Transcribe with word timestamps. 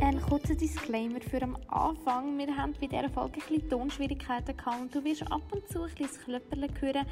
Ein 0.00 0.20
kurzer 0.20 0.54
Disclaimer 0.54 1.20
für 1.20 1.40
am 1.42 1.56
Anfang. 1.68 2.36
Wir 2.36 2.54
haben 2.56 2.74
bei 2.80 2.86
dieser 2.86 3.08
Folge 3.08 3.40
ein 3.40 3.48
bisschen 3.48 3.70
Tonschwierigkeiten 3.70 4.56
gehabt 4.56 4.80
und 4.80 4.94
du 4.94 5.04
wirst 5.04 5.22
ab 5.30 5.42
und 5.52 5.66
zu 5.68 5.82
ein 5.82 5.94
bisschen 5.94 6.22
Klöpperle 6.24 6.68
hören. 6.80 7.06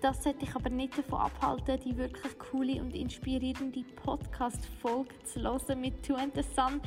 Das 0.00 0.22
sollte 0.22 0.40
dich 0.40 0.54
aber 0.54 0.70
nicht 0.70 0.96
davon 0.96 1.20
abhalten, 1.20 1.80
die 1.84 1.96
wirklich 1.96 2.38
coole 2.38 2.80
und 2.80 2.94
inspirierende 2.94 3.84
Podcast-Folge 3.96 5.14
zu 5.24 5.40
hören 5.40 5.80
mit 5.80 6.02
Two 6.04 6.14
and 6.14 6.34
the 6.34 6.42
Sun. 6.42 6.80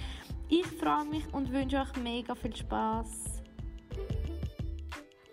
Ich 0.49 0.65
freue 0.65 1.05
mich 1.05 1.33
und 1.33 1.51
wünsche 1.51 1.77
euch 1.81 1.95
mega 2.01 2.35
viel 2.35 2.55
Spaß. 2.55 3.41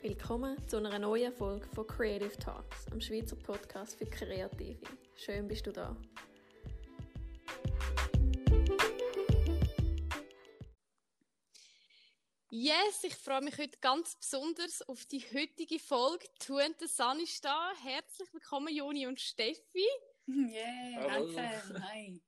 Willkommen 0.02 0.56
zu 0.66 0.78
einer 0.78 0.98
neuen 0.98 1.32
Folge 1.32 1.66
von 1.74 1.86
Creative 1.86 2.36
Talks, 2.38 2.86
am 2.90 3.00
Schweizer 3.00 3.36
Podcast 3.36 3.96
für 3.96 4.06
Kreative. 4.06 4.80
Schön 5.14 5.46
bist 5.46 5.66
du 5.66 5.72
da. 5.72 5.94
Yes, 12.52 13.04
ich 13.04 13.14
freue 13.14 13.42
mich 13.42 13.56
heute 13.58 13.78
ganz 13.78 14.16
besonders 14.16 14.82
auf 14.82 15.06
die 15.06 15.20
heutige 15.20 15.78
Folge. 15.78 16.26
Tu 16.40 16.58
and 16.58 16.74
the 16.80 16.88
Sun 16.88 17.20
ist 17.20 17.44
da. 17.44 17.70
Herzlich 17.80 18.28
willkommen, 18.32 18.74
Joni 18.74 19.06
und 19.06 19.20
Steffi. 19.20 19.86
Yeah, 20.26 21.08
danke. 21.08 21.82
Hi. 21.88 22.20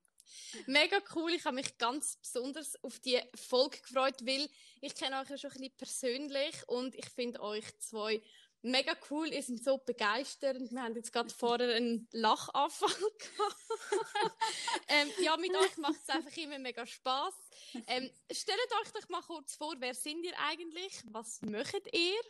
Mega 0.66 0.98
cool. 1.14 1.32
Ich 1.32 1.44
habe 1.44 1.56
mich 1.56 1.76
ganz 1.76 2.16
besonders 2.16 2.82
auf 2.84 3.00
die 3.00 3.20
Folge 3.34 3.78
gefreut, 3.78 4.24
weil 4.24 4.48
ich 4.80 4.94
kenne 4.94 5.20
euch 5.20 5.28
ja 5.28 5.38
schon 5.38 5.50
ein 5.50 5.58
bisschen 5.58 5.76
persönlich 5.76 6.68
und 6.68 6.94
ich 6.94 7.08
finde 7.10 7.40
euch 7.40 7.64
zwei 7.78 8.22
mega 8.62 8.96
cool. 9.10 9.28
Ihr 9.28 9.42
seid 9.42 9.62
so 9.62 9.78
begeisternd. 9.78 10.70
Wir 10.70 10.82
haben 10.82 10.94
jetzt 10.94 11.12
gerade 11.12 11.30
vorher 11.30 11.74
einen 11.74 12.08
Lachanfall 12.12 12.90
gehabt. 13.18 13.56
ähm, 14.88 15.10
ja, 15.20 15.36
mit 15.36 15.54
euch 15.54 15.76
macht 15.78 16.00
es 16.02 16.08
einfach 16.08 16.36
immer 16.36 16.58
mega 16.58 16.86
Spaß. 16.86 17.34
Ähm, 17.86 18.10
stellt 18.30 18.58
euch 18.82 18.92
doch 18.92 19.08
mal 19.08 19.22
kurz 19.22 19.54
vor, 19.56 19.74
wer 19.78 19.94
sind 19.94 20.24
ihr 20.24 20.38
eigentlich? 20.38 21.02
Was 21.10 21.42
möchtet 21.42 21.92
ihr? 21.94 22.20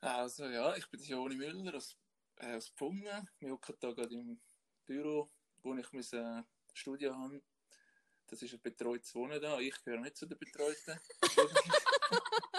Also 0.00 0.46
ja, 0.46 0.74
ich 0.76 0.88
bin 0.90 1.00
Joni 1.00 1.36
Müller 1.36 1.76
aus, 1.76 1.96
äh, 2.36 2.56
aus 2.56 2.70
Pfungen. 2.70 3.28
Wir 3.38 3.52
hocken 3.52 3.76
hier 3.80 3.94
gerade 3.94 4.14
im 4.14 4.40
Büro, 4.84 5.30
wo 5.62 5.74
ich 5.76 5.92
mein 5.92 6.02
äh, 6.12 6.42
Studio 6.72 7.14
habe. 7.14 7.40
Das 8.26 8.42
ist 8.42 8.54
ein 8.54 8.60
betreutes 8.62 9.14
Wohnen 9.14 9.40
da. 9.40 9.60
Ich 9.60 9.80
gehöre 9.84 10.00
nicht 10.00 10.16
zu 10.16 10.26
den 10.26 10.38
Betreuten. 10.38 10.98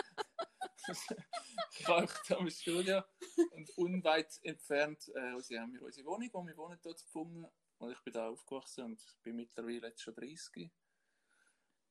hier 2.28 2.38
im 2.38 2.50
Studio. 2.50 3.03
Und 3.52 3.70
unweit 3.78 4.39
entfernt 4.44 5.09
äh, 5.16 5.20
also 5.20 5.56
haben 5.58 5.73
wir 5.73 5.81
unsere 5.81 6.08
Wohnung, 6.08 6.30
wo 6.34 6.45
wir 6.45 6.58
wohnen 6.58 6.80
hier 6.81 6.95
zu 6.95 7.08
Pfungen. 7.08 7.48
Und 7.78 7.92
ich 7.92 8.00
bin 8.02 8.14
da 8.14 8.30
aufgewachsen 8.30 8.86
und 8.86 9.17
bin 9.23 9.36
mittlerweile 9.36 9.88
jetzt 9.88 10.02
schon 10.02 10.16
30. 10.16 10.72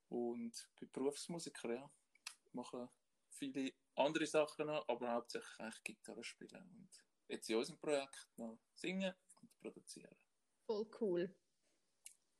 Und 0.08 0.70
bin 0.78 0.90
Berufsmusiker, 0.92 1.74
ja. 1.74 1.90
Mache 2.52 2.90
viele 3.30 3.72
andere 3.96 4.26
Sachen 4.26 4.66
noch, 4.66 4.86
aber 4.88 5.12
hauptsächlich 5.12 5.58
eigentlich 5.58 5.82
Gitarre 5.84 6.24
spielen. 6.24 6.68
Und 6.74 6.90
jetzt 7.28 7.48
in 7.48 7.56
unserem 7.56 7.78
Projekt 7.78 8.28
noch 8.36 8.58
singen 8.74 9.14
und 9.40 9.60
produzieren. 9.60 10.16
Voll 10.66 10.88
cool. 11.00 11.34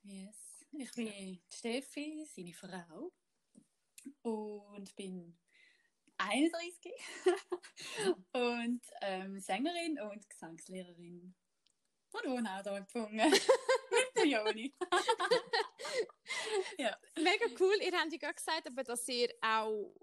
Yes. 0.02 0.66
Ich 0.72 0.92
bin 0.92 1.42
Steffi, 1.50 2.26
seine 2.26 2.54
Frau. 2.54 3.12
Und 4.22 4.96
bin 4.96 5.38
31 6.28 6.92
und 8.32 8.82
ähm, 9.00 9.40
Sängerin 9.40 10.00
und 10.00 10.28
Gesangslehrerin. 10.28 11.34
Und 12.12 12.24
wohne 12.26 12.58
auch 12.58 12.62
hier 12.62 12.76
in 12.76 12.86
Pfungen. 12.86 13.30
Mit 13.90 14.16
der 14.16 14.26
Joni. 14.26 14.74
ja. 16.78 16.96
Mega 17.16 17.46
cool. 17.58 17.74
Ihr 17.80 17.92
habt 17.92 18.12
ja 18.12 18.18
gerade 18.18 18.34
gesagt, 18.34 18.66
aber 18.66 18.84
dass 18.84 19.08
ihr 19.08 19.32
auch, 19.40 19.94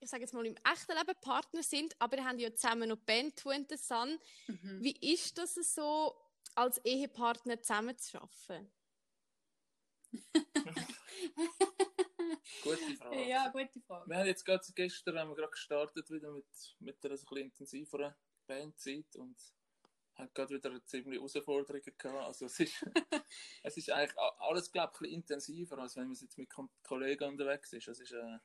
ich 0.00 0.08
sage 0.08 0.22
jetzt 0.22 0.32
mal, 0.32 0.46
im 0.46 0.56
echten 0.56 0.96
Leben 0.96 1.20
Partner 1.20 1.62
sind, 1.62 1.94
aber 2.00 2.18
ihr 2.18 2.24
habt 2.24 2.40
ja 2.40 2.54
zusammen 2.54 2.88
noch 2.88 2.98
Band 2.98 3.36
Two 3.36 3.50
and 3.50 3.68
the 3.68 3.76
Sun. 3.76 4.18
Mhm. 4.46 4.78
Wie 4.80 5.12
ist 5.12 5.36
das 5.38 5.54
so, 5.54 6.14
als 6.54 6.78
Ehepartner 6.84 7.60
zusammen 7.60 7.98
zu 7.98 8.22
arbeiten? 8.22 8.70
Gute 12.62 12.76
Frage. 12.98 13.28
Ja, 13.28 13.48
gute 13.48 13.80
Frage. 13.80 14.08
Wir 14.08 14.16
haben 14.16 14.26
jetzt 14.26 14.44
gerade 14.44 14.64
gestern 14.74 15.18
haben 15.18 15.30
wir 15.30 15.36
gerade 15.36 15.50
gestartet 15.50 16.10
wieder 16.10 16.30
mit, 16.30 16.46
mit 16.80 17.04
einer 17.04 17.16
so 17.16 17.26
ein 17.30 17.36
intensiveren 17.38 18.14
Bandzeit 18.46 19.16
und 19.16 19.36
haben 20.14 20.30
gerade 20.32 20.54
wieder 20.54 20.70
eine 20.70 20.84
ziemlich 20.84 21.18
Herausforderungen 21.18 21.92
gehabt. 21.98 22.26
Also 22.26 22.46
es 22.46 22.60
ist, 22.60 22.86
es 23.62 23.76
ist 23.76 23.90
eigentlich 23.90 24.16
alles, 24.38 24.72
glaube 24.72 24.92
ich, 24.94 25.00
ein 25.00 25.02
bisschen 25.02 25.14
intensiver, 25.14 25.78
als 25.78 25.96
wenn 25.96 26.08
man 26.08 26.16
jetzt 26.16 26.38
mit 26.38 26.50
Kollegen 26.82 27.24
unterwegs 27.24 27.72
ist. 27.72 27.88
Es 27.88 28.00
ist 28.00 28.12
äh, 28.12 28.38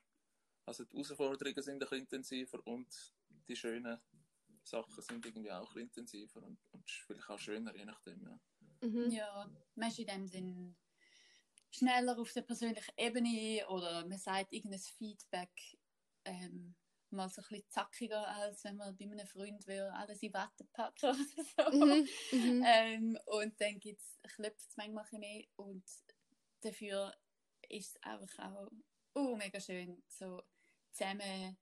also 0.65 0.83
die 0.85 0.97
Herausforderungen 0.97 1.61
sind 1.61 1.75
ein 1.75 1.79
bisschen 1.79 1.99
intensiver 1.99 2.65
und 2.67 3.13
die 3.47 3.55
schönen 3.55 3.99
Sachen 4.63 5.01
sind 5.01 5.25
irgendwie 5.25 5.51
auch 5.51 5.75
ein 5.75 5.87
bisschen 5.87 5.87
intensiver 5.87 6.43
und, 6.43 6.59
und 6.71 6.89
vielleicht 6.89 7.29
auch 7.29 7.39
schöner, 7.39 7.75
je 7.75 7.85
nachdem. 7.85 8.23
Ja, 8.23 8.87
mhm. 8.87 9.09
ja 9.09 9.51
man 9.75 9.89
ist 9.89 9.99
in 9.99 10.07
dem 10.07 10.27
Sinn 10.27 10.75
schneller 11.71 12.19
auf 12.19 12.31
der 12.33 12.41
persönlichen 12.41 12.93
Ebene 12.97 13.67
oder 13.69 14.05
man 14.07 14.17
sagt 14.17 14.53
irgendein 14.53 14.79
Feedback 14.79 15.51
ähm, 16.25 16.75
mal 17.09 17.29
so 17.29 17.41
ein 17.41 17.47
bisschen 17.49 17.69
zackiger, 17.69 18.27
als 18.27 18.63
wenn 18.63 18.77
man 18.77 18.95
bei 18.95 19.05
einem 19.05 19.27
Freund 19.27 19.65
will, 19.67 19.89
alles 19.93 20.21
in 20.21 20.33
Watte 20.33 20.65
packen 20.73 21.09
oder 21.09 21.71
so. 21.71 21.77
Mhm, 21.77 22.07
mhm. 22.31 22.63
ähm, 22.67 23.19
und 23.25 23.59
dann 23.59 23.79
gibt's, 23.79 24.19
klopft 24.35 24.69
es 24.69 24.77
manchmal 24.77 25.05
ein 25.11 25.19
mehr 25.19 25.43
und 25.55 25.83
dafür 26.61 27.13
ist 27.69 27.95
es 27.95 28.03
einfach 28.03 28.39
auch 28.39 28.71
oh, 29.15 29.35
mega 29.35 29.59
schön, 29.59 30.01
so 30.07 30.41
zusammen 30.91 31.57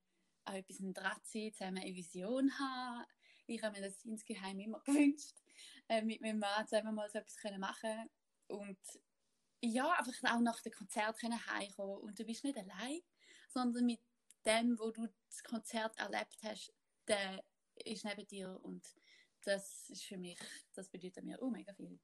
an 0.46 0.56
etwas 0.56 0.78
dran 0.80 1.19
sein, 1.24 1.53
zusammen 1.53 1.78
eine 1.80 1.96
Vision 1.96 2.52
haben. 2.59 3.06
Ich 3.48 3.62
habe 3.64 3.80
mir 3.80 3.88
das 3.88 4.03
insgeheim 4.06 4.59
immer 4.59 4.80
gewünscht, 4.86 5.36
äh, 5.88 6.02
mit 6.02 6.22
meinem 6.22 6.40
Mann 6.40 6.68
zusammen 6.68 6.96
mal 6.96 7.09
so 7.09 7.19
etwas 7.19 7.58
machen 7.58 8.09
und 8.48 8.78
ja, 9.62 9.92
einfach 9.92 10.34
auch 10.34 10.40
nach 10.40 10.62
dem 10.62 10.74
Konzert 10.74 11.20
können 11.20 11.46
heimkommen 11.47 11.97
und 11.97 12.18
du 12.18 12.24
bist 12.25 12.44
nicht 12.44 12.58
allein, 12.58 13.02
sondern 13.50 13.86
mit 13.86 14.02
dem, 14.46 14.80
wo 14.80 14.92
du 14.92 15.08
das 15.28 15.44
Konzert 15.44 15.97
erlebt 15.97 16.38
hast, 16.44 16.74
der 17.08 17.44
ist 17.75 18.06
neben 18.06 18.28
dir 18.28 18.59
und 18.64 18.86
das 19.42 19.90
ist 19.90 20.03
für 20.03 20.18
mich, 20.18 20.40
das 20.74 20.90
bedeutet 20.90 21.24
mir 21.24 21.42
oh 21.42 21.50
mega 21.50 21.74
viel. 21.74 22.00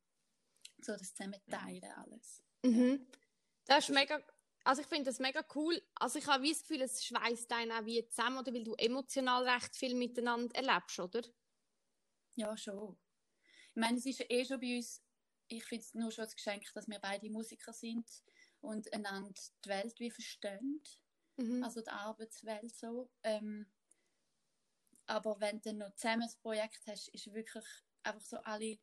So 0.81 0.93
das 0.93 1.13
zusammen 1.13 1.39
teilen 1.49 1.91
alles. 1.95 2.43
Mhm. 2.63 3.07
Das 3.65 3.89
ist 3.89 3.95
mega, 3.95 4.21
also 4.63 4.81
ich 4.81 4.87
finde 4.87 5.05
das 5.05 5.19
mega 5.19 5.45
cool. 5.55 5.81
Also 5.95 6.19
ich 6.19 6.27
habe 6.27 6.43
wie 6.43 6.51
das 6.51 6.61
Gefühl, 6.61 6.81
es 6.81 7.05
schweißt 7.05 7.51
einen 7.53 7.71
auch 7.71 7.85
wie 7.85 8.07
zusammen, 8.07 8.39
oder 8.39 8.53
weil 8.53 8.63
du 8.63 8.73
emotional 8.75 9.47
recht 9.47 9.75
viel 9.75 9.95
miteinander 9.95 10.53
erlebst, 10.55 10.99
oder? 10.99 11.21
Ja, 12.35 12.55
schon. 12.57 12.97
Ich 13.69 13.75
meine, 13.75 13.97
es 13.97 14.05
ist 14.05 14.29
eh 14.29 14.45
schon 14.45 14.59
bei 14.59 14.77
uns 14.77 15.04
ich 15.47 15.63
finde 15.65 15.83
es 15.83 15.93
nur 15.93 16.11
schon 16.11 16.25
ein 16.25 16.31
Geschenk, 16.31 16.63
dass 16.73 16.87
wir 16.87 16.99
beide 16.99 17.29
Musiker 17.29 17.73
sind 17.73 18.09
und 18.61 18.91
einander 18.93 19.31
die 19.63 19.69
Welt 19.69 19.99
wie 19.99 20.11
verstehen. 20.11 20.81
Mhm. 21.37 21.63
Also 21.63 21.81
die 21.81 21.89
Arbeitswelt 21.89 22.75
so. 22.75 23.09
Ähm, 23.23 23.67
aber 25.07 25.39
wenn 25.39 25.61
du 25.61 25.73
noch 25.73 25.93
zusammen 25.95 26.23
ein 26.23 26.41
Projekt 26.41 26.81
hast, 26.87 27.09
ist 27.09 27.31
wirklich 27.33 27.65
einfach 28.03 28.25
so 28.25 28.37
alle 28.37 28.79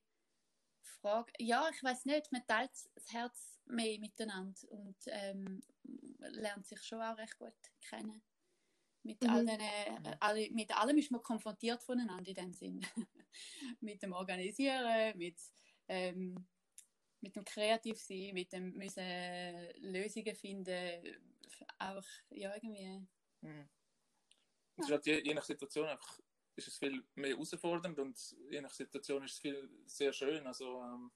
Fragen. 0.80 1.32
Ja, 1.38 1.68
ich 1.72 1.82
weiß 1.82 2.04
nicht, 2.04 2.30
man 2.30 2.46
teilt 2.46 2.70
das 2.94 3.12
Herz 3.12 3.60
mehr 3.66 3.98
miteinander 3.98 4.60
und 4.70 4.96
ähm, 5.06 5.62
lernt 6.18 6.66
sich 6.66 6.82
schon 6.82 7.02
auch 7.02 7.16
recht 7.16 7.38
gut 7.38 7.54
kennen. 7.88 8.22
Mit, 9.04 9.20
mhm. 9.22 9.30
all 9.30 9.46
den, 9.46 9.60
äh, 9.60 10.16
alle, 10.20 10.50
mit 10.50 10.70
allem 10.76 10.98
ist 10.98 11.10
man 11.10 11.22
konfrontiert 11.22 11.82
voneinander 11.82 12.28
in 12.28 12.34
dem 12.34 12.52
Sinn. 12.52 12.86
mit 13.80 14.00
dem 14.02 14.12
Organisieren, 14.12 15.18
mit 15.18 15.40
ähm, 15.88 16.46
mit 17.22 17.36
dem 17.36 17.44
kreativ 17.44 17.98
sein, 18.00 18.34
mit 18.34 18.52
dem 18.52 18.72
müssen 18.74 19.68
Lösungen 19.80 20.34
finden, 20.34 21.22
auch 21.78 22.04
ja 22.30 22.54
irgendwie. 22.54 23.06
Mhm. 23.40 23.68
Es 24.76 24.86
ist 24.86 24.90
halt 24.90 25.06
je, 25.06 25.20
je, 25.20 25.34
nach 25.34 25.44
Situation 25.44 25.86
einfach 25.86 26.18
ist 26.56 26.68
es 26.68 26.78
viel 26.78 27.02
mehr 27.14 27.30
herausfordernd 27.30 27.98
und 27.98 28.36
je 28.50 28.60
nach 28.60 28.72
Situation 28.72 29.24
ist 29.24 29.32
es 29.32 29.38
viel 29.38 29.70
sehr 29.86 30.12
schön. 30.12 30.46
Also 30.46 30.82
ähm, 30.82 31.10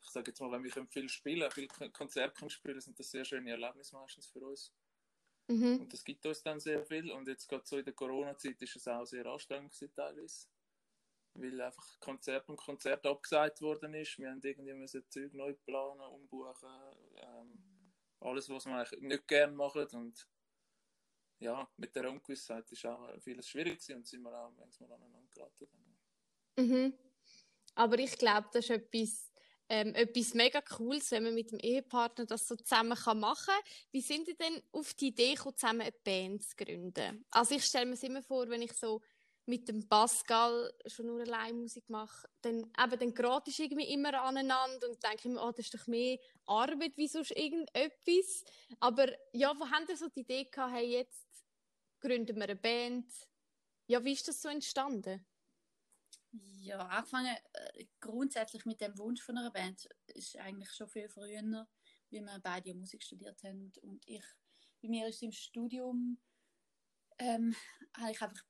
ich 0.00 0.10
sage 0.10 0.30
jetzt 0.30 0.40
mal, 0.40 0.50
wenn 0.52 0.64
wir 0.64 0.86
viel 0.86 1.08
spielen, 1.08 1.50
viel 1.50 1.68
Konzerte 1.68 2.48
spielen, 2.50 2.80
sind 2.80 2.98
das 2.98 3.10
sehr 3.10 3.24
schöne 3.24 3.50
Erlebnisse 3.50 3.96
meistens 3.96 4.26
für 4.26 4.46
uns. 4.46 4.72
Mhm. 5.48 5.80
Und 5.80 5.92
das 5.92 6.04
gibt 6.04 6.24
uns 6.26 6.42
dann 6.42 6.60
sehr 6.60 6.84
viel. 6.84 7.10
Und 7.10 7.28
jetzt 7.28 7.48
gerade 7.48 7.66
so 7.66 7.78
in 7.78 7.84
der 7.84 7.94
Corona-Zeit 7.94 8.60
ist 8.62 8.76
es 8.76 8.88
auch 8.88 9.04
sehr 9.04 9.26
anstrengend 9.26 9.74
teilweise 9.94 10.48
weil 11.34 11.60
einfach 11.60 11.98
Konzert 12.00 12.48
und 12.48 12.56
Konzert 12.56 13.06
abgesagt 13.06 13.60
worden 13.62 13.94
ist. 13.94 14.18
Wir 14.18 14.30
haben 14.30 14.40
irgendwie 14.42 14.74
müssen 14.74 15.04
Zeug 15.08 15.32
neu 15.32 15.54
planen, 15.54 16.00
umbuchen, 16.00 16.70
ähm, 17.16 17.92
alles, 18.20 18.48
was 18.48 18.66
wir 18.66 18.76
eigentlich 18.76 19.00
nicht 19.00 19.28
gerne 19.28 19.52
machen 19.52 19.86
und 19.92 20.26
ja, 21.38 21.68
mit 21.76 21.94
der 21.96 22.08
Ungewissheit 22.08 22.70
ist 22.70 22.86
auch 22.86 23.20
vieles 23.20 23.48
schwierig 23.48 23.80
gewesen 23.80 23.96
und 23.96 24.06
sind 24.06 24.22
wir 24.22 24.32
auch 24.32 24.52
manchmal 24.52 24.92
aneinander 24.92 25.28
geraten. 25.34 25.66
Mhm. 26.56 26.94
Aber 27.74 27.98
ich 27.98 28.16
glaube, 28.16 28.48
das 28.52 28.66
ist 28.66 28.70
etwas, 28.70 29.32
ähm, 29.68 29.94
etwas 29.94 30.34
mega 30.34 30.60
Cooles, 30.60 31.10
wenn 31.10 31.24
man 31.24 31.34
mit 31.34 31.50
dem 31.50 31.58
Ehepartner 31.58 32.26
das 32.26 32.46
so 32.46 32.54
zusammen 32.54 32.96
kann 32.96 33.18
machen 33.18 33.46
kann. 33.46 33.72
Wie 33.90 34.00
sind 34.00 34.28
ihr 34.28 34.36
denn 34.36 34.62
auf 34.70 34.94
die 34.94 35.08
Idee 35.08 35.34
gekommen, 35.34 35.56
zusammen 35.56 35.80
eine 35.80 35.92
Band 36.04 36.44
zu 36.44 36.54
gründen? 36.56 37.24
Also 37.30 37.56
ich 37.56 37.64
stelle 37.64 37.86
mir 37.86 37.94
es 37.94 38.02
immer 38.02 38.22
vor, 38.22 38.48
wenn 38.48 38.62
ich 38.62 38.74
so 38.74 39.02
mit 39.46 39.68
dem 39.68 39.88
Pascal 39.88 40.72
schon 40.86 41.06
nur 41.06 41.20
allein 41.20 41.58
Musik 41.58 41.88
mache, 41.88 42.28
dann 42.42 42.58
eben 42.58 42.98
dann 42.98 43.14
gerate 43.14 43.50
ich 43.50 43.58
irgendwie 43.58 43.92
immer 43.92 44.22
aneinander 44.22 44.88
und 44.88 45.02
denke 45.02 45.28
mir, 45.28 45.42
oh, 45.42 45.50
das 45.50 45.66
ist 45.66 45.74
doch 45.74 45.86
mehr 45.86 46.18
Arbeit 46.46 46.96
wie 46.96 47.08
sonst 47.08 47.32
irgendetwas. 47.32 48.44
Aber 48.78 49.08
ja, 49.32 49.52
wo 49.58 49.68
haben 49.68 49.86
ihr 49.88 49.96
so 49.96 50.08
die 50.08 50.20
Idee 50.20 50.44
gehabt, 50.44 50.74
hey, 50.74 50.86
jetzt 50.92 51.26
gründen 52.00 52.36
wir 52.36 52.44
eine 52.44 52.56
Band? 52.56 53.12
Ja, 53.86 54.04
wie 54.04 54.12
ist 54.12 54.28
das 54.28 54.40
so 54.40 54.48
entstanden? 54.48 55.26
Ja, 56.30 56.78
angefangen 56.86 57.36
äh, 57.52 57.84
grundsätzlich 58.00 58.64
mit 58.64 58.80
dem 58.80 58.96
Wunsch 58.96 59.22
von 59.22 59.36
einer 59.36 59.50
Band 59.50 59.86
ist 60.06 60.36
eigentlich 60.36 60.70
schon 60.70 60.88
viel 60.88 61.08
früher, 61.08 61.68
wie 62.08 62.20
wir 62.20 62.40
beide 62.42 62.74
Musik 62.74 63.02
studiert 63.02 63.42
haben 63.42 63.72
und 63.82 64.02
ich, 64.06 64.24
bei 64.80 64.88
mir 64.88 65.08
ist 65.08 65.22
im 65.22 65.32
Studium 65.32 66.18
ähm, 67.18 67.54
habe 67.98 68.12
ich 68.12 68.22
einfach 68.22 68.42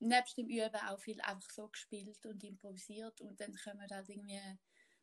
nebst 0.00 0.36
dem 0.36 0.48
Üben 0.48 0.80
auch 0.88 0.98
viel 0.98 1.20
einfach 1.20 1.50
so 1.50 1.68
gespielt 1.68 2.24
und 2.26 2.42
improvisiert 2.42 3.20
und 3.20 3.40
dann 3.40 3.54
kommen 3.54 3.86
halt 3.90 4.08
irgendwie 4.08 4.40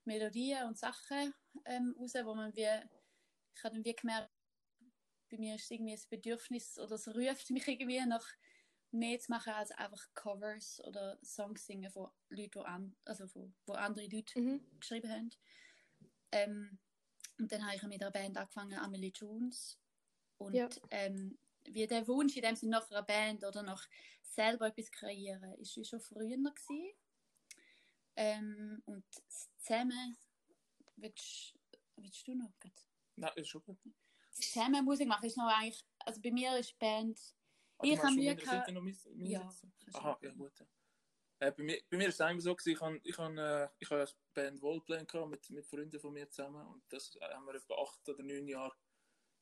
Melodien 0.05 0.67
und 0.67 0.77
Sachen 0.77 1.33
ähm, 1.65 1.95
raus, 1.99 2.13
wo 2.23 2.33
man 2.33 2.55
wie, 2.55 2.61
ich 2.61 3.63
habe 3.63 3.75
dann 3.75 3.85
wie 3.85 3.95
gemerkt, 3.95 4.31
bei 5.29 5.37
mir 5.37 5.55
ist 5.55 5.69
irgendwie 5.69 5.95
das 5.95 6.07
Bedürfnis 6.07 6.79
oder 6.79 6.95
es 6.95 7.07
ruft 7.07 7.49
mich 7.51 7.67
irgendwie 7.67 8.03
nach 8.05 8.25
mehr 8.91 9.19
zu 9.19 9.31
machen 9.31 9.53
als 9.53 9.71
einfach 9.71 10.03
Covers 10.13 10.81
oder 10.85 11.19
Songs 11.23 11.65
singen 11.65 11.91
von 11.91 12.09
Leuten, 12.29 12.51
die, 12.51 12.65
an, 12.65 12.95
also 13.05 13.27
von, 13.27 13.53
wo 13.65 13.73
andere 13.73 14.07
Leute 14.07 14.39
mhm. 14.39 14.65
geschrieben 14.79 15.11
haben. 15.11 15.29
Ähm, 16.31 16.79
und 17.37 17.51
dann 17.51 17.65
habe 17.65 17.75
ich 17.75 17.83
mit 17.83 18.01
der 18.01 18.11
Band 18.11 18.37
angefangen, 18.37 18.79
Amelie 18.79 19.11
Jones. 19.11 19.77
Und 20.37 20.53
ja. 20.53 20.69
ähm, 20.91 21.37
wie 21.67 21.87
der 21.87 22.07
Wunsch 22.07 22.35
in 22.35 22.43
dem 22.43 22.55
Sinne 22.55 22.77
nach 22.77 22.89
einer 22.89 23.03
Band 23.03 23.43
oder 23.43 23.63
nach 23.63 23.87
selber 24.21 24.67
etwas 24.67 24.91
kreieren, 24.91 25.53
ist 25.59 25.73
schon 25.87 25.99
früher 25.99 26.37
gewesen. 26.37 26.91
Ähm, 28.15 28.81
und 28.85 29.05
zusammen, 29.59 30.17
willst, 30.95 31.55
willst 31.95 32.27
du 32.27 32.35
noch? 32.35 32.51
Nein, 33.15 33.31
ist 33.35 33.49
schon 33.49 33.63
gut. 33.63 33.77
Zusammen 34.31 34.85
Musik 34.85 35.07
machen 35.07 35.25
ist 35.25 35.37
noch 35.37 35.47
eigentlich, 35.47 35.83
also 35.99 36.21
bei 36.21 36.31
mir 36.31 36.57
ist 36.57 36.77
Band 36.77 37.19
Ah, 37.79 37.85
ich 37.85 38.01
habe 38.01 38.15
Mühe 38.15 38.35
gehabt. 38.35 38.71
Noch 38.71 38.81
mein 38.81 38.95
ja, 39.17 39.49
Aha, 39.93 40.17
ja 40.21 40.31
gut. 40.31 40.51
Äh, 41.39 41.51
bei, 41.51 41.63
mir, 41.63 41.79
bei 41.89 41.97
mir 41.97 42.07
ist 42.07 42.15
es 42.15 42.21
einmal 42.21 42.41
so, 42.41 42.55
gewesen, 42.55 42.71
ich 42.71 42.81
habe 42.81 42.99
ich 43.03 43.17
hab, 43.17 43.37
äh, 43.37 43.69
ich 43.77 43.89
hab 43.91 43.99
eine 43.99 44.09
Band 44.33 44.61
Wallplan 44.63 45.05
mit, 45.29 45.49
mit 45.51 45.65
Freunden 45.65 45.99
von 45.99 46.13
mir 46.13 46.27
zusammen 46.29 46.65
und 46.65 46.81
das 46.89 47.15
haben 47.21 47.45
wir 47.45 47.53
etwa 47.53 47.75
acht 47.75 48.09
oder 48.09 48.23
neun 48.23 48.47
Jahre 48.47 48.75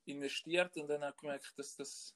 investiert 0.06 0.75
und 0.78 0.88
dann 0.88 1.04
ich 1.10 1.18
gemerkt, 1.18 1.54
dass 1.57 1.75
das 1.75 2.16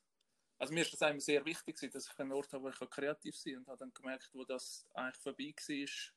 also 0.60 0.74
mir 0.74 0.82
ist 0.82 0.92
das 0.92 1.02
einmal 1.02 1.22
sehr 1.22 1.46
wichtig 1.46 1.80
dass 1.80 2.06
ich 2.06 2.20
einen 2.20 2.34
Ort 2.34 2.52
habe, 2.52 2.66
wo 2.66 2.70
ich 2.70 2.90
kreativ 2.90 3.36
sein 3.36 3.54
kann 3.54 3.62
und 3.62 3.68
habe 3.70 3.78
dann 3.80 3.94
gemerkt, 3.94 4.30
wo 4.34 4.44
das 4.44 4.86
eigentlich 4.94 5.22
vorbei 5.22 5.54
war, 5.56 6.14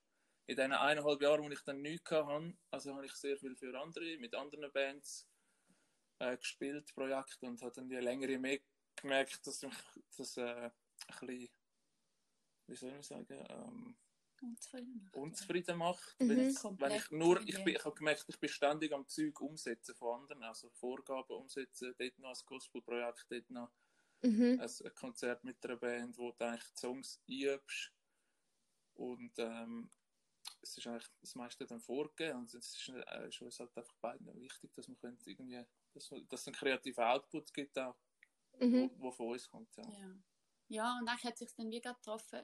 in 0.46 0.56
diesen 0.56 0.72
eineinhalb 0.72 1.22
Jahren, 1.22 1.44
wo 1.44 1.50
ich 1.50 1.62
dann 1.62 1.80
nichts 1.80 2.10
hatte, 2.10 2.54
also 2.70 2.94
habe 2.94 3.06
ich 3.06 3.14
sehr 3.14 3.38
viel 3.38 3.54
für 3.54 3.78
andere, 3.80 4.18
mit 4.18 4.34
anderen 4.34 4.72
Bands 4.72 5.28
äh, 6.18 6.36
gespielt, 6.36 6.92
Projekte 6.94 7.46
und 7.46 7.62
habe 7.62 7.72
dann 7.72 7.88
die 7.88 7.94
längere 7.94 8.38
mehr 8.38 8.58
gemerkt, 8.96 9.46
dass 9.46 9.62
mich 9.62 9.76
das 10.16 10.36
äh, 10.36 10.70
ein 11.08 11.26
bisschen, 11.26 11.50
wie 12.66 12.74
soll 12.74 12.96
ich 12.98 13.06
sagen, 13.06 13.46
ähm, 13.48 13.96
unzufrieden 14.42 15.02
macht. 15.02 15.16
Unzufrieden 15.16 15.78
macht 15.78 16.20
mhm. 16.20 16.28
wenn, 16.28 16.50
ich, 16.50 16.62
wenn 16.64 16.92
ich 16.92 17.10
nur, 17.10 17.40
ich, 17.46 17.64
bin, 17.64 17.74
ich 17.76 17.84
habe 17.84 17.94
gemerkt, 17.94 18.24
ich 18.28 18.38
bin 18.38 18.48
ständig 18.48 18.92
am 18.92 19.06
Zeug 19.08 19.40
umsetzen 19.40 19.94
von 19.94 20.20
anderen, 20.20 20.42
also 20.42 20.70
Vorgaben 20.70 21.36
umsetzen, 21.36 21.94
dort 21.98 22.18
noch 22.18 22.30
ein 22.30 22.46
Gospelprojekt, 22.46 23.26
dort 23.30 23.50
noch 23.50 23.72
mhm. 24.22 24.58
ein, 24.60 24.60
ein, 24.60 24.94
Konzert 24.94 25.44
mit 25.44 25.64
einer 25.64 25.76
Band, 25.76 26.18
wo 26.18 26.32
du 26.32 26.44
eigentlich 26.44 26.70
die 26.72 26.80
Songs 26.80 27.20
einübst 27.28 27.92
und 28.94 29.32
ähm, 29.38 29.90
es 30.60 30.76
ist 30.76 30.86
eigentlich 30.86 31.08
das 31.20 31.34
meiste 31.34 31.66
dann 31.66 31.80
vorgegeben 31.80 32.40
und 32.40 32.54
es 32.54 32.76
ist, 32.76 32.88
äh, 32.88 33.28
ist 33.28 33.40
uns 33.42 33.58
halt 33.58 33.76
einfach 33.76 33.94
beiden 33.96 34.26
wichtig, 34.40 34.72
dass 34.74 34.88
man 34.88 34.98
irgendwie, 35.24 35.64
dass, 35.92 36.08
dass 36.28 36.40
es 36.40 36.46
einen 36.46 36.56
kreativen 36.56 37.04
Output 37.04 37.52
gibt 37.54 37.78
auch 37.78 37.96
mhm. 38.60 38.90
wo, 38.96 39.06
wo, 39.06 39.10
von 39.10 39.28
uns 39.28 39.48
kommt. 39.48 39.74
Ja, 39.76 39.84
ja. 39.84 40.14
ja 40.68 40.98
und 40.98 41.06
dann 41.06 41.18
hat 41.18 41.38
sich 41.38 41.54
dann 41.54 41.70
wieder 41.70 41.94
getroffen. 41.94 42.42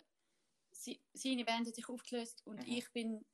Sie, 0.78 1.00
seine 1.12 1.44
Band 1.44 1.66
hat 1.66 1.74
sich 1.74 1.88
aufgelöst 1.88 2.46
und 2.46 2.60
mhm. 2.60 2.72
ich 2.72 2.90
bin 2.92 3.24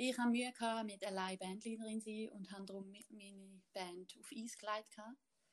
ich 0.00 0.16
habe 0.16 0.30
Mühe 0.30 0.52
gehabt 0.52 0.86
mit 0.86 1.04
allein 1.04 1.38
Bandleaderin 1.38 2.00
sein 2.00 2.28
und 2.30 2.50
habe 2.52 2.64
darum 2.66 2.92
meine 3.10 3.60
Band 3.72 4.16
auf 4.20 4.30
Eis 4.32 4.56
gelegt. 4.56 4.96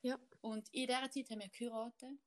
Ja. 0.03 0.19
Und 0.41 0.69
in 0.71 0.85
dieser 0.85 1.09
Zeit 1.09 1.29
haben 1.31 1.39
wir 1.39 1.49
geheiratet. 1.49 2.19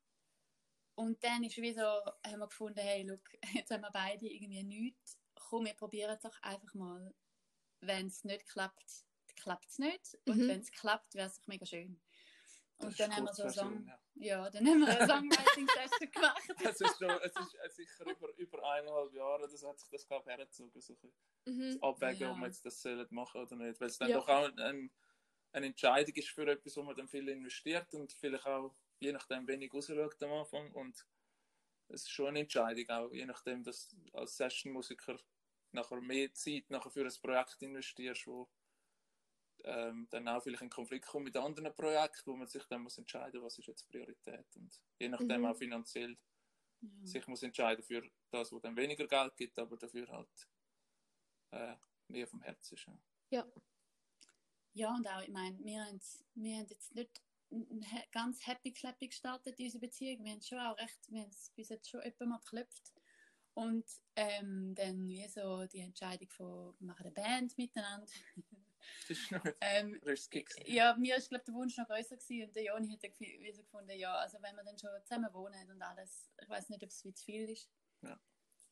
Und 0.96 1.22
dann 1.22 1.44
ist 1.44 1.56
wie 1.58 1.72
so, 1.72 1.80
haben 1.80 2.40
wir 2.40 2.48
gefunden, 2.48 2.80
hey, 2.80 3.04
look, 3.04 3.22
jetzt 3.54 3.70
haben 3.70 3.82
wir 3.82 3.92
beide 3.92 4.26
irgendwie 4.26 4.64
nichts. 4.64 5.16
Komm, 5.36 5.66
wir 5.66 5.74
probieren 5.74 6.16
es 6.16 6.22
doch 6.22 6.42
einfach 6.42 6.74
mal. 6.74 7.14
Wenn 7.80 8.08
es 8.08 8.24
nicht 8.24 8.48
klappt, 8.48 9.04
klappt 9.36 9.68
es 9.68 9.78
nicht. 9.78 10.18
Und 10.26 10.38
mhm. 10.38 10.48
wenn 10.48 10.60
es 10.60 10.72
klappt, 10.72 11.14
wäre 11.14 11.28
es 11.28 11.36
doch 11.36 11.46
mega 11.46 11.66
schön. 11.66 12.00
Und 12.78 12.98
dann 12.98 13.14
haben 13.14 13.26
wir 13.26 13.34
so 13.34 13.48
Song, 13.48 13.86
ja. 13.86 14.00
Ja. 14.20 14.50
dann 14.50 14.66
haben 14.66 14.80
wir 14.80 14.88
eine 14.88 15.06
Songwriting-Session 15.06 16.10
gemacht. 16.10 16.42
es 16.64 16.80
ist 16.80 16.98
schon, 16.98 17.10
es 17.10 17.32
ist 17.36 17.76
sicher 17.76 18.06
über, 18.06 18.28
über 18.36 18.70
eineinhalb 18.72 19.12
Jahre, 19.14 19.48
das 19.48 19.62
hat 19.64 19.78
sich 19.78 19.88
das, 19.90 20.06
glaube 20.06 20.24
ich, 20.26 20.36
hergezogen, 20.36 20.80
so 20.80 20.96
mhm. 21.46 21.78
abwägen, 21.80 22.20
ja. 22.20 22.32
ob 22.32 22.38
wir 22.38 22.46
jetzt 22.46 22.64
das 22.64 22.84
machen 23.10 23.40
oder 23.40 23.56
nicht. 23.56 23.80
Weil 23.80 23.88
es 23.88 23.98
dann 23.98 24.10
ja. 24.10 24.16
doch 24.16 24.28
auch 24.28 24.50
ein, 24.56 24.90
eine 25.52 25.66
Entscheidung 25.66 26.14
ist 26.14 26.30
für 26.30 26.46
etwas, 26.46 26.76
wo 26.76 26.82
man 26.82 26.96
dann 26.96 27.08
viel 27.08 27.28
investiert 27.28 27.92
und 27.94 28.12
vielleicht 28.12 28.46
auch, 28.46 28.74
je 29.00 29.12
nachdem, 29.12 29.46
wenig 29.46 29.72
rausschaut 29.72 30.22
am 30.22 30.32
Anfang. 30.32 30.70
Und 30.72 31.06
es 31.88 32.02
ist 32.02 32.10
schon 32.10 32.28
eine 32.28 32.40
Entscheidung, 32.40 32.88
auch 32.90 33.12
je 33.12 33.26
nachdem, 33.26 33.62
dass 33.62 33.88
du 33.88 33.96
als 34.12 34.36
Session-Musiker 34.36 35.18
nachher 35.72 36.00
mehr 36.00 36.32
Zeit 36.34 36.70
nachher 36.70 36.90
für 36.90 37.04
ein 37.04 37.14
Projekt 37.20 37.62
investierst, 37.62 38.26
wo 38.26 38.48
ähm, 39.64 40.06
dann 40.10 40.28
auch 40.28 40.42
vielleicht 40.42 40.62
in 40.62 40.70
Konflikt 40.70 41.06
kommen 41.06 41.24
mit 41.24 41.36
anderen 41.36 41.74
Projekten, 41.74 42.30
wo 42.30 42.36
man 42.36 42.46
sich 42.46 42.64
dann 42.64 42.82
muss 42.82 42.98
entscheiden, 42.98 43.42
was 43.42 43.58
ist 43.58 43.66
jetzt 43.66 43.88
Priorität 43.88 44.46
und 44.56 44.80
je 44.98 45.08
nachdem 45.08 45.40
mhm. 45.40 45.46
auch 45.46 45.56
finanziell 45.56 46.16
ja. 46.80 46.88
sich 47.02 47.26
muss 47.26 47.42
entscheiden 47.42 47.82
für 47.82 48.02
das, 48.30 48.52
wo 48.52 48.58
dann 48.58 48.76
weniger 48.76 49.06
Geld 49.06 49.36
gibt, 49.36 49.58
aber 49.58 49.76
dafür 49.76 50.08
halt 50.08 50.48
äh, 51.50 51.76
mehr 52.08 52.26
vom 52.26 52.42
Herzen 52.42 52.74
ist. 52.74 52.86
Ja. 52.86 52.98
ja. 53.30 53.46
Ja, 54.74 54.94
und 54.94 55.08
auch, 55.08 55.22
ich 55.22 55.30
meine, 55.30 55.58
wir 55.64 55.84
haben, 55.84 56.00
wir 56.34 56.58
haben 56.58 56.66
jetzt 56.68 56.94
nicht 56.94 57.10
ganz 58.12 58.46
happy 58.46 58.72
clappy 58.72 59.08
gestartet, 59.08 59.58
diese 59.58 59.78
Beziehung. 59.78 60.24
Wir 60.24 60.32
haben 60.32 60.42
schon 60.42 60.58
auch 60.58 60.78
recht, 60.78 60.98
wir 61.08 61.22
haben 61.22 61.30
es 61.30 61.50
bis 61.56 61.70
jetzt 61.70 61.88
schon 61.88 62.00
etwa 62.02 62.26
mal 62.26 62.38
geklopft. 62.38 62.92
Und 63.54 63.84
ähm, 64.14 64.74
dann 64.76 65.04
wie 65.04 65.26
so 65.26 65.66
die 65.66 65.80
Entscheidung 65.80 66.28
von, 66.28 66.74
wir 66.78 66.86
machen 66.86 67.06
eine 67.06 67.12
Band 67.12 67.58
miteinander. 67.58 68.06
Das 69.08 69.18
ist 69.18 69.30
noch 69.30 69.44
ähm, 69.60 70.00
Ja, 70.66 70.94
mir 70.96 71.16
ist 71.16 71.28
glaube 71.28 71.44
der 71.44 71.54
Wunsch 71.54 71.76
noch 71.76 71.86
größer 71.86 72.16
gewesen 72.16 72.46
und 72.46 72.56
der 72.56 72.64
Joni 72.64 72.90
hat 72.90 73.20
wie 73.20 73.52
so 73.52 73.62
gefunden, 73.62 73.96
ja, 73.98 74.14
also 74.14 74.38
wenn 74.40 74.54
wir 74.56 74.64
dann 74.64 74.78
schon 74.78 74.90
zusammen 75.04 75.32
wohnen 75.32 75.70
und 75.70 75.82
alles, 75.82 76.30
ich 76.40 76.48
weiß 76.48 76.68
nicht, 76.68 76.82
ob 76.82 76.90
es 76.90 76.98
zu 76.98 77.12
viel 77.12 77.48
ist. 77.48 77.70
Ja. 78.02 78.20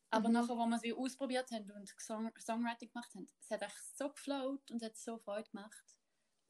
Aber 0.09 0.29
mhm. 0.29 0.35
nachher, 0.35 0.57
wo 0.57 0.65
wir 0.65 0.77
es 0.81 0.97
ausprobiert 0.97 1.51
haben 1.51 1.69
und 1.71 1.93
Song 1.99 2.31
Songwriting 2.39 2.89
gemacht 2.89 3.13
haben, 3.13 3.27
es 3.39 3.51
hat 3.51 3.61
echt 3.61 3.97
so 3.97 4.09
geflowt 4.09 4.71
und 4.71 4.81
hat 4.81 4.95
so 4.95 5.17
Freude 5.17 5.49
gemacht, 5.49 5.83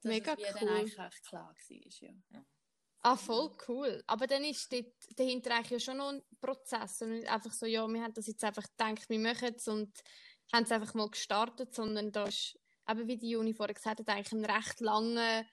dass 0.02 0.10
Mega 0.10 0.34
es 0.34 0.38
cool. 0.38 0.60
dann 0.60 0.68
eigentlich 0.68 1.22
klar 1.22 1.54
war. 1.54 1.76
Ja. 2.00 2.12
Mhm. 2.12 2.46
Ah, 3.02 3.16
voll 3.16 3.56
cool. 3.68 4.02
Aber 4.06 4.26
dann 4.26 4.44
ist 4.44 4.72
dort, 4.72 4.92
dahinter 5.16 5.54
eigentlich 5.54 5.70
ja 5.70 5.80
schon 5.80 5.98
noch 5.98 6.10
ein 6.10 6.22
Prozess 6.40 7.00
und 7.02 7.10
nicht 7.10 7.28
einfach 7.28 7.52
so, 7.52 7.64
ja, 7.64 7.86
wir 7.86 8.02
haben 8.02 8.14
das 8.14 8.26
jetzt 8.26 8.42
einfach 8.42 8.64
gedacht, 8.76 9.08
wir 9.08 9.18
machen 9.18 9.54
es 9.56 9.68
und 9.68 9.98
haben 10.52 10.64
es 10.64 10.72
einfach 10.72 10.94
mal 10.94 11.08
gestartet, 11.08 11.74
sondern 11.74 12.10
da 12.10 12.24
ist 12.26 12.58
eben 12.90 13.06
wie 13.06 13.16
die 13.16 13.30
Juni 13.30 13.54
vorher 13.54 13.74
gesagt 13.74 14.00
hat, 14.00 14.08
eigentlich 14.08 14.32
ein 14.32 14.44
recht 14.44 14.80
langer 14.80 15.44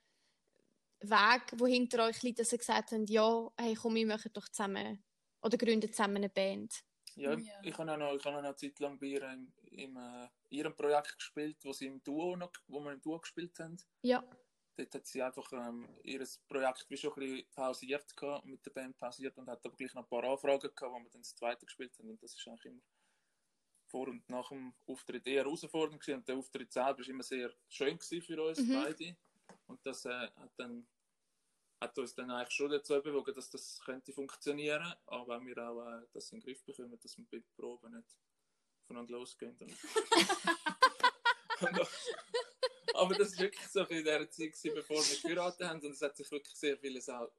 Weg, 1.01 1.41
wo 1.57 1.67
hinter 1.67 2.05
euch 2.05 2.21
liegt, 2.23 2.39
dass 2.39 2.49
sie 2.49 2.57
gesagt 2.57 2.91
haben, 2.91 3.05
ja, 3.05 3.49
hey, 3.57 3.75
komm, 3.75 3.95
wir 3.95 4.07
machen 4.07 4.31
doch 4.33 4.47
zusammen 4.49 5.03
oder 5.41 5.57
gründen 5.57 5.91
zusammen 5.91 6.17
eine 6.17 6.29
Band. 6.29 6.83
Ja, 7.15 7.33
ja. 7.33 7.53
ich 7.63 7.77
habe 7.77 7.91
auch 7.91 7.97
noch, 7.97 8.15
ich 8.15 8.25
habe 8.25 8.35
noch 8.35 8.43
eine 8.43 8.55
Zeit 8.55 8.79
lang 8.79 8.99
bei 8.99 9.07
ihr 9.07 9.23
im, 9.23 9.53
im 9.71 9.95
äh, 9.95 10.27
ihrem 10.49 10.75
Projekt 10.75 11.15
gespielt, 11.17 11.57
wo 11.63 11.71
sie 11.71 11.85
im 11.85 12.03
Duo 12.03 12.35
noch, 12.35 12.51
wo 12.67 12.79
wir 12.81 12.91
im 12.91 13.01
Duo 13.01 13.19
gespielt 13.19 13.57
haben. 13.59 13.77
Ja. 14.01 14.23
Dort 14.75 14.93
hat 14.93 15.07
sie 15.07 15.21
einfach 15.21 15.49
ähm, 15.53 15.87
ihr 16.03 16.25
Projekt 16.49 16.85
wie 16.89 16.97
schon 16.97 17.13
ein 17.13 17.19
bisschen 17.19 17.51
pausiert 17.53 18.17
gehabt, 18.17 18.45
mit 18.45 18.65
der 18.65 18.71
Band 18.71 18.97
pausiert 18.97 19.37
und 19.37 19.47
hat 19.47 19.65
aber 19.65 19.75
gleich 19.77 19.93
noch 19.93 20.03
ein 20.03 20.09
paar 20.09 20.25
Anfragen 20.25 20.69
gehabt, 20.75 20.93
wo 20.93 20.99
wir 20.99 21.09
dann 21.09 21.21
das 21.21 21.35
zweite 21.35 21.65
gespielt 21.65 21.97
haben 21.97 22.09
und 22.09 22.21
das 22.21 22.35
ist 22.35 22.45
eigentlich 22.47 22.65
immer 22.65 22.81
vor 23.87 24.07
und 24.07 24.27
nach 24.29 24.49
dem 24.49 24.73
Auftritt 24.87 25.27
eher 25.27 25.43
herausfordernd 25.43 25.99
gewesen. 26.01 26.19
und 26.19 26.27
der 26.27 26.37
Auftritt 26.37 26.71
selber 26.71 26.99
war 26.99 27.07
immer 27.07 27.23
sehr 27.23 27.53
schön 27.67 27.99
für 27.99 28.43
uns 28.43 28.59
mhm. 28.59 28.73
beide 28.73 29.15
und 29.67 29.85
das 29.85 30.05
äh, 30.05 30.27
hat 30.35 30.51
dann 30.57 30.87
hat 31.81 31.97
uns 31.97 32.15
dann 32.15 32.31
eigentlich 32.31 32.55
schon 32.55 32.71
dazu 32.71 33.01
bewogen, 33.01 33.35
dass 33.35 33.49
das 33.49 33.79
könnte 33.81 34.13
funktionieren, 34.13 34.93
aber 35.05 35.37
wenn 35.37 35.47
wir 35.47 35.57
auch 35.69 35.85
äh, 35.85 36.05
das 36.13 36.31
in 36.31 36.39
den 36.39 36.45
Griff 36.45 36.63
bekommen, 36.63 36.97
dass 36.99 37.17
wir 37.17 37.25
bei 37.29 37.37
den 37.37 37.53
Proben 37.55 37.93
nicht 37.93 38.15
voneinander 38.87 39.13
losgehen. 39.13 39.57
Und, 39.59 39.71
und, 41.61 41.87
Aber 42.95 43.13
das 43.15 43.33
war 43.33 43.43
wirklich 43.43 43.67
so 43.67 43.83
in 43.83 44.03
der 44.03 44.29
Zeit, 44.29 44.53
gewesen, 44.53 44.71
bevor 44.73 44.97
wir 44.97 45.21
geheiratet 45.21 45.67
haben. 45.67 45.81
Und 45.81 45.91
es 45.91 46.01
hat 46.01 46.15
sich 46.15 46.31
wirklich 46.31 46.55
sehr 46.55 46.77
vieles 46.77 47.09
auch 47.09 47.31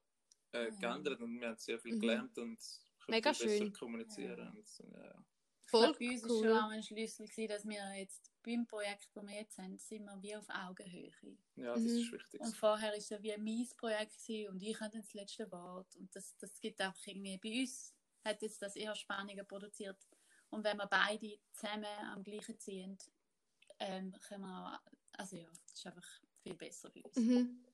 äh, 0.53 0.71
geändert. 0.73 1.21
Und 1.21 1.41
wir 1.41 1.49
haben 1.49 1.59
sehr 1.59 1.79
viel 1.79 1.95
Mhm. 1.95 2.01
gelernt 2.01 2.39
und 2.39 2.59
können 2.59 3.17
Mega 3.17 3.33
viel 3.33 3.47
besser 3.47 3.59
schön. 3.59 3.73
kommunizieren. 3.73 4.57
Und, 4.57 4.69
so, 4.69 4.85
ja, 4.85 5.25
Voll 5.67 5.95
bei 5.99 6.11
uns 6.11 6.23
war 6.23 6.31
cool. 6.31 6.45
schon 6.45 6.59
auch 6.59 6.71
ein 6.71 6.83
Schlüssel, 6.83 7.27
gewesen, 7.27 7.49
dass 7.49 7.65
wir 7.67 7.95
jetzt 7.95 8.31
beim 8.43 8.67
Projekt, 8.67 9.09
das 9.15 9.27
wir 9.27 9.35
jetzt 9.35 9.59
haben, 9.59 9.79
sind 9.79 10.05
wir 10.05 10.23
wie 10.23 10.37
auf 10.37 10.47
Augenhöhe. 10.49 11.11
ja, 11.57 11.75
das 11.75 11.83
Mhm. 11.83 11.89
ist 11.89 12.13
wichtig. 12.13 12.41
Und 12.41 12.57
vorher 12.57 12.91
war 12.91 12.97
es 12.97 13.09
ja 13.09 13.23
wie 13.23 13.33
ein 13.33 13.43
mein 13.45 13.67
Projekt 13.77 14.17
gewesen 14.19 14.51
und 14.51 14.63
ich 14.63 14.79
hatte 14.81 14.99
das 15.01 15.13
letzte 15.15 15.51
Wort. 15.51 15.95
Und 15.97 16.15
das, 16.15 16.37
das 16.39 16.61
gibt 16.61 16.81
einfach 16.81 17.05
irgendwie, 17.07 17.39
bei 17.39 17.61
uns 17.63 17.95
hat 18.25 18.43
jetzt 18.43 18.63
das 18.63 18.77
eher 18.77 18.95
Spannungen 18.95 19.47
produziert. 19.47 19.99
Und 20.51 20.63
wenn 20.65 20.77
wir 20.77 20.87
beide 20.87 21.39
zusammen 21.53 21.85
am 21.85 22.23
gleichen 22.23 22.59
ziehen, 22.59 22.97
ähm, 23.81 24.13
können 24.29 24.43
wir, 24.43 24.81
also 25.13 25.37
ja, 25.37 25.49
das 25.67 25.75
ist 25.75 25.87
einfach 25.87 26.09
viel 26.43 26.55
besser 26.55 26.91
für 26.91 27.03
uns. 27.03 27.17
Mhm. 27.17 27.65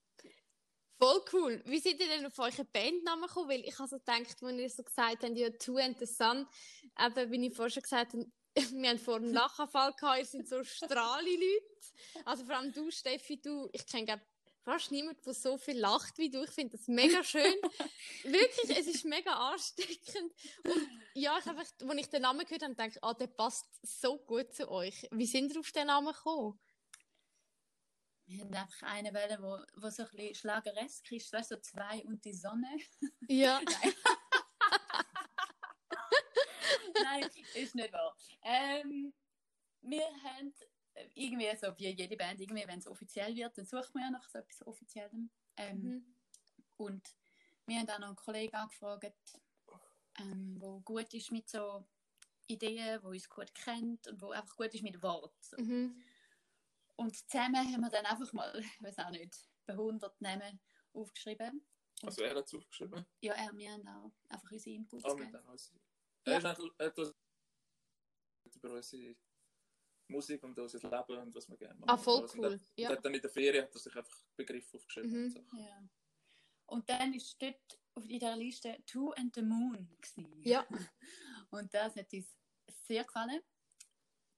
Voll 1.02 1.20
cool. 1.32 1.60
Wie 1.64 1.80
seid 1.80 1.98
ihr 1.98 2.06
denn 2.06 2.26
auf 2.26 2.38
euren 2.38 2.64
Bandnamen 2.72 3.26
gekommen? 3.26 3.48
Weil 3.48 3.64
ich 3.64 3.76
habe 3.76 3.88
so 3.88 3.98
gedacht, 3.98 4.36
als 4.40 4.56
ihr 4.56 4.70
so 4.70 4.84
gesagt 4.84 5.24
habt, 5.24 5.36
ja, 5.36 5.50
Two 5.50 5.78
and 5.78 5.98
the 5.98 6.06
Sun, 6.06 6.46
eben, 6.96 7.32
wie 7.32 7.48
ich 7.48 7.56
vorher 7.56 7.70
schon 7.70 7.82
gesagt 7.82 8.12
habe, 8.12 8.24
wir 8.54 8.88
haben 8.88 8.98
vorhin 9.00 9.24
einen 9.24 9.34
Lachanfall 9.34 9.92
gehabt, 9.94 10.18
ihr 10.20 10.24
sind 10.26 10.48
so 10.48 10.62
Strahli-Leute. 10.62 12.24
Also 12.24 12.44
vor 12.44 12.54
allem 12.54 12.72
du, 12.72 12.88
Steffi, 12.92 13.40
du, 13.40 13.68
ich 13.72 13.84
kenne 13.84 14.22
fast 14.62 14.92
niemanden, 14.92 15.20
der 15.24 15.34
so 15.34 15.58
viel 15.58 15.76
lacht 15.76 16.18
wie 16.18 16.30
du. 16.30 16.44
Ich 16.44 16.50
finde 16.50 16.76
das 16.76 16.86
mega 16.86 17.24
schön. 17.24 17.52
Wirklich, 18.22 18.78
es 18.78 18.86
ist 18.86 19.04
mega 19.04 19.32
ansteckend. 19.32 20.32
Und 20.62 20.88
ja, 21.14 21.36
ich 21.36 21.46
einfach, 21.48 21.64
als 21.64 21.98
ich 21.98 22.06
den 22.10 22.22
Namen 22.22 22.46
gehört 22.46 22.62
habe, 22.62 22.76
dachte 22.76 22.90
ich, 22.90 23.02
ah, 23.02 23.14
der 23.14 23.26
passt 23.26 23.66
so 23.82 24.18
gut 24.18 24.54
zu 24.54 24.70
euch. 24.70 25.08
Wie 25.10 25.26
sind 25.26 25.52
ihr 25.52 25.58
auf 25.58 25.72
den 25.72 25.88
Namen 25.88 26.12
gekommen? 26.12 26.60
Wir 28.32 28.44
haben 28.44 28.54
einfach 28.54 28.82
eine 28.82 29.12
Welle, 29.12 29.38
wo, 29.40 29.58
wo 29.80 29.90
so 29.90 30.04
ein 30.04 30.10
bisschen 30.10 30.34
schlageresk 30.34 31.12
ist, 31.12 31.32
weißt 31.32 31.50
du, 31.50 31.54
so 31.56 31.60
zwei 31.60 32.02
und 32.04 32.24
die 32.24 32.34
Sonne. 32.34 32.68
Ja. 33.28 33.60
Nein, 37.04 37.28
ist 37.54 37.74
nicht 37.74 37.92
wahr. 37.92 38.16
Ähm, 38.42 39.12
wir 39.82 40.06
haben 40.24 40.54
irgendwie, 41.14 41.56
so 41.56 41.76
wie 41.78 41.88
jede 41.88 42.16
Band, 42.16 42.40
irgendwie, 42.40 42.66
wenn 42.66 42.78
es 42.78 42.86
offiziell 42.86 43.34
wird, 43.34 43.56
dann 43.56 43.66
sucht 43.66 43.94
man 43.94 44.04
ja 44.04 44.10
nach 44.10 44.28
so 44.28 44.38
etwas 44.38 44.66
Offiziellem. 44.66 45.30
Ähm, 45.56 45.82
Mhm. 45.82 46.14
Und 46.78 47.14
wir 47.66 47.78
haben 47.78 47.88
auch 47.90 47.98
noch 48.00 48.06
einen 48.08 48.16
Kollegen 48.16 48.56
angefragt, 48.56 49.38
ähm, 50.18 50.58
der 50.58 50.80
gut 50.84 51.14
ist 51.14 51.30
mit 51.30 51.48
so 51.48 51.84
Ideen, 52.46 53.00
der 53.00 53.04
uns 53.04 53.28
gut 53.28 53.54
kennt 53.54 54.08
und 54.08 54.20
der 54.20 54.30
einfach 54.30 54.56
gut 54.56 54.74
ist 54.74 54.82
mit 54.82 55.00
Worten. 55.02 55.36
So. 55.40 55.56
Mhm. 55.58 56.02
Und 56.96 57.16
zusammen 57.16 57.56
haben 57.72 57.80
wir 57.80 57.90
dann 57.90 58.06
einfach 58.06 58.32
mal, 58.32 58.52
ich 58.58 58.82
weiß 58.82 58.98
auch 58.98 59.10
nicht, 59.10 59.36
bei 59.66 59.72
100 59.74 60.20
Namen 60.20 60.60
aufgeschrieben. 60.92 61.66
Also 62.02 62.22
er 62.22 62.34
hat 62.34 62.46
es 62.46 62.54
aufgeschrieben. 62.54 63.06
Ja, 63.20 63.34
er, 63.34 63.56
wir 63.56 63.70
haben 63.72 63.86
auch 63.88 64.12
einfach 64.28 64.50
unsere 64.50 64.76
Inputs 64.76 65.04
Ah, 65.04 65.14
mit 65.14 65.26
gegeben. 65.28 65.48
also. 65.48 65.74
Ja. 66.26 66.32
Er 66.32 66.38
ist 66.38 66.44
eigentlich 66.46 66.72
etwas 66.78 67.14
über 68.54 68.74
unsere 68.74 69.16
Musik 70.08 70.42
und 70.42 70.58
unser 70.58 70.78
Leben 70.90 71.18
und 71.22 71.34
was 71.34 71.48
wir 71.48 71.56
gerne 71.56 71.78
machen. 71.80 71.90
Ah, 71.90 71.96
voll 71.96 72.22
Also, 72.22 72.38
cool. 72.38 72.46
Und 72.52 72.62
Ja. 72.76 72.90
hat 72.90 73.04
dann 73.04 73.14
in 73.14 73.20
der 73.20 73.30
Ferien 73.30 73.64
hat 73.64 73.74
er 73.74 73.80
sich 73.80 73.96
einfach 73.96 74.24
Begriffe 74.36 74.76
aufgeschrieben. 74.76 75.10
Mhm. 75.10 75.24
Und 75.24 75.30
so. 75.30 75.56
Ja. 75.56 75.88
Und 76.66 76.88
dann 76.90 77.14
ist 77.14 77.40
dort 77.40 77.80
auf 77.94 78.08
in 78.08 78.18
der 78.18 78.36
Liste 78.36 78.82
Two 78.86 79.10
and 79.12 79.34
the 79.34 79.42
Moon. 79.42 79.88
Gewesen. 80.00 80.42
Ja. 80.42 80.66
Und 81.50 81.72
das 81.74 81.94
hat 81.96 82.12
uns 82.12 82.36
sehr 82.86 83.04
gefallen. 83.04 83.42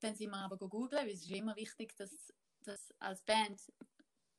Dann 0.01 0.15
sind 0.17 0.31
wir 0.31 0.37
aber 0.39 0.59
googeln, 0.59 1.07
weil 1.07 1.13
es 1.15 1.23
ist 1.23 1.31
immer 1.31 1.55
wichtig, 1.57 1.97
dass, 1.97 2.33
dass 2.67 2.93
als 2.99 3.23
Band 3.23 3.61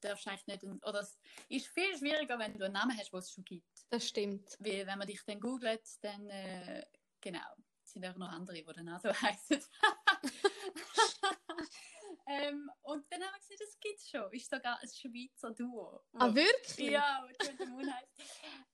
darfst 0.02 0.26
du 0.26 0.30
eigentlich 0.30 0.62
nicht, 0.62 0.86
oder 0.86 1.00
es 1.00 1.18
ist 1.50 1.68
viel 1.68 1.98
schwieriger, 1.98 2.38
wenn 2.38 2.58
du 2.58 2.66
einen 2.66 2.74
Namen 2.74 2.98
hast, 2.98 3.12
den 3.12 3.20
es 3.20 3.32
schon 3.32 3.46
gibt. 3.46 3.86
Das 3.90 4.08
stimmt. 4.08 4.58
Weil 4.60 4.86
wenn 4.86 4.98
man 4.98 5.08
dich 5.08 5.24
dann 5.26 5.40
googelt, 5.40 5.84
dann, 6.02 6.30
äh, 6.30 6.86
genau, 7.22 7.46
sind 7.84 8.06
auch 8.06 8.16
noch 8.16 8.30
andere, 8.30 8.58
die 8.58 8.74
dann 8.74 8.90
auch 8.90 9.00
so 9.00 9.10
heißen. 9.10 9.64
ähm, 12.28 12.70
und 12.82 13.12
dann 13.12 13.22
haben 13.22 13.34
wir 13.34 13.40
gesehen, 13.40 13.58
das 13.60 13.80
gibt 13.80 14.00
es 14.00 14.10
schon. 14.10 14.32
Ist 14.32 14.50
sogar 14.50 14.80
ein 14.80 14.90
Schweizer 14.90 15.52
Duo. 15.52 16.04
Ah, 16.14 16.34
wirklich? 16.34 16.92
ja, 16.92 17.28
Two 17.40 17.52
the 17.58 17.66
Moon 17.66 17.94
heisst. 17.94 18.12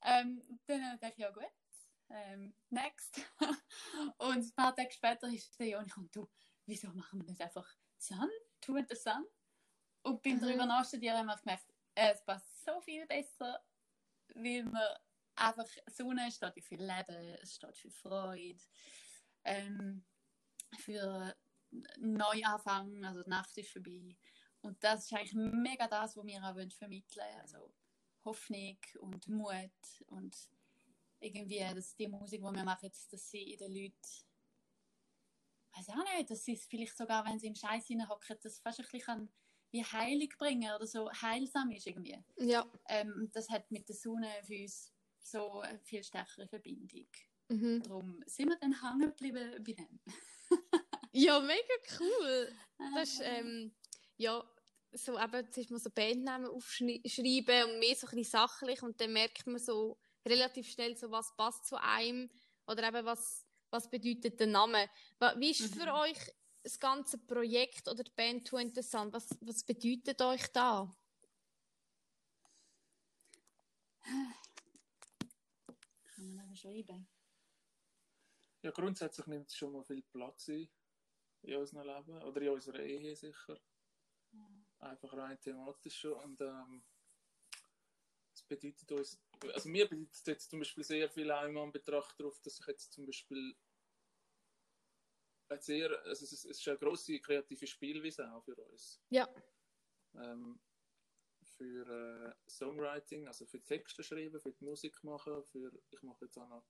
Ähm, 0.04 0.60
dann 0.66 1.00
dachte 1.00 1.14
ich, 1.14 1.18
ja 1.18 1.32
gut, 1.32 1.44
ähm, 2.10 2.54
next. 2.70 3.22
und 4.18 4.38
ein 4.38 4.52
paar 4.56 4.76
Tage 4.76 4.92
später 4.92 5.28
ist 5.28 5.58
der 5.60 5.68
Joni 5.68 5.92
und 5.96 6.16
du, 6.16 6.30
wieso 6.66 6.90
machen 6.90 7.20
wir 7.20 7.26
nicht 7.26 7.42
einfach 7.42 7.68
Sun, 7.98 8.30
and 8.68 8.90
the 8.90 8.96
Sun? 8.96 9.26
Und 10.04 10.22
beim 10.22 10.36
Mhm. 10.36 10.42
drüber 10.42 10.66
nachstudieren 10.66 11.18
haben 11.18 11.28
wir 11.28 11.38
gemerkt, 11.38 11.74
es 11.94 12.24
passt 12.24 12.66
so 12.66 12.80
viel 12.82 13.06
besser, 13.06 13.64
weil 14.34 14.64
man 14.64 14.98
einfach 15.36 15.68
Sonne 15.88 16.32
steht 16.32 16.64
für 16.64 16.76
Leben, 16.76 17.38
es 17.42 17.56
steht 17.56 17.78
für 17.78 17.92
Freude, 17.92 18.62
ähm, 19.44 20.06
für 20.80 21.36
Neuanfang, 21.98 23.04
also 23.06 23.24
die 23.24 23.30
Nacht 23.30 23.58
ist 23.58 23.72
vorbei. 23.72 24.18
Und 24.62 24.84
das 24.84 25.06
ist 25.06 25.14
eigentlich 25.14 25.34
mega 25.34 25.88
das, 25.88 26.16
was 26.16 26.26
wir 26.26 26.44
auch 26.44 26.72
vermitteln 26.78 27.24
wollen. 27.24 27.42
Also 27.42 27.74
Hoffnung 28.24 28.78
und 29.00 29.28
Mut 29.28 30.04
und 30.08 30.50
irgendwie, 31.20 31.60
dass 31.60 31.96
die 31.96 32.08
Musik, 32.08 32.42
die 32.42 32.56
wir 32.56 32.64
machen, 32.64 32.90
dass 32.90 33.30
sie 33.30 33.54
in 33.54 33.60
den 33.60 33.74
Leuten, 33.74 34.26
weiß 35.76 35.90
auch 35.90 36.18
nicht, 36.18 36.30
dass 36.30 36.44
sie 36.44 36.54
es 36.54 36.66
vielleicht 36.66 36.98
sogar, 36.98 37.26
wenn 37.26 37.40
sie 37.40 37.48
im 37.48 37.56
Scheiß 37.56 37.88
hineinhocken, 37.88 38.38
das 38.42 38.60
fast 38.60 38.80
ein 38.80 38.88
bisschen 38.92 39.34
wie 39.72 39.84
Heilig 39.84 40.38
bringen 40.38 40.70
oder 40.76 40.86
so 40.86 41.10
heilsam 41.12 41.72
ist 41.72 41.88
irgendwie. 41.88 42.18
Ja. 42.38 42.66
Ähm, 42.90 43.30
das 43.34 43.50
hat 43.50 43.70
mit 43.72 43.88
der 43.88 43.96
Sonne 43.96 44.28
für 44.46 44.62
uns 44.62 44.94
so 45.20 45.62
eine 45.62 45.80
viel 45.80 46.04
stärkere 46.04 46.48
Verbindung. 46.48 47.08
Mhm. 47.50 47.84
Darum 47.84 48.24
sind 48.26 48.50
wir 48.50 48.58
dann 48.58 48.82
hängen 48.82 49.10
geblieben 49.10 49.64
bei 49.64 49.74
dem. 49.74 50.00
Ja, 51.14 51.40
mega 51.42 51.74
cool. 52.00 52.54
Das 52.96 53.10
ist, 53.10 53.22
ähm, 53.24 53.74
ja, 54.18 54.44
so 54.94 55.20
eben, 55.20 55.52
zuerst 55.52 55.72
mal 55.72 55.80
so 55.80 55.90
Bandnamen 55.90 56.48
aufschreiben 56.50 57.02
und 57.04 57.80
mehr 57.80 57.96
so 57.96 58.08
ein 58.08 58.16
bisschen 58.16 58.24
sachlich 58.24 58.82
und 58.82 59.00
dann 59.02 59.12
merkt 59.14 59.46
man 59.46 59.60
so 59.60 59.98
relativ 60.26 60.70
schnell 60.70 60.96
so, 60.96 61.12
was 61.12 61.36
passt 61.36 61.66
zu 61.66 61.76
einem 61.82 62.30
oder 62.66 62.88
eben 62.88 63.06
was, 63.06 63.46
was 63.72 63.90
bedeutet 63.90 64.40
der 64.40 64.48
Name. 64.48 64.90
Wie 65.38 65.52
ist 65.52 65.74
für 65.76 65.86
Mhm. 65.86 65.92
euch 66.00 66.18
das 66.64 66.80
ganze 66.80 67.18
Projekt 67.18 67.88
oder 67.88 68.04
die 68.04 68.12
Band 68.12 68.48
Too 68.48 68.58
Interessant? 68.58 69.14
Was, 69.14 69.30
was 69.42 69.64
bedeutet 69.64 70.22
euch 70.22 70.48
da? 70.48 70.94
Kann 76.16 76.36
man 76.36 76.38
das 76.38 76.50
beschreiben? 76.50 77.08
Ja, 78.62 78.72
grundsätzlich 78.72 79.26
nimmt 79.28 79.50
es 79.50 79.56
schon 79.56 79.72
mal 79.72 79.84
viel 79.84 80.04
Platz 80.04 80.50
ein 80.50 80.70
in 81.44 81.56
unserem 81.56 81.88
Leben 81.88 82.22
oder 82.22 82.42
in 82.42 82.50
unserer 82.50 82.80
Ehe 82.80 83.16
sicher. 83.16 83.60
Einfach 84.80 85.14
rein 85.14 85.40
thematisch 85.40 86.00
schon. 86.00 86.14
Und 86.14 86.42
ähm, 86.42 86.84
es 88.34 88.44
bedeutet 88.44 88.92
uns, 88.92 89.20
also 89.54 89.70
mir 89.70 89.88
bedeutet 89.88 90.14
es 90.14 90.26
jetzt 90.26 90.50
zum 90.52 90.60
Beispiel 90.60 90.84
sehr 90.84 91.10
viel 91.10 91.30
immer 91.30 91.64
in 91.64 91.72
Betracht 91.72 92.20
darauf, 92.20 92.40
dass 92.42 92.60
ich 92.60 92.68
jetzt 92.68 92.94
zum 92.94 93.06
Beispiel 93.06 93.56
ein 95.52 95.62
sehr, 95.62 95.90
also 96.06 96.26
es 96.26 96.32
ist, 96.32 96.46
es 96.46 96.60
ist 96.60 96.68
eine 96.68 96.78
grosse 96.78 97.20
kreative 97.20 97.68
Spielweise 97.68 98.32
auch 98.32 98.44
für 98.44 98.56
uns. 98.56 99.02
Ja. 99.10 99.28
Ähm, 100.16 100.60
für 101.44 101.88
äh, 101.88 102.50
Songwriting, 102.50 103.28
also 103.28 103.46
für 103.46 103.62
Texte 103.62 104.04
schreiben, 104.04 104.40
für 104.40 104.52
die 104.52 104.64
Musik 104.64 105.04
machen, 105.04 105.44
für, 105.44 105.72
ich 105.90 106.02
mache 106.02 106.26
jetzt 106.26 106.38
auch 106.38 106.48
noch 106.48 106.66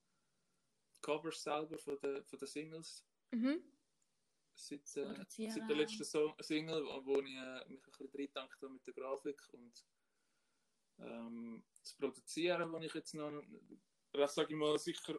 Covers 1.00 1.42
selber 1.42 1.78
von 1.78 1.98
den, 2.00 2.24
von 2.24 2.38
den 2.38 2.48
Singles 2.48 3.04
Mhm. 3.34 3.62
seit, 4.54 4.96
äh, 4.96 5.24
seit 5.28 5.68
der 5.68 5.76
letzten 5.76 6.04
so 6.04 6.34
Single, 6.40 6.84
wo, 6.84 7.18
ich 7.20 7.34
äh, 7.34 7.64
mich 7.66 7.78
ein 7.78 7.82
bisschen 7.82 8.10
reingedankt 8.12 8.62
habe 8.62 8.74
mit 8.74 8.86
der 8.86 8.92
Grafik 8.92 9.40
und 9.52 9.86
ähm, 10.98 11.64
das 11.80 11.94
Produzieren, 11.94 12.70
wo 12.70 12.78
ich 12.78 12.92
jetzt 12.92 13.14
noch, 13.14 13.42
sage 14.28 14.52
ich 14.52 14.56
mal, 14.56 14.78
sicher 14.78 15.18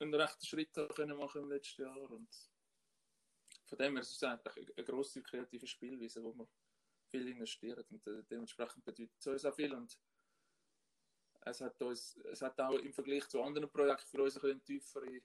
einen 0.00 0.14
rechten 0.14 0.44
Schritt 0.44 0.76
machen 0.76 1.42
im 1.42 1.48
letzten 1.48 1.82
Jahr 1.82 2.10
und 2.10 2.28
von 3.64 3.78
dem 3.78 3.94
her 3.94 4.02
ist 4.02 4.12
es 4.12 4.22
einfach 4.22 4.56
eine, 4.56 4.84
grosse 4.84 5.22
kreative 5.22 5.66
Spielweise, 5.66 6.22
wo 6.22 6.34
wir 6.34 6.48
viel 7.10 7.28
investieren 7.28 7.84
und 7.90 8.06
äh, 8.06 8.22
dementsprechend 8.24 8.84
bedeutet 8.84 9.18
es 9.18 9.26
uns 9.26 9.44
auch 9.44 9.54
viel 9.54 9.72
und 9.72 9.98
es 11.46 11.60
hat 11.60 11.80
uns, 11.82 12.16
es 12.24 12.42
hat 12.42 12.58
auch 12.60 12.78
im 12.78 12.92
Vergleich 12.92 13.28
zu 13.28 13.42
anderen 13.42 13.70
Projekten 13.70 14.08
für 14.08 14.22
uns 14.22 14.42
ein 14.42 14.64
tiefere 14.64 15.22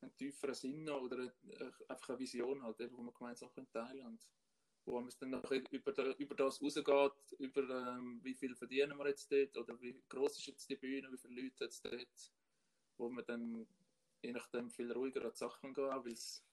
einen 0.00 0.16
tieferen 0.16 0.54
Sinn 0.54 0.88
oder 0.88 1.16
eine, 1.16 1.72
einfach 1.88 2.08
eine 2.10 2.18
Vision 2.18 2.62
halt, 2.62 2.80
eben, 2.80 2.96
wir 3.04 3.12
gemeinsam 3.12 3.52
können 3.52 3.70
teilen 3.70 4.06
und 4.06 4.28
wo 4.84 5.00
es 5.06 5.16
dann 5.16 5.30
noch 5.30 5.48
über, 5.50 6.18
über 6.18 6.34
das 6.34 6.60
rausgeht, 6.60 7.38
über 7.38 7.96
ähm, 7.96 8.18
wie 8.22 8.34
viel 8.34 8.54
verdienen 8.56 8.98
wir 8.98 9.08
jetzt 9.08 9.30
dort 9.30 9.56
oder 9.56 9.80
wie 9.80 10.02
groß 10.08 10.38
ist 10.38 10.46
jetzt 10.46 10.68
die 10.68 10.76
Bühne, 10.76 11.10
wie 11.12 11.18
viele 11.18 11.42
Leute 11.42 11.64
jetzt 11.64 11.84
dort, 11.84 12.32
wo 12.96 13.08
wir 13.08 13.22
dann 13.22 13.66
je 14.22 14.32
nachdem 14.32 14.70
viel 14.70 14.90
ruhiger 14.92 15.24
an 15.24 15.30
die 15.30 15.38
Sachen 15.38 15.72
gehen, 15.74 16.04
weil 16.04 16.12
es 16.12 16.44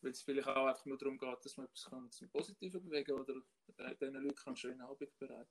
weil 0.00 0.10
es 0.10 0.22
vielleicht 0.22 0.48
auch 0.48 0.66
einfach 0.66 0.84
nur 0.84 0.98
darum 0.98 1.18
geht, 1.18 1.44
dass 1.44 1.56
man 1.56 1.66
etwas 1.66 1.84
kann 1.84 2.10
zum 2.10 2.28
Positiven 2.30 2.82
bewegen 2.82 3.12
oder 3.12 3.34
äh, 3.78 3.96
diesen 3.96 4.14
Leuten 4.14 4.46
einen 4.46 4.56
schönen 4.56 4.80
Abend 4.80 5.18
bereiten. 5.18 5.50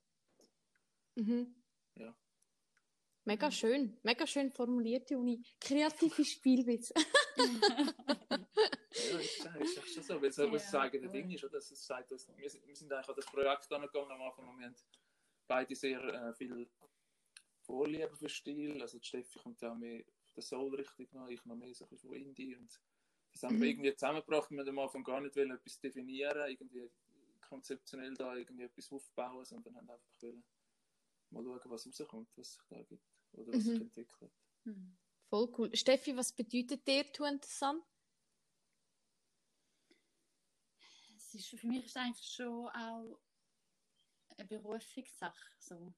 Mhm. 1.16 1.56
Ja. 1.96 2.16
Mega 3.26 3.52
schön, 3.52 3.98
mega 4.04 4.26
schön 4.26 4.52
formuliert, 4.52 5.10
Juni. 5.10 5.44
Kreative 5.60 6.24
Spielwitze. 6.24 6.94
Ja, 9.12 9.20
ist, 9.20 9.46
ist 9.46 9.78
echt 9.78 9.94
schon 9.94 10.04
so, 10.04 10.22
weil 10.22 10.30
es 10.30 10.38
ja, 10.38 10.48
das 10.48 10.76
eigene 10.76 11.10
Ding 11.10 11.30
ist. 11.30 11.44
Oder? 11.44 11.54
Das 11.54 11.68
sagt 11.70 12.10
wir, 12.10 12.18
sind, 12.18 12.68
wir 12.68 12.76
sind 12.76 12.92
eigentlich 12.92 13.10
an 13.10 13.16
das 13.16 13.26
Projekt 13.26 13.72
angegangen 13.72 14.12
am 14.12 14.22
Anfang 14.22 14.50
und 14.50 14.60
wir 14.60 14.66
haben 14.66 14.76
beide 15.48 15.76
sehr 15.76 16.02
äh, 16.02 16.34
viel 16.34 16.68
Vorliebe 17.62 18.16
für 18.16 18.30
Stil. 18.30 18.82
Also 18.82 18.98
die 18.98 19.06
Steffi 19.06 19.40
kommt 19.40 19.62
ja 19.62 19.72
auch 19.72 19.78
mehr 19.78 20.04
von 20.04 20.34
der 20.36 20.44
Soul-Richtung 20.44 21.30
ich 21.30 21.46
noch 21.46 21.56
mehr 21.56 21.74
so 21.76 21.86
ein 21.86 21.90
bisschen 21.90 22.10
von 22.10 22.18
Indie. 22.18 22.56
Und 22.56 22.82
das 23.38 23.44
haben 23.44 23.60
wir 23.60 23.66
Mhm. 23.66 23.72
irgendwie 23.72 23.94
zusammengebracht. 23.96 24.50
Wir 24.50 24.60
haben 24.60 24.70
am 24.70 24.80
Anfang 24.80 25.04
gar 25.04 25.22
nicht 25.22 25.36
wollen, 25.36 25.52
etwas 25.52 25.80
definieren, 25.80 26.50
irgendwie 26.50 26.90
konzeptionell 27.42 28.14
da 28.16 28.36
irgendwie 28.36 28.64
etwas 28.64 28.92
aufbauen, 28.92 29.46
sondern 29.46 29.76
haben 29.78 29.90
einfach 29.90 30.12
wollen, 30.22 30.44
mal 31.30 31.44
schauen, 31.44 31.72
was 31.72 31.86
rauskommt, 31.88 32.30
was 32.36 32.54
sich 32.54 32.64
da 32.68 32.82
gibt 32.84 33.04
oder 33.34 33.54
was 33.54 33.64
sich 33.64 33.76
Mhm. 33.76 33.82
entwickelt. 33.82 34.32
Hm. 34.64 34.98
Voll 35.30 35.54
cool. 35.58 35.76
Steffi, 35.76 36.16
was 36.18 36.34
bedeutet 36.34 36.88
dir 36.88 37.04
the 37.14 37.40
Sun? 37.44 37.84
Es 41.16 41.34
ist, 41.36 41.48
für 41.50 41.68
mich 41.68 41.84
ist 41.86 41.92
es 41.92 41.96
eigentlich 41.98 42.26
schon 42.28 42.68
auch 42.70 43.20
eine 44.38 44.48
Berufungssache. 44.48 45.52
So. 45.60 45.94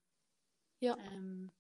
Ja. 0.80 0.98
Ähm, 0.98 1.52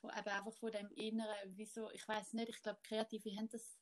von, 0.00 0.10
eben 0.10 0.28
einfach 0.28 0.54
von 0.54 0.70
dem 0.72 0.90
Inneren, 0.92 1.56
wieso, 1.56 1.90
ich 1.90 2.06
weiß 2.06 2.34
nicht, 2.34 2.48
ich 2.48 2.62
glaube, 2.62 2.80
Kreative 2.82 3.36
haben 3.36 3.48
das 3.48 3.77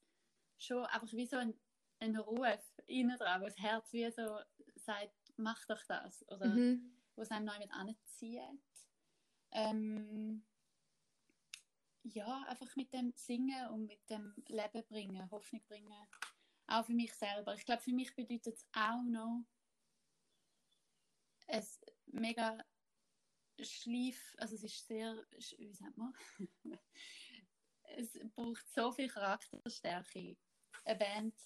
schon 0.59 0.85
einfach 0.87 1.13
wie 1.13 1.27
so 1.27 1.37
ein, 1.37 1.59
ein 2.01 2.17
Ruf 2.17 2.81
innen 2.87 3.17
dran, 3.19 3.41
wo 3.41 3.47
das 3.47 3.59
Herz 3.59 3.93
wie 3.93 4.11
so 4.11 4.41
sagt, 4.75 5.15
mach 5.37 5.65
doch 5.67 5.83
das. 5.87 6.27
Oder 6.29 6.49
Mhm. 6.49 6.93
wo 7.15 7.23
es 7.23 7.31
einem 7.31 7.47
neu 7.47 7.59
mit 7.59 7.73
anzieht. 7.73 8.41
Ähm, 9.53 10.45
ja, 12.03 12.45
einfach 12.49 12.75
mit 12.77 12.93
dem 12.93 13.13
Singen 13.17 13.69
und 13.71 13.87
mit 13.87 14.09
dem 14.11 14.35
Leben 14.49 14.85
bringen, 14.89 15.31
Hoffnung 15.31 15.63
bringen. 15.67 16.07
Auch 16.69 16.85
für 16.85 16.95
mich 16.95 17.15
selber. 17.15 17.55
Ich 17.55 17.65
glaube, 17.65 17.83
für 17.83 17.93
mich 17.93 18.15
bedeutet 18.15 18.55
es 18.55 18.67
auch 18.73 19.03
noch 19.03 19.45
es 21.47 21.81
mega 22.07 22.65
schlief, 23.61 24.35
also 24.39 24.55
es 24.55 24.65
ist 24.65 24.87
sehr, 24.87 25.25
wie 25.59 25.73
sagt 25.73 25.97
man? 25.97 26.13
es 27.97 28.19
braucht 28.35 28.69
so 28.69 28.93
viel 28.93 29.09
Charakterstärke, 29.09 30.37
eine 30.87 30.99
Band 30.99 31.39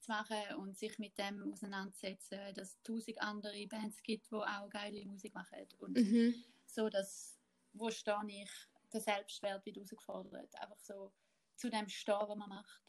zu 0.00 0.10
machen 0.10 0.56
und 0.56 0.76
sich 0.76 0.98
mit 0.98 1.16
dem 1.18 1.52
auseinandersetzen, 1.52 2.54
dass 2.54 2.70
es 2.74 2.82
tausend 2.82 3.20
andere 3.20 3.66
Bands 3.66 4.02
gibt, 4.02 4.30
die 4.30 4.34
auch 4.34 4.68
geile 4.70 5.04
Musik 5.06 5.34
machen 5.34 5.66
und 5.78 5.96
Mhm. 5.96 6.44
so, 6.66 6.88
dass, 6.88 7.38
wo 7.72 7.90
stehe 7.90 8.16
ich, 8.28 8.50
der 8.92 9.00
Selbstwert 9.00 9.64
wird 9.64 9.76
herausgefordert, 9.76 10.54
einfach 10.56 10.78
so 10.80 11.12
zu 11.56 11.70
dem 11.70 11.88
stehen, 11.88 12.16
was 12.26 12.36
man 12.36 12.48
macht. 12.48 12.82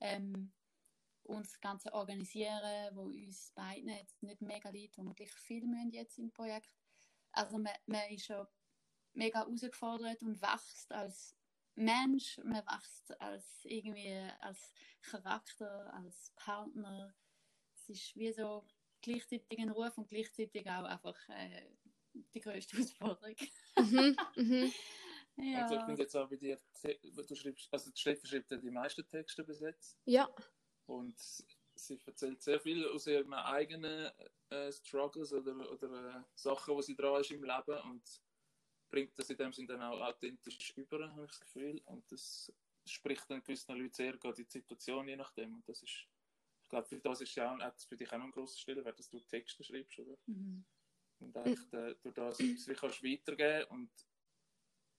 Ähm, 0.00 0.52
und 1.24 1.46
das 1.46 1.60
Ganze 1.60 1.92
organisieren, 1.92 2.94
wo 2.94 3.02
uns 3.04 3.52
beiden 3.52 3.88
jetzt 3.88 4.22
nicht 4.22 4.42
mega 4.42 4.68
liegt, 4.70 4.98
wo 4.98 5.02
wir 5.02 5.14
gleich 5.14 5.32
viel 5.32 5.66
müssen 5.66 5.90
jetzt 5.90 6.18
im 6.18 6.30
Projekt. 6.32 6.70
Also 7.32 7.58
man, 7.58 7.72
man 7.86 8.10
ist 8.10 8.26
schon 8.26 8.46
mega 9.14 9.40
herausgefordert 9.40 10.22
und 10.22 10.40
wächst 10.42 10.92
als 10.92 11.34
Mensch, 11.76 12.38
man 12.44 12.64
wächst 12.66 13.20
als 13.20 13.64
irgendwie 13.64 14.16
als 14.40 14.72
Charakter, 15.02 15.92
als 15.94 16.32
Partner. 16.36 17.14
Es 17.74 17.88
ist 17.88 18.16
wie 18.16 18.32
so 18.32 18.64
gleichzeitig 19.00 19.58
ein 19.58 19.70
Ruf 19.70 19.96
und 19.98 20.08
gleichzeitig 20.08 20.68
auch 20.68 20.84
einfach 20.84 21.16
äh, 21.28 21.68
die 22.12 22.40
größte 22.40 22.76
Herausforderung. 22.76 23.36
Mhm. 23.78 24.16
Mhm. 24.36 24.72
Ja. 25.36 25.62
Also 25.62 25.74
ich 25.74 25.84
finde 25.84 26.02
jetzt 26.02 26.16
auch 26.16 26.28
bei 26.28 26.36
dir, 26.36 26.60
du 26.80 27.34
schreibst, 27.34 27.68
also 27.72 27.90
die 27.90 28.00
Steffi 28.00 28.24
schreibt 28.24 28.52
ja 28.52 28.56
die 28.56 28.70
meisten 28.70 29.04
Texte 29.08 29.42
bis 29.42 29.58
jetzt. 29.58 29.98
Ja. 30.04 30.32
Und 30.86 31.18
sie 31.74 32.00
erzählt 32.06 32.40
sehr 32.40 32.60
viel 32.60 32.86
aus 32.86 33.06
ihren 33.08 33.34
eigenen 33.34 34.12
äh, 34.50 34.70
Struggles 34.70 35.32
oder, 35.32 35.70
oder 35.72 36.18
äh, 36.18 36.22
Sachen, 36.36 36.76
die 36.76 36.82
sie 36.82 36.94
dran 36.94 37.20
ist 37.20 37.32
im 37.32 37.42
Leben 37.42 37.80
und 37.90 38.22
bringt 38.94 39.18
das 39.18 39.28
in 39.28 39.36
dem 39.36 39.52
Sinne 39.52 39.68
dann 39.68 39.82
auch 39.82 40.00
authentisch 40.00 40.72
über, 40.76 41.10
habe 41.10 41.24
ich 41.24 41.30
das 41.32 41.40
Gefühl. 41.40 41.80
Und 41.86 42.10
das 42.12 42.52
spricht 42.86 43.28
dann 43.28 43.42
gewissen 43.42 43.76
Leuten 43.76 43.92
sehr 43.92 44.16
gerade 44.16 44.40
in 44.40 44.46
die 44.46 44.52
Situation, 44.52 45.08
je 45.08 45.16
nachdem. 45.16 45.52
Und 45.52 45.68
das 45.68 45.82
ist, 45.82 46.06
ich 46.62 46.68
glaube, 46.68 46.86
für 46.86 47.00
das 47.00 47.20
ist 47.20 47.34
ja 47.34 47.52
auch, 47.52 47.58
hat 47.58 47.82
für 47.82 47.96
dich 47.96 48.12
auch 48.12 48.18
noch 48.18 48.26
ein 48.26 48.30
grosser 48.30 48.56
Stellenwert, 48.56 48.96
dass 48.96 49.10
du 49.10 49.18
Texte 49.18 49.64
schreibst, 49.64 49.98
oder? 49.98 50.16
Mhm. 50.26 50.64
Und 51.18 51.36
eigentlich 51.36 51.72
äh, 51.72 51.96
durch 52.02 52.14
das 52.14 52.38
etwas 52.38 52.68
wie 52.68 52.74
kannst 52.74 53.02
weitergeben 53.02 53.70
und, 53.70 53.90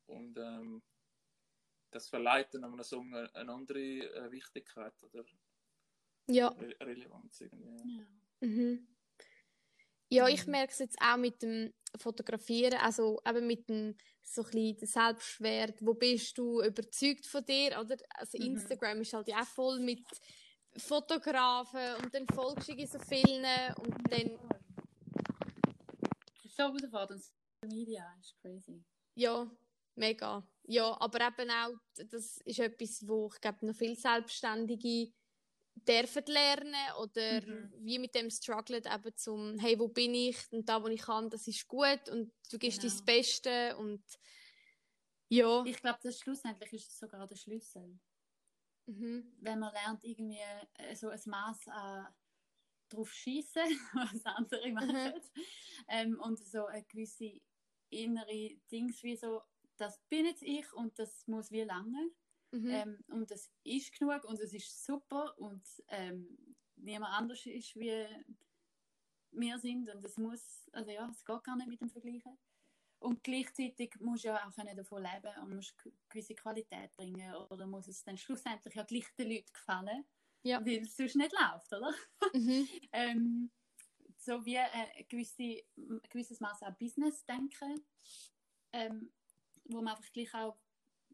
und 0.08 0.38
ähm, 0.38 0.84
das 1.92 2.10
verleiht 2.10 2.54
dann 2.54 2.66
einem 2.66 2.84
Song 2.84 3.16
eine, 3.16 3.34
eine 3.34 3.54
andere 3.54 3.80
äh, 3.80 4.30
Wichtigkeit 4.30 5.02
oder 5.04 5.24
Ja. 6.28 6.50
Re 6.50 6.76
Relevanz 6.82 7.40
irgendwie. 7.40 7.98
Ja. 7.98 8.08
Mhm. 8.42 8.88
Ja, 10.10 10.28
ich 10.28 10.46
Mhm. 10.46 10.52
merke 10.52 10.74
es 10.74 10.80
jetzt 10.80 10.98
auch 11.02 11.18
mit 11.18 11.42
dem 11.42 11.74
Fotografieren, 12.00 12.80
also 12.80 13.20
eben 13.28 13.48
mit 13.48 13.68
dem 13.70 13.96
so 14.22 14.44
ein 14.54 14.78
Selbstwert. 14.82 15.78
Wo 15.82 15.94
bist 15.94 16.38
du 16.38 16.62
überzeugt 16.64 17.26
von 17.26 17.46
dir? 17.46 17.80
Oder? 17.80 17.98
Also 18.16 18.38
Mhm. 18.38 18.56
Instagram 18.56 19.02
ist 19.02 19.14
halt 19.14 19.28
ja 19.28 19.42
auch 19.42 19.46
voll 19.48 19.80
mit 19.80 20.04
Fotografen 20.78 21.96
und 22.04 22.14
dann 22.14 22.26
folgst 22.34 22.68
du 22.70 22.86
so 22.88 23.00
vielen 23.00 23.46
und 23.80 23.96
dann, 24.12 24.40
Es 26.38 26.46
ist 26.46 26.58
so 26.58 26.64
herausfordernd. 26.64 27.24
Social 27.24 27.78
Media 27.78 28.16
ist 28.20 28.36
crazy. 28.42 28.84
ja, 29.16 29.50
mega. 29.96 30.48
Ja, 30.68 31.00
aber 31.00 31.20
eben 31.28 31.50
auch, 31.50 31.78
das 31.96 32.38
ist 32.44 32.60
etwas, 32.60 33.08
wo 33.08 33.30
ich 33.34 33.40
glaube, 33.40 33.66
noch 33.66 33.76
viel 33.76 33.96
Selbstständige 33.96 35.14
dürfen 35.76 36.24
lernen 36.28 36.76
oder 37.02 37.42
Mhm. 37.42 37.74
wie 37.82 38.00
mit 38.00 38.16
dem 38.16 38.30
strugglen 38.30 38.84
eben 38.86 39.16
zum, 39.18 39.58
hey, 39.60 39.78
wo 39.78 39.88
bin 39.90 40.14
ich 40.16 40.38
und 40.52 40.68
da, 40.70 40.82
wo 40.82 40.88
ich 40.88 41.02
kann, 41.02 41.30
das 41.30 41.48
ist 41.48 41.68
gut 41.68 42.10
und 42.10 42.32
du 42.52 42.58
gibst 42.58 42.82
Genau. 42.82 42.94
dein 42.94 43.06
Beste 43.06 43.78
und 43.78 44.04
ja. 45.30 45.64
Ich 45.66 45.78
glaube, 45.82 46.00
das 46.02 46.20
schlussendlich 46.20 46.74
ist 46.74 46.90
es 46.92 47.00
sogar 47.00 47.28
der 47.28 47.36
Schlüssel. 47.36 48.00
Mhm. 48.88 49.36
Wenn 49.42 49.60
man 49.60 49.74
lernt, 49.74 50.04
irgendwie 50.04 50.40
äh, 50.76 50.96
so 50.96 51.10
ein 51.10 51.20
Maß 51.26 51.68
an 51.68 52.14
drauf 52.90 53.12
schießen, 53.12 53.64
was 53.94 54.26
andere 54.26 54.72
machen. 54.72 55.14
Ähm, 55.88 56.20
und 56.20 56.38
so 56.46 56.66
eine 56.68 56.84
gewisse 56.86 57.42
innere 57.90 58.58
Dings 58.72 59.02
wie 59.04 59.16
so, 59.16 59.42
das 59.78 60.00
bin 60.10 60.26
jetzt 60.26 60.44
ich 60.44 60.72
und 60.74 60.98
das 61.00 61.28
muss 61.28 61.52
wie 61.52 61.64
lange. 61.64 62.12
Mhm. 62.56 62.70
Ähm, 62.70 63.04
und 63.08 63.30
das 63.32 63.52
ist 63.64 63.98
genug 63.98 64.24
und 64.26 64.40
es 64.40 64.54
ist 64.54 64.86
super 64.86 65.38
und 65.38 65.64
ähm, 65.90 66.56
niemand 66.76 67.14
anders 67.14 67.46
ist 67.46 67.76
wie 67.76 68.06
wir 69.32 69.60
sind 69.60 69.90
und 69.90 70.06
es 70.06 70.18
muss, 70.18 70.70
also 70.72 70.92
ja, 70.92 71.10
es 71.10 71.26
geht 71.26 71.44
gar 71.44 71.58
nicht 71.58 71.68
mit 71.68 71.82
dem 71.82 71.90
Vergleichen. 71.90 72.38
Und 73.00 73.22
gleichzeitig 73.24 73.94
musst 74.00 74.24
du 74.24 74.30
ja 74.30 74.48
auch 74.48 74.52
davon 74.54 75.04
leben 75.04 75.42
und 75.44 75.56
musst 75.56 75.78
ge- 75.84 75.92
gewisse 76.10 76.34
Qualität 76.36 76.96
bringen 76.96 77.36
oder 77.36 77.68
muss 77.68 77.88
es 77.88 78.04
dann 78.04 78.18
schlussendlich 78.18 78.74
ja 78.74 78.84
gleich 78.84 79.06
den 79.18 79.30
Leuten 79.30 79.52
gefallen, 79.52 80.06
Ja. 80.44 80.66
weil 80.66 80.84
es 80.84 80.96
sonst 80.96 81.16
nicht 81.18 81.34
läuft, 81.34 81.74
oder? 81.74 81.94
Mhm. 82.34 82.68
ähm, 82.94 83.52
so 84.18 84.44
wie 84.46 84.56
äh, 84.56 84.60
ein 84.62 85.06
gewisse, 85.10 85.62
ein 85.78 86.02
gewisses 86.10 86.40
Maß 86.40 86.64
an 86.64 86.76
Business 86.80 87.26
denken, 87.26 87.86
ähm, 88.72 89.12
wo 89.66 89.82
man 89.82 89.96
einfach 89.96 90.12
gleich 90.14 90.34
auch 90.34 90.58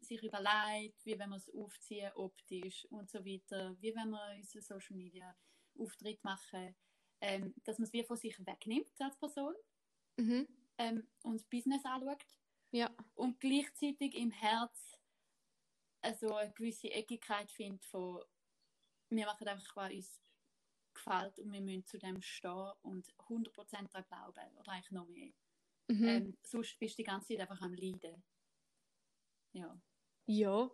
sich 0.04 0.22
überlegt, 0.22 1.04
wie 1.04 1.18
wenn 1.18 1.30
wir 1.30 1.36
es 1.36 1.50
aufziehen, 1.54 2.12
optisch 2.14 2.86
und 2.90 3.10
so 3.10 3.24
weiter, 3.24 3.76
wie 3.80 3.94
wenn 3.94 4.10
wir 4.10 4.34
unseren 4.36 4.62
Social 4.62 4.96
Media 4.96 5.36
Auftritt 5.78 6.22
machen, 6.24 6.76
ähm, 7.20 7.54
dass 7.64 7.78
man 7.78 7.84
es 7.86 7.92
wie 7.92 8.04
von 8.04 8.16
sich 8.16 8.38
wegnimmt 8.46 9.00
als 9.00 9.16
Person 9.18 9.54
Mhm. 10.18 10.46
ähm, 10.78 11.08
und 11.22 11.34
das 11.40 11.44
Business 11.48 11.84
anschaut 11.84 12.24
Ja. 12.72 12.94
und 13.14 13.40
gleichzeitig 13.40 14.14
im 14.14 14.30
Herz 14.30 14.98
also 16.02 16.34
eine 16.34 16.52
gewisse 16.52 16.90
Eckigkeit 16.90 17.50
findet 17.50 17.84
von 17.86 18.22
wir 19.08 19.26
machen 19.26 19.46
einfach, 19.46 19.76
was 19.76 19.92
uns 19.92 20.20
gefällt 20.94 21.38
und 21.38 21.52
wir 21.52 21.60
müssen 21.60 21.84
zu 21.86 21.98
dem 21.98 22.20
stehen 22.22 22.72
und 22.82 23.06
100% 23.18 23.92
daran 23.92 24.04
glauben 24.08 24.56
oder 24.58 24.72
eigentlich 24.72 24.90
noch 24.90 25.06
mehr. 25.08 25.32
Mhm. 25.88 26.04
Ähm, 26.08 26.38
sonst 26.42 26.78
bist 26.78 26.94
du 26.98 27.02
die 27.02 27.06
ganze 27.06 27.28
Zeit 27.28 27.40
einfach 27.40 27.60
am 27.60 27.74
Leiden. 27.74 28.22
Ja. 29.52 29.78
Ja. 30.26 30.70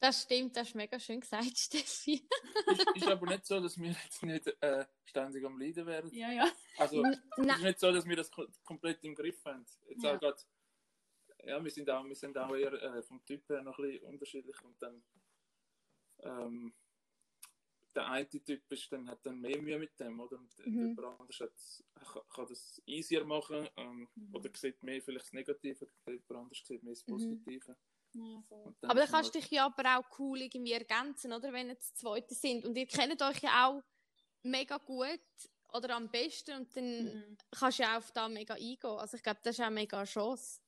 Das 0.00 0.22
stimmt, 0.22 0.56
das 0.56 0.68
ist 0.68 0.74
mega 0.76 1.00
schön 1.00 1.20
gesagt, 1.20 1.42
Steffi. 1.58 2.24
ist, 2.68 2.86
ist 2.94 3.08
aber 3.08 3.26
nicht 3.26 3.44
so, 3.46 3.58
dass 3.60 3.76
wir 3.76 3.90
jetzt 3.90 4.22
nicht 4.22 4.46
äh, 4.62 4.86
ständig 5.04 5.44
am 5.44 5.58
Leiden 5.60 5.86
wären. 5.86 6.08
Ja, 6.14 6.30
ja. 6.30 6.48
Also, 6.76 7.02
es 7.04 7.18
ist 7.36 7.62
nicht 7.62 7.80
so, 7.80 7.90
dass 7.90 8.06
wir 8.06 8.14
das 8.14 8.30
ko- 8.30 8.46
komplett 8.62 9.02
im 9.02 9.16
Griff 9.16 9.44
haben. 9.44 9.66
Jetzt 9.88 10.04
Ja. 10.04 10.14
auch 10.14 10.20
grad, 10.20 10.46
ja, 11.42 11.62
wir 11.64 11.70
sind 11.72 11.90
auch, 11.90 12.04
wir 12.04 12.14
sind 12.14 12.38
auch 12.38 12.54
eher 12.54 12.72
äh, 12.74 13.02
vom 13.02 13.24
Typ 13.24 13.48
her 13.48 13.60
noch 13.62 13.76
ein 13.78 13.90
bisschen 13.90 14.04
unterschiedlich 14.06 14.62
und 14.62 14.80
dann 14.80 15.02
ähm, 16.20 16.72
der 17.96 18.06
eine 18.08 18.28
Typ 18.28 18.70
ist, 18.70 18.92
dann 18.92 19.08
hat 19.08 19.26
dann 19.26 19.40
mehr 19.40 19.60
Mühe 19.60 19.78
mit 19.80 19.98
dem, 19.98 20.20
oder? 20.20 20.38
Und 20.38 20.56
Mhm. 20.64 20.90
jemand 20.96 21.20
anderes 21.20 21.40
hat, 21.40 21.84
kann, 22.12 22.22
kann 22.32 22.46
das 22.46 22.80
easier 22.86 23.24
machen, 23.24 23.68
ähm, 23.76 24.08
Mhm. 24.14 24.34
oder 24.34 24.50
sieht 24.54 24.80
mehr 24.84 25.02
vielleicht 25.02 25.26
das 25.26 25.32
Negative, 25.32 25.88
jemand 26.06 26.30
anderes 26.30 26.62
sieht 26.64 26.84
mehr 26.84 26.92
das 26.94 27.04
Mhm. 27.08 27.44
Ja, 28.14 28.42
dann 28.48 28.74
Aber 28.90 29.00
dann 29.00 29.08
kannst 29.10 29.34
du 29.34 29.38
dich 29.38 29.50
ja 29.50 29.66
aber 29.66 29.98
auch 29.98 30.18
cool 30.18 30.40
irgendwie 30.40 30.72
ergänzen, 30.72 31.32
oder? 31.32 31.52
Wenn 31.52 31.68
ihr 31.68 31.78
zu 31.78 31.94
zweite 31.94 32.34
sind. 32.34 32.64
Und 32.64 32.76
ihr 32.76 32.86
kennt 32.86 33.20
euch 33.22 33.40
ja 33.42 33.68
auch 33.68 33.82
mega 34.42 34.78
gut 34.78 35.20
oder 35.72 35.94
am 35.96 36.10
besten 36.10 36.56
und 36.56 36.76
dann 36.76 37.04
Mhm. 37.04 37.38
kannst 37.50 37.78
du 37.78 37.82
ja 37.82 37.92
auch 37.92 37.98
auf 37.98 38.10
da 38.12 38.28
mega 38.28 38.54
eingehen. 38.54 38.78
Also 38.84 39.16
ich 39.16 39.22
glaube, 39.22 39.40
das 39.42 39.58
ist 39.58 39.64
auch 39.64 39.70
mega 39.70 39.98
eine 39.98 40.06
Chance. 40.06 40.60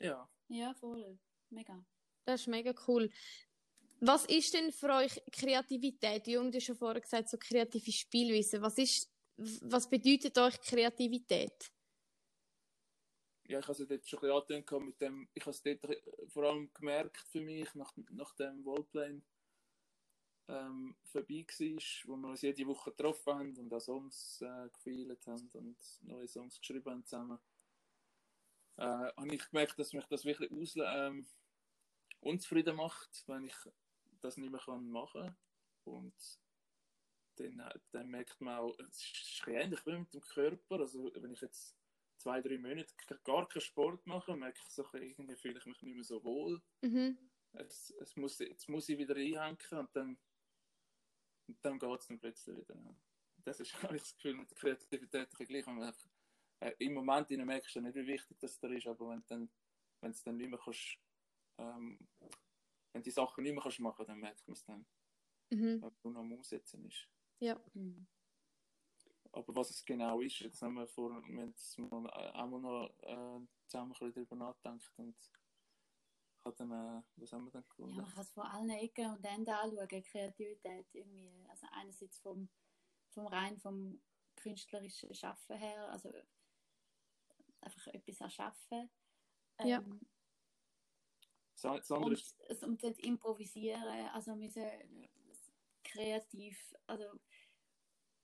Ja, 0.00 0.28
Ja, 0.48 0.74
voll. 0.74 1.18
Mega. 1.50 1.84
Das 2.24 2.42
ist 2.42 2.46
mega 2.46 2.74
cool. 2.86 3.10
Was 4.00 4.26
ist 4.26 4.52
denn 4.54 4.70
für 4.70 4.90
euch 4.94 5.20
Kreativität? 5.32 6.26
Die 6.26 6.32
Jung 6.32 6.52
hat 6.52 6.62
schon 6.62 6.76
vorher 6.76 7.00
gesagt, 7.00 7.28
so 7.28 7.36
kreative 7.38 7.90
Spielweise. 7.90 8.60
Was 8.62 8.78
ist, 8.78 9.10
was 9.36 9.88
bedeutet 9.88 10.36
euch 10.38 10.60
Kreativität? 10.60 11.70
Ja, 13.48 13.58
ich 13.60 13.66
habe 13.66 13.82
es 13.82 13.88
dort 13.88 14.06
schon 14.06 14.18
ein 14.18 14.20
bisschen 14.20 14.56
angetönt 14.58 14.86
mit 14.86 15.00
dem, 15.00 15.28
ich 15.34 15.42
habe 15.42 15.50
es 15.50 15.62
dort 15.62 15.84
äh, 15.84 16.02
vor 16.28 16.44
allem 16.44 16.72
gemerkt 16.74 17.26
für 17.28 17.40
mich, 17.40 17.74
nach, 17.74 17.92
nach 18.10 18.34
dem 18.34 18.64
Wallplane 18.64 19.22
ähm, 20.48 20.96
vorbei 21.04 21.46
war, 21.46 22.08
wo 22.08 22.16
wir 22.16 22.28
uns 22.28 22.42
jede 22.42 22.66
Woche 22.66 22.90
getroffen 22.90 23.34
haben 23.34 23.56
und 23.56 23.72
auch 23.72 23.80
Songs 23.80 24.42
äh, 24.42 24.68
gefeilt 24.68 25.26
haben 25.26 25.48
und 25.54 25.76
neue 26.02 26.28
Songs 26.28 26.60
geschrieben 26.60 26.90
haben 26.90 27.06
zusammen, 27.06 27.38
äh, 28.76 28.82
habe 28.82 29.34
ich 29.34 29.50
gemerkt, 29.50 29.78
dass 29.78 29.94
mich 29.94 30.06
das 30.06 30.24
wirklich 30.24 30.52
aus, 30.52 30.74
ähm, 30.76 31.26
unzufrieden 32.20 32.76
macht, 32.76 33.24
wenn 33.26 33.44
ich 33.44 33.56
das 34.20 34.36
nicht 34.36 34.50
mehr 34.50 34.60
kann 34.60 34.90
machen 34.90 35.22
kann. 35.22 35.36
Und 35.84 36.14
dann, 37.36 37.60
äh, 37.60 37.78
dann 37.92 38.08
merkt 38.08 38.40
man 38.40 38.58
auch, 38.58 38.78
es 38.78 38.98
ist 38.98 39.46
ähnlich 39.46 39.84
wie 39.86 39.98
mit 39.98 40.12
dem 40.12 40.20
Körper. 40.20 40.80
Also 40.80 41.10
wenn 41.14 41.32
ich 41.32 41.40
jetzt 41.40 41.77
zwei, 42.18 42.40
drei 42.40 42.58
Monate 42.58 42.94
gar 43.24 43.48
keinen 43.48 43.60
Sport 43.62 44.06
mache, 44.06 44.36
merke 44.36 44.60
ich 44.60 44.68
so, 44.72 44.84
irgendwie 44.92 45.36
fühle 45.36 45.58
ich 45.58 45.66
mich 45.66 45.82
nicht 45.82 45.94
mehr 45.94 46.04
so 46.04 46.22
wohl. 46.24 46.60
Mhm. 46.82 47.18
Es, 47.52 47.90
es 48.00 48.16
muss, 48.16 48.38
jetzt 48.38 48.68
muss 48.68 48.88
ich 48.88 48.98
wieder 48.98 49.16
einhängen 49.16 49.58
und 49.78 49.96
dann, 49.96 50.18
und 51.48 51.64
dann 51.64 51.78
geht 51.78 52.00
es 52.00 52.06
dann 52.08 52.18
plötzlich 52.18 52.56
wieder. 52.56 52.96
Das 53.44 53.60
ist 53.60 53.74
eigentlich 53.84 54.02
das 54.02 54.14
Gefühl 54.16 54.34
mit 54.34 54.50
der 54.50 54.56
Kreativität 54.58 55.30
gleich. 55.30 55.66
einfach, 55.66 55.94
äh, 56.60 56.74
Im 56.78 56.94
Moment 56.94 57.30
innen 57.30 57.46
merkst 57.46 57.74
du 57.76 57.80
nicht, 57.80 57.94
wie 57.94 58.06
wichtig 58.06 58.38
das 58.40 58.58
da 58.58 58.68
ist, 58.68 58.86
aber 58.86 59.10
wenn 59.10 59.20
du 59.20 59.26
dann, 59.28 59.50
wenn 60.00 60.10
es 60.10 60.22
dann 60.22 60.36
nicht 60.36 60.50
mehr 60.50 60.58
kannst, 60.62 60.98
ähm, 61.58 61.98
wenn 62.92 63.02
die 63.02 63.10
Sachen 63.10 63.42
nicht 63.44 63.52
mehr 63.54 63.62
kannst 63.62 63.80
machen, 63.80 64.06
dann 64.06 64.18
merkt 64.18 64.46
man 64.46 64.54
es 64.54 64.64
dann, 64.64 64.86
Mhm. 65.50 65.80
wenn 65.80 65.96
du 66.02 66.10
noch 66.10 66.20
am 66.20 66.32
Umsetzen 66.32 66.84
ist. 66.84 67.08
Ja. 67.40 67.58
Mhm. 67.72 68.06
Aber 69.32 69.54
was 69.54 69.70
es 69.70 69.84
genau 69.84 70.20
ist, 70.20 70.42
das 70.44 70.62
haben 70.62 70.74
wir 70.74 70.86
vor, 70.88 71.10
wir 71.10 71.42
haben 71.42 71.50
es 71.54 71.76
mal 71.78 72.06
auch 72.10 72.46
mal 72.46 72.60
noch 72.60 72.90
äh, 73.02 73.46
zusammen 73.66 73.92
ein 73.92 73.98
bisschen 73.98 74.12
darüber 74.14 74.36
nachgedacht 74.36 74.92
und 74.98 75.16
hat 76.44 76.60
dann, 76.60 76.70
äh, 76.72 77.02
was 77.16 77.32
haben 77.32 77.44
wir 77.44 77.50
dann 77.50 77.62
Ja, 77.62 77.68
gefunden? 77.68 77.96
man 77.96 78.10
kann 78.10 78.22
es 78.22 78.30
von 78.32 78.42
allen 78.44 78.70
Ecken 78.70 79.10
und 79.10 79.24
Enden 79.24 79.50
anschauen, 79.50 80.02
Kreativität 80.02 80.86
irgendwie. 80.94 81.46
Also 81.48 81.66
einerseits 81.72 82.18
vom, 82.20 82.48
vom 83.10 83.26
rein 83.26 83.58
vom 83.58 84.00
künstlerischen 84.36 85.14
Schaffen 85.14 85.56
her, 85.56 85.88
also 85.90 86.12
einfach 87.60 87.86
etwas 87.88 88.20
erschaffen. 88.20 88.90
Ja. 89.62 89.78
Ähm, 89.78 90.00
Das 91.54 91.62
das 91.62 91.90
andere 91.90 92.14
und, 92.14 92.62
und 92.62 92.82
dann 92.84 92.94
improvisieren, 92.94 94.08
also 94.12 94.36
müssen 94.36 94.64
kreativ, 95.82 96.74
also 96.86 97.04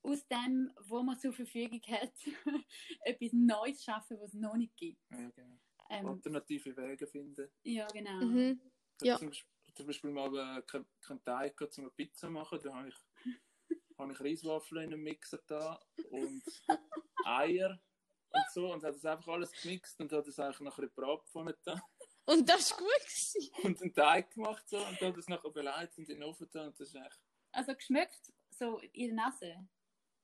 aus 0.04 0.26
dem, 0.28 0.70
was 0.76 1.02
man 1.02 1.18
zur 1.18 1.32
Verfügung 1.32 1.80
hat, 1.88 2.12
etwas 3.00 3.32
Neues 3.32 3.82
schaffen, 3.82 4.18
was 4.20 4.34
es 4.34 4.40
noch 4.40 4.54
nicht 4.56 4.76
gibt. 4.76 5.00
ja, 5.10 5.30
genau. 5.30 5.56
Ähm, 5.90 6.06
alternative 6.06 6.76
Wege 6.76 7.06
finden. 7.06 7.50
ja, 7.62 7.86
genau. 7.88 8.24
Mhm. 8.24 8.60
Ich 9.00 9.06
Ja. 9.06 9.14
habe 9.14 9.20
Zum, 9.20 9.28
Beispiel- 9.30 9.74
zum 9.74 9.86
Beispiel 9.86 10.10
mal 10.10 10.58
äh, 10.58 10.62
keinen 10.62 10.86
kein 11.00 11.24
Teig 11.24 11.60
um 11.60 11.68
eine 11.84 11.90
Pizza 11.90 12.26
zu 12.26 12.30
machen. 12.30 12.58
Da 12.62 12.74
habe 12.74 12.88
ich, 12.88 12.94
habe 13.98 14.12
ich 14.12 14.20
Reiswaffeln 14.20 14.84
in 14.84 14.92
einem 14.94 15.02
Mixer 15.02 15.40
da 15.46 15.78
und 16.10 16.42
Eier 17.24 17.80
und 18.30 18.44
so 18.52 18.72
und 18.72 18.82
habe 18.84 18.94
das 18.94 19.04
einfach 19.04 19.32
alles 19.34 19.52
gemixt 19.62 20.00
und 20.00 20.12
habe 20.12 20.22
das 20.24 20.38
eigentlich 20.38 20.60
nachher 20.60 20.82
in 20.84 20.88
die 20.88 20.94
Bratpfanne 20.94 21.56
da 21.64 21.80
Und 22.26 22.48
das 22.48 22.70
war 22.72 22.78
gut. 22.78 22.88
Gewesen. 22.88 23.50
und 23.64 23.82
einen 23.82 23.94
Teig 23.94 24.30
gemacht 24.32 24.66
so, 24.68 24.78
und 24.78 25.00
habe 25.00 25.12
das 25.16 25.28
nachher 25.28 25.50
beleidigt 25.50 25.98
und 25.98 26.08
in 26.08 26.20
den 26.20 26.24
Ofen 26.28 26.48
da 26.52 26.66
und 26.66 26.78
das 26.80 26.88
ist 26.88 26.94
echt 26.94 27.20
Also 27.52 27.74
geschmeckt, 27.74 28.32
so 28.50 28.78
in 28.78 29.14
der 29.16 29.26
Nase, 29.26 29.68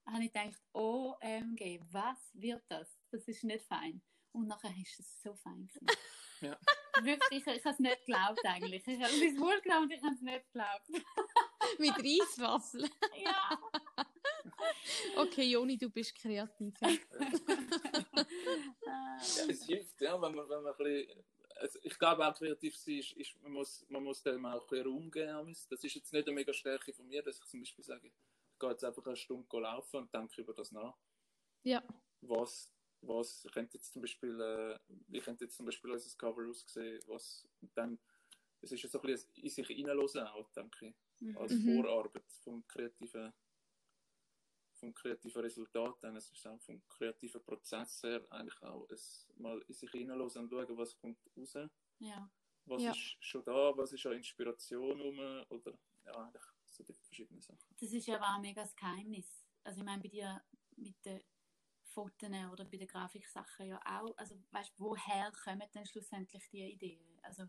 habe 0.07 0.25
ich 0.25 0.33
gedacht, 0.33 0.61
OMG, 0.73 1.81
was 1.91 2.31
wird 2.35 2.63
das? 2.69 2.99
Das 3.11 3.27
ist 3.29 3.45
nicht 3.45 3.65
fein. 3.65 4.03
Und 4.33 4.47
nachher 4.47 4.73
ist 4.81 5.01
es 5.01 5.23
so 5.23 5.35
fein 5.35 5.67
gewesen. 5.67 5.87
Ja. 6.43 6.59
Wirklich, 7.03 7.47
ich, 7.47 7.55
ich 7.55 7.65
habe 7.67 7.75
es 7.75 7.79
nicht 7.81 8.07
geglaubt 8.07 8.41
eigentlich. 8.45 8.87
Ich 8.87 8.99
habe 8.99 9.13
es 9.13 9.39
wohl 9.39 9.57
geglaubt 9.57 9.83
und 9.83 9.93
ich 9.93 10.03
habe 10.03 10.15
es 10.15 10.23
nicht 10.23 10.45
geglaubt. 10.47 10.89
Mit 11.79 11.99
Reiswaffeln. 11.99 12.91
ja. 13.23 13.61
Okay, 15.17 15.45
Joni, 15.45 15.77
du 15.77 15.91
bist 15.91 16.15
kreativ. 16.15 16.75
Ja, 18.87 19.19
es 19.21 19.67
hilft, 19.67 20.01
ja, 20.01 20.15
wenn 20.15 20.35
man, 20.35 20.49
wenn 20.49 20.63
man 20.63 20.73
ein 20.73 20.79
bisschen, 20.79 21.25
also 21.57 21.79
ich 21.83 21.99
glaube 21.99 22.27
auch 22.27 22.35
kreativ 22.35 22.75
sein 22.77 22.99
ist, 23.01 23.13
ist 23.13 23.43
man, 23.43 23.53
muss, 23.53 23.85
man 23.89 24.03
muss 24.03 24.23
dem 24.23 24.47
auch 24.47 24.63
ein 24.63 24.69
bisschen 24.69 24.87
Raum 24.87 25.11
geben. 25.11 25.57
Das 25.69 25.85
ist 25.85 25.95
jetzt 25.95 26.13
nicht 26.13 26.27
eine 26.27 26.35
mega 26.35 26.55
Stärke 26.55 26.93
von 26.95 27.07
mir, 27.07 27.23
dass 27.23 27.39
ich 27.39 27.45
zum 27.45 27.61
Beispiel 27.61 27.85
sage, 27.85 28.11
gehe 28.61 28.71
jetzt 28.71 28.85
einfach 28.85 29.07
eine 29.07 29.17
Stunde 29.17 29.61
laufen 29.61 29.97
und 29.97 30.15
denke 30.15 30.43
über 30.43 30.55
das 30.55 30.73
nach. 30.73 30.97
Ja. 31.65 31.83
Was, 32.23 32.73
was 33.03 33.47
könnte 33.53 33.79
jetzt 33.79 33.93
zum 33.93 34.03
Beispiel, 34.03 34.41
äh, 34.41 34.79
wie 35.09 35.21
könnte 35.21 35.45
jetzt 35.45 35.57
zum 35.57 35.67
Beispiel 35.67 35.91
unser 35.91 36.17
Cover 36.19 36.49
aussehen, 36.49 37.01
was, 37.07 37.49
dann, 37.75 37.99
es 38.61 38.73
ist 38.73 38.83
ja 38.83 38.89
so 38.89 39.01
ein 39.01 39.07
bisschen 39.07 39.35
in 39.37 39.49
sich 39.51 39.67
hineinlösen 39.69 40.23
auch, 40.27 40.51
denke 40.53 40.89
ich, 40.89 41.37
als 41.37 41.53
Mhm. 41.53 41.65
Vorarbeit 41.65 42.31
vom 42.45 42.67
kreativen 42.69 43.33
vom 44.75 44.95
kreativen 44.95 45.43
Resultat, 45.43 46.03
dann 46.03 46.17
es 46.17 46.31
ist 46.33 46.47
auch 46.47 46.61
vom 46.63 46.83
kreativen 46.89 47.43
Prozess 47.45 48.03
her 48.03 48.27
eigentlich 48.31 48.63
auch 48.63 48.89
es 48.91 49.29
mal 49.37 49.61
in 49.69 49.75
sich 49.75 49.91
hineinlassen 49.91 50.43
und 50.43 50.51
schauen, 50.51 50.77
was 50.79 50.97
kommt 50.97 51.19
raus, 51.37 51.55
ja. 52.01 52.31
was 52.65 52.83
Ja. 52.83 52.91
ist 52.93 53.17
schon 53.21 53.45
da, 53.45 53.77
was 53.77 53.93
ist 53.93 54.07
an 54.07 54.15
Inspiration 54.15 55.01
rum, 55.01 55.19
oder 55.51 55.79
ja, 56.07 56.13
eigentlich 56.15 56.45
so 56.73 56.85
die 56.85 56.95
verschiedenen 56.95 57.41
Sachen. 57.41 57.75
Das 57.79 57.93
ist 57.93 58.07
ja 58.07 58.17
aber 58.17 58.35
auch 58.37 58.41
mega 58.41 58.63
das 58.63 58.77
Geheimnis. 58.77 59.45
Also 59.65 59.81
ich 59.81 59.85
meine, 59.85 60.03
bei 60.03 60.09
dir 60.09 60.43
mit 60.77 61.05
den 61.05 61.23
Fotos 61.83 62.31
oder 62.53 62.65
bei 62.65 62.77
den 62.77 62.87
Grafiksachen 62.89 63.67
ja 63.67 63.81
auch. 63.85 64.17
Also 64.17 64.37
weißt 64.51 64.79
du, 64.79 64.85
woher 64.85 65.33
kommen 65.33 65.69
denn 65.75 65.87
schlussendlich 65.87 66.49
die 66.51 66.63
Ideen? 66.63 67.19
Also 67.23 67.45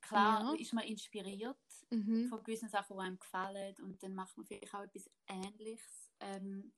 klar 0.00 0.40
Ja. 0.42 0.54
ist 0.54 0.72
man 0.72 0.84
inspiriert 0.84 1.56
Mhm. 1.90 2.28
von 2.28 2.42
gewissen 2.44 2.68
Sachen, 2.68 2.96
die 2.96 3.02
einem 3.02 3.18
gefallen 3.18 3.74
und 3.82 4.02
dann 4.02 4.14
macht 4.14 4.36
man 4.36 4.46
vielleicht 4.46 4.74
auch 4.74 4.82
etwas 4.82 5.10
Ähnliches 5.26 6.10
ähm, 6.20 6.72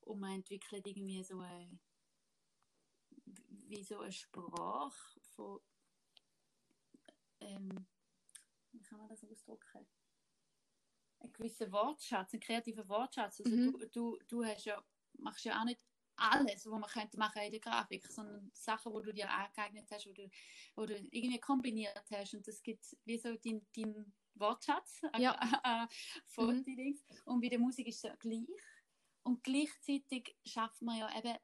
und 0.00 0.20
man 0.20 0.32
entwickelt 0.36 0.86
irgendwie 0.86 1.22
so 1.22 1.40
eine 1.40 1.78
wie 3.68 3.82
so 3.84 4.00
eine 4.00 4.12
Sprache 4.12 5.20
von 5.34 5.60
ähm, 7.40 7.86
wie 8.72 8.82
kann 8.82 8.98
man 8.98 9.08
das 9.08 9.24
ausdrücken? 9.24 9.86
Ein 11.20 11.32
gewisser 11.32 11.70
Wortschatz, 11.72 12.32
ein 12.34 12.40
kreativer 12.40 12.88
Wortschatz. 12.88 13.40
Also 13.40 13.56
Mhm. 13.56 13.72
du, 13.72 13.86
du, 13.88 14.18
du 14.28 14.44
hast 14.44 14.64
ja, 14.64 14.82
machst 15.14 15.44
ja 15.44 15.60
auch 15.60 15.64
nicht 15.64 15.84
alles, 16.16 16.66
was 16.66 16.80
man 16.80 16.90
könnte 16.90 17.16
machen 17.18 17.42
in 17.42 17.52
der 17.52 17.60
Grafik, 17.60 18.06
sondern 18.06 18.50
Sachen, 18.54 18.92
wo 18.92 19.00
du 19.00 19.12
dir 19.12 19.30
angeeignet 19.30 19.88
hast, 19.90 20.06
wo 20.06 20.12
du, 20.12 20.28
wo 20.74 20.86
du 20.86 20.96
irgendwie 20.96 21.38
kombiniert 21.38 22.04
hast 22.12 22.34
und 22.34 22.46
das 22.46 22.62
gibt 22.62 22.96
wie 23.04 23.18
so 23.18 23.36
dein, 23.36 23.66
dein 23.74 24.12
Wortschatz 24.34 25.00
Ja. 25.16 25.38
äh, 25.64 25.94
von 26.26 26.56
Mhm. 26.58 26.64
die 26.64 26.76
Dings. 26.76 27.04
Und 27.24 27.40
bei 27.40 27.48
der 27.48 27.58
Musik 27.58 27.86
ist 27.88 27.96
es 27.96 28.02
ja 28.02 28.16
gleich. 28.16 28.48
Und 29.22 29.42
gleichzeitig 29.42 30.36
schafft 30.44 30.82
man 30.82 30.98
ja 30.98 31.18
eben 31.18 31.36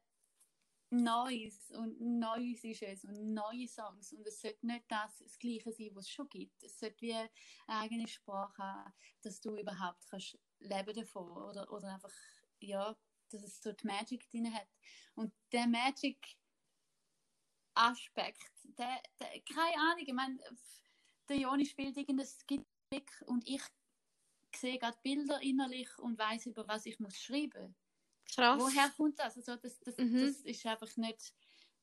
Neues 0.91 1.71
und 1.73 2.01
Neues 2.01 2.63
ist 2.65 2.83
es 2.83 3.05
und 3.05 3.35
neue 3.35 3.67
Songs 3.67 4.13
und 4.13 4.27
es 4.27 4.41
sollte 4.41 4.67
nicht 4.67 4.85
das, 4.89 5.19
das 5.19 5.39
Gleiche 5.39 5.73
sein, 5.73 5.91
was 5.95 6.05
es 6.05 6.11
schon 6.11 6.29
gibt. 6.29 6.63
Es 6.63 6.79
sollte 6.79 7.01
wie 7.01 7.15
eine 7.15 7.31
eigene 7.67 8.07
Sprache 8.07 8.63
haben, 8.63 8.93
dass 9.23 9.41
du 9.41 9.57
überhaupt 9.57 10.07
kannst 10.09 10.39
leben 10.61 10.95
davon 10.95 11.31
oder, 11.31 11.71
oder 11.73 11.95
einfach, 11.95 12.13
ja, 12.61 12.97
dass 13.31 13.43
es 13.43 13.63
so 13.63 13.73
die 13.73 13.87
Magic 13.87 14.29
drin 14.31 14.53
hat. 14.53 14.69
Und 15.15 15.33
der 15.53 15.67
Magic 15.67 16.37
Aspekt, 17.75 18.53
der, 18.79 19.03
der, 19.19 19.41
keine 19.43 19.77
Ahnung, 19.81 20.05
ich 20.07 20.13
meine, 20.13 20.39
der 21.29 21.39
Joni 21.39 21.67
spielt 21.67 21.97
Gimmick 21.97 23.25
und 23.27 23.49
ich 23.49 23.63
sehe 24.57 24.79
gerade 24.79 24.99
Bilder 25.03 25.43
innerlich 25.43 25.89
und 25.99 26.19
weiß 26.19 26.47
über 26.47 26.69
was 26.69 26.87
ich 26.87 27.01
muss 27.01 27.19
schreiben. 27.19 27.75
Krass. 28.35 28.61
Woher 28.61 28.89
kommt 28.91 29.19
das? 29.19 29.37
Also 29.37 29.57
das, 29.57 29.79
das, 29.81 29.97
Mhm. 29.99 30.21
das 30.21 30.37
ist 30.41 30.67
einfach 30.67 30.97
nicht, 30.97 31.35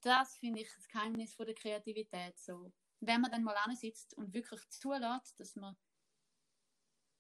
das 0.02 0.38
finde 0.38 0.62
ich 0.62 0.74
das 0.74 0.88
Geheimnis 0.88 1.34
von 1.36 1.46
der 1.46 1.56
Kreativität. 1.56 2.38
So. 2.40 2.72
Wenn 3.00 3.22
man 3.22 3.32
dann 3.32 3.44
mal 3.44 3.56
sitzt 3.76 4.14
und 4.16 4.34
wirklich 4.34 4.68
zulässt, 4.70 5.40
dass 5.40 5.56
man 5.56 5.76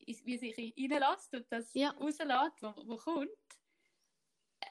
wie 0.05 0.37
sich 0.37 0.57
reinlässt 0.57 1.33
und 1.33 1.51
das 1.51 1.73
Ja. 1.73 1.91
rauslässt, 1.91 2.61
wo, 2.61 2.73
wo 2.87 2.97
kommt, 2.97 3.29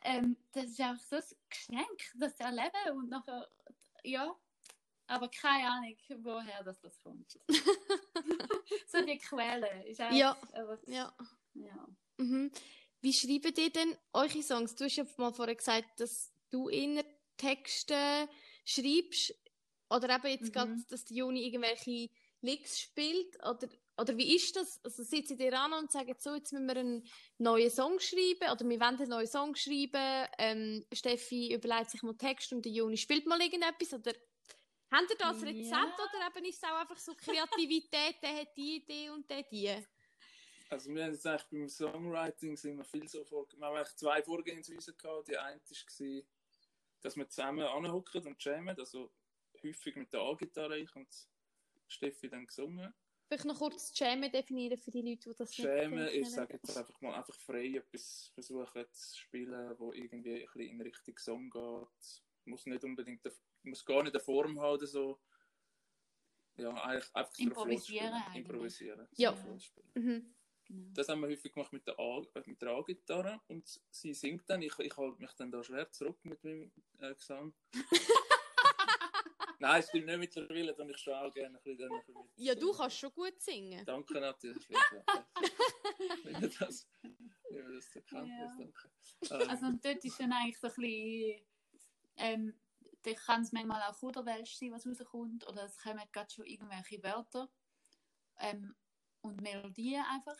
ähm, 0.02 0.36
das 0.52 0.64
ist 0.66 0.80
einfach 0.80 1.02
so 1.04 1.16
ein 1.16 1.22
Geschenk, 1.48 2.12
das 2.16 2.36
zu 2.36 2.42
erleben 2.42 2.96
und 2.98 3.08
nachher, 3.10 3.48
ja, 4.02 4.34
aber 5.06 5.28
keine 5.28 5.68
Ahnung, 5.68 5.96
woher 6.18 6.62
das, 6.64 6.80
das 6.80 6.98
kommt. 7.00 7.38
so 8.88 9.04
die 9.04 9.18
Quelle 9.18 9.86
ist 9.88 10.00
einfach, 10.00 10.16
Ja. 10.16 10.36
aber, 10.52 10.78
Ja. 10.88 11.14
ja. 11.54 11.88
Mhm. 12.16 12.50
Wie 13.00 13.12
schreibt 13.12 13.58
ihr 13.58 13.70
denn 13.70 13.96
eure 14.12 14.42
Songs? 14.42 14.74
Du 14.74 14.84
hast 14.84 14.96
ja 14.96 15.04
mal 15.16 15.32
vorher 15.32 15.54
gesagt, 15.56 16.00
dass 16.00 16.32
du 16.50 16.68
eher 16.68 17.04
Texte 17.36 18.28
schreibst. 18.64 19.34
Oder 19.88 20.16
eben 20.16 20.26
jetzt 20.28 20.48
Mhm. 20.48 20.52
gerade, 20.52 20.76
dass 20.88 21.04
die 21.06 21.16
Juni 21.16 21.44
irgendwelche 21.46 22.10
Licks 22.42 22.78
spielt. 22.80 23.36
Oder, 23.44 23.68
oder 23.98 24.16
wie 24.16 24.36
ist 24.36 24.54
das? 24.56 24.80
Also 24.84 25.02
sitzen 25.02 25.38
ihr 25.38 25.58
an 25.58 25.72
und 25.72 25.90
sagen, 25.90 26.14
so, 26.18 26.34
jetzt 26.34 26.52
müssen 26.52 26.66
wir 26.66 26.76
einen 26.76 27.08
neuen 27.38 27.70
Song 27.70 27.98
schreiben. 27.98 28.50
Oder 28.52 28.68
wir 28.68 28.80
wollen 28.80 28.96
einen 29.00 29.08
neuen 29.08 29.26
Song 29.26 29.54
schreiben. 29.56 30.28
Ähm, 30.38 30.84
Steffi 30.92 31.54
überlegt 31.54 31.90
sich 31.90 32.02
mal 32.02 32.16
Text 32.16 32.52
und 32.52 32.64
die 32.64 32.74
Juni 32.74 32.96
spielt 32.96 33.26
mal 33.26 33.40
irgendetwas. 33.40 33.92
Oder 33.94 34.12
habt 34.90 35.10
ihr 35.10 35.16
da 35.16 35.30
ein 35.30 35.36
Rezept? 35.42 35.70
Ja. 35.70 35.84
Oder 35.94 36.36
eben 36.36 36.44
ist 36.48 36.62
es 36.62 36.64
auch 36.64 36.76
einfach 36.80 36.98
so 36.98 37.14
Kreativität, 37.14 38.16
der 38.22 38.36
hat 38.42 38.56
die 38.56 38.76
Idee 38.76 39.10
und 39.10 39.28
der 39.28 39.42
die? 39.44 39.74
Also 40.70 40.94
wir 40.94 41.04
haben 41.04 41.12
jetzt 41.12 41.26
eigentlich 41.26 41.48
beim 41.50 41.68
Songwriting 41.68 42.56
sind 42.56 42.76
wir 42.76 42.84
viel 42.84 43.08
so 43.08 43.24
vor... 43.24 43.46
Wir 43.56 43.66
haben 43.66 43.76
eigentlich 43.76 43.96
zwei 43.96 44.22
Vorgehensweisen 44.22 44.96
gehabt. 44.96 45.28
Die 45.28 45.36
eine 45.36 45.60
war, 45.60 46.22
dass 47.00 47.16
wir 47.16 47.28
zusammen 47.28 47.66
anhocken 47.66 48.24
und 48.24 48.42
jammen. 48.42 48.78
Also 48.78 49.12
häufig 49.64 49.96
mit 49.96 50.12
der 50.12 50.20
A-Gitarre, 50.20 50.78
ich 50.78 50.94
und 50.94 51.08
Steffi 51.88 52.28
dann 52.28 52.46
gesungen. 52.46 52.94
Vielleicht 53.26 53.44
noch 53.44 53.58
kurz 53.58 53.96
Jammen 53.98 54.30
definieren 54.30 54.78
für 54.78 54.92
die 54.92 55.02
Leute, 55.02 55.30
die 55.30 55.36
das 55.36 55.56
Jammen 55.56 56.04
nicht 56.04 56.14
ist, 56.14 56.32
sage 56.32 56.54
jetzt 56.54 56.76
einfach 56.76 57.00
mal, 57.00 57.14
einfach 57.14 57.34
frei 57.34 57.76
etwas 57.76 58.30
versuchen 58.34 58.86
zu 58.92 59.18
spielen, 59.18 59.78
wo 59.78 59.92
irgendwie 59.92 60.34
ein 60.34 60.46
bisschen 60.46 60.60
in 60.60 60.80
Richtung 60.80 61.18
Song 61.18 61.50
geht. 61.50 62.22
Muss 62.44 62.66
nicht 62.66 62.84
unbedingt, 62.84 63.22
muss 63.62 63.84
gar 63.84 64.02
nicht 64.02 64.14
eine 64.14 64.24
Form 64.24 64.60
haben 64.60 64.74
oder 64.74 64.86
so. 64.86 65.20
Ja, 66.56 66.74
eigentlich 66.74 67.14
einfach 67.14 67.38
Improvisieren 67.38 68.12
eigentlich. 68.12 68.36
Improvisieren. 68.36 69.08
Ja. 69.12 69.32
Mhm. 69.94 70.34
Genau. 70.72 70.90
Das 70.94 71.08
haben 71.08 71.20
wir 71.20 71.28
häufig 71.28 71.52
gemacht 71.52 71.72
mit 71.72 71.84
der 71.86 71.98
A- 71.98 72.22
äh, 72.34 72.42
mit 72.46 72.62
der 72.62 72.68
A-Gitarre 72.70 73.40
und 73.48 73.80
sie 73.90 74.14
singt 74.14 74.48
dann. 74.48 74.62
Ich, 74.62 74.78
ich 74.78 74.96
halte 74.96 75.20
mich 75.20 75.32
dann 75.32 75.50
da 75.50 75.62
schwer 75.64 75.90
zurück 75.90 76.18
mit 76.24 76.42
meinem 76.44 76.70
äh, 77.00 77.14
Gesang. 77.14 77.52
Nein, 79.58 79.80
es 79.80 79.88
stimmt 79.88 80.06
nicht 80.06 80.18
mittlerweile, 80.18 80.74
dann 80.74 80.88
ich 80.88 80.96
schon 80.96 81.12
auch 81.12 81.32
gerne 81.34 81.58
ein 81.58 81.62
bisschen, 81.62 81.78
dann 81.88 81.92
ein 81.92 81.98
bisschen 82.06 82.22
mit. 82.22 82.30
Ja, 82.36 82.54
du 82.54 82.72
kannst 82.72 82.96
schon 82.98 83.12
gut 83.12 83.38
singen. 83.40 83.84
Danke 83.84 84.18
natürlich. 84.20 84.66
Ja. 84.70 85.26
Wenn 86.24 86.42
ihr 86.42 86.48
das, 86.58 86.88
wenn 87.02 87.68
ihr 87.68 87.74
das 87.74 87.90
zur 87.90 88.02
Kenntnis 88.02 88.38
Ja. 88.38 88.56
danke. 88.56 88.90
Ähm, 89.44 89.50
Also 89.50 89.66
und 89.66 89.84
dort 89.84 90.02
ist 90.04 90.18
dann 90.18 90.32
eigentlich 90.32 90.58
so 90.58 90.68
ein 90.68 90.74
bisschen, 90.76 91.46
ähm, 92.16 92.60
da 93.02 93.12
kann 93.12 93.42
es 93.42 93.52
manchmal 93.52 93.82
auch 93.82 93.98
Kuderwelsch 93.98 94.54
sein, 94.56 94.72
was 94.72 94.86
rauskommt, 94.86 95.46
oder 95.46 95.64
es 95.64 95.76
kommen 95.76 96.00
gerade 96.10 96.30
schon 96.32 96.46
irgendwelche 96.46 97.02
Wörter 97.02 97.50
ähm, 98.38 98.74
und 99.20 99.42
Melodien 99.42 100.02
einfach. 100.10 100.38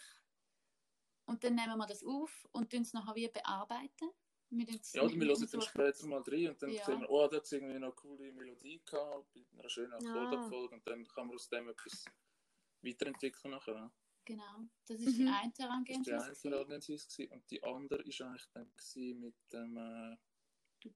Und 1.30 1.44
dann 1.44 1.54
nehmen 1.54 1.76
wir 1.78 1.86
das 1.86 2.02
auf 2.04 2.48
und 2.52 2.70
tun 2.70 2.82
es 2.82 2.92
nachher 2.92 3.14
wie 3.14 3.28
bearbeiten. 3.28 4.10
Wir 4.52 4.66
ja, 4.66 5.02
oder 5.02 5.10
wir 5.12 5.16
mit- 5.18 5.28
hören 5.28 5.48
dann 5.52 5.62
später 5.62 6.06
mal 6.08 6.22
rein 6.26 6.48
und 6.48 6.60
dann 6.60 6.70
Ja. 6.70 6.84
sehen 6.84 7.00
wir, 7.02 7.08
oh, 7.10 7.28
da 7.28 7.36
hat 7.36 7.44
es 7.44 7.52
irgendwie 7.52 7.74
noch 7.78 7.86
eine 7.86 7.94
coole 7.94 8.32
Melodie 8.32 8.82
gehabt, 8.84 9.32
mit 9.36 9.46
einer 9.52 9.68
schönen 9.68 9.92
Ah. 9.92 9.96
Akkordabfolge 9.98 10.74
und 10.74 10.86
dann 10.88 11.06
kann 11.06 11.28
man 11.28 11.36
aus 11.36 11.48
dem 11.48 11.68
etwas 11.68 12.04
weiterentwickeln 12.82 13.52
nachher. 13.52 13.92
Genau, 14.24 14.64
das 14.86 15.00
ist 15.00 15.16
die 15.18 15.22
Mhm. 15.22 15.28
eine 15.28 15.34
Das 15.34 15.42
war 15.42 15.52
die 15.52 15.62
Herangehensweise. 15.62 16.48
eine. 16.48 16.56
Herangehensweise 16.56 17.28
und 17.28 17.50
die 17.50 17.62
andere 17.62 18.04
war 18.04 18.26
eigentlich 18.26 18.48
dann 18.52 19.20
mit 19.20 19.34
dem 19.52 19.76
äh, 19.76 20.16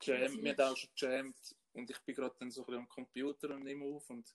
Jam. 0.02 0.42
Wir 0.42 0.56
haben 0.56 0.72
auch 0.72 0.76
schon 0.76 0.90
gejammt 0.98 1.56
und 1.74 1.90
ich 1.90 1.98
bin 2.00 2.14
gerade 2.16 2.34
dann 2.40 2.50
so 2.50 2.62
ein 2.62 2.66
bisschen 2.66 2.80
am 2.80 2.88
Computer 2.88 3.50
und 3.54 3.62
nehme 3.62 3.84
auf 3.84 4.10
und 4.10 4.34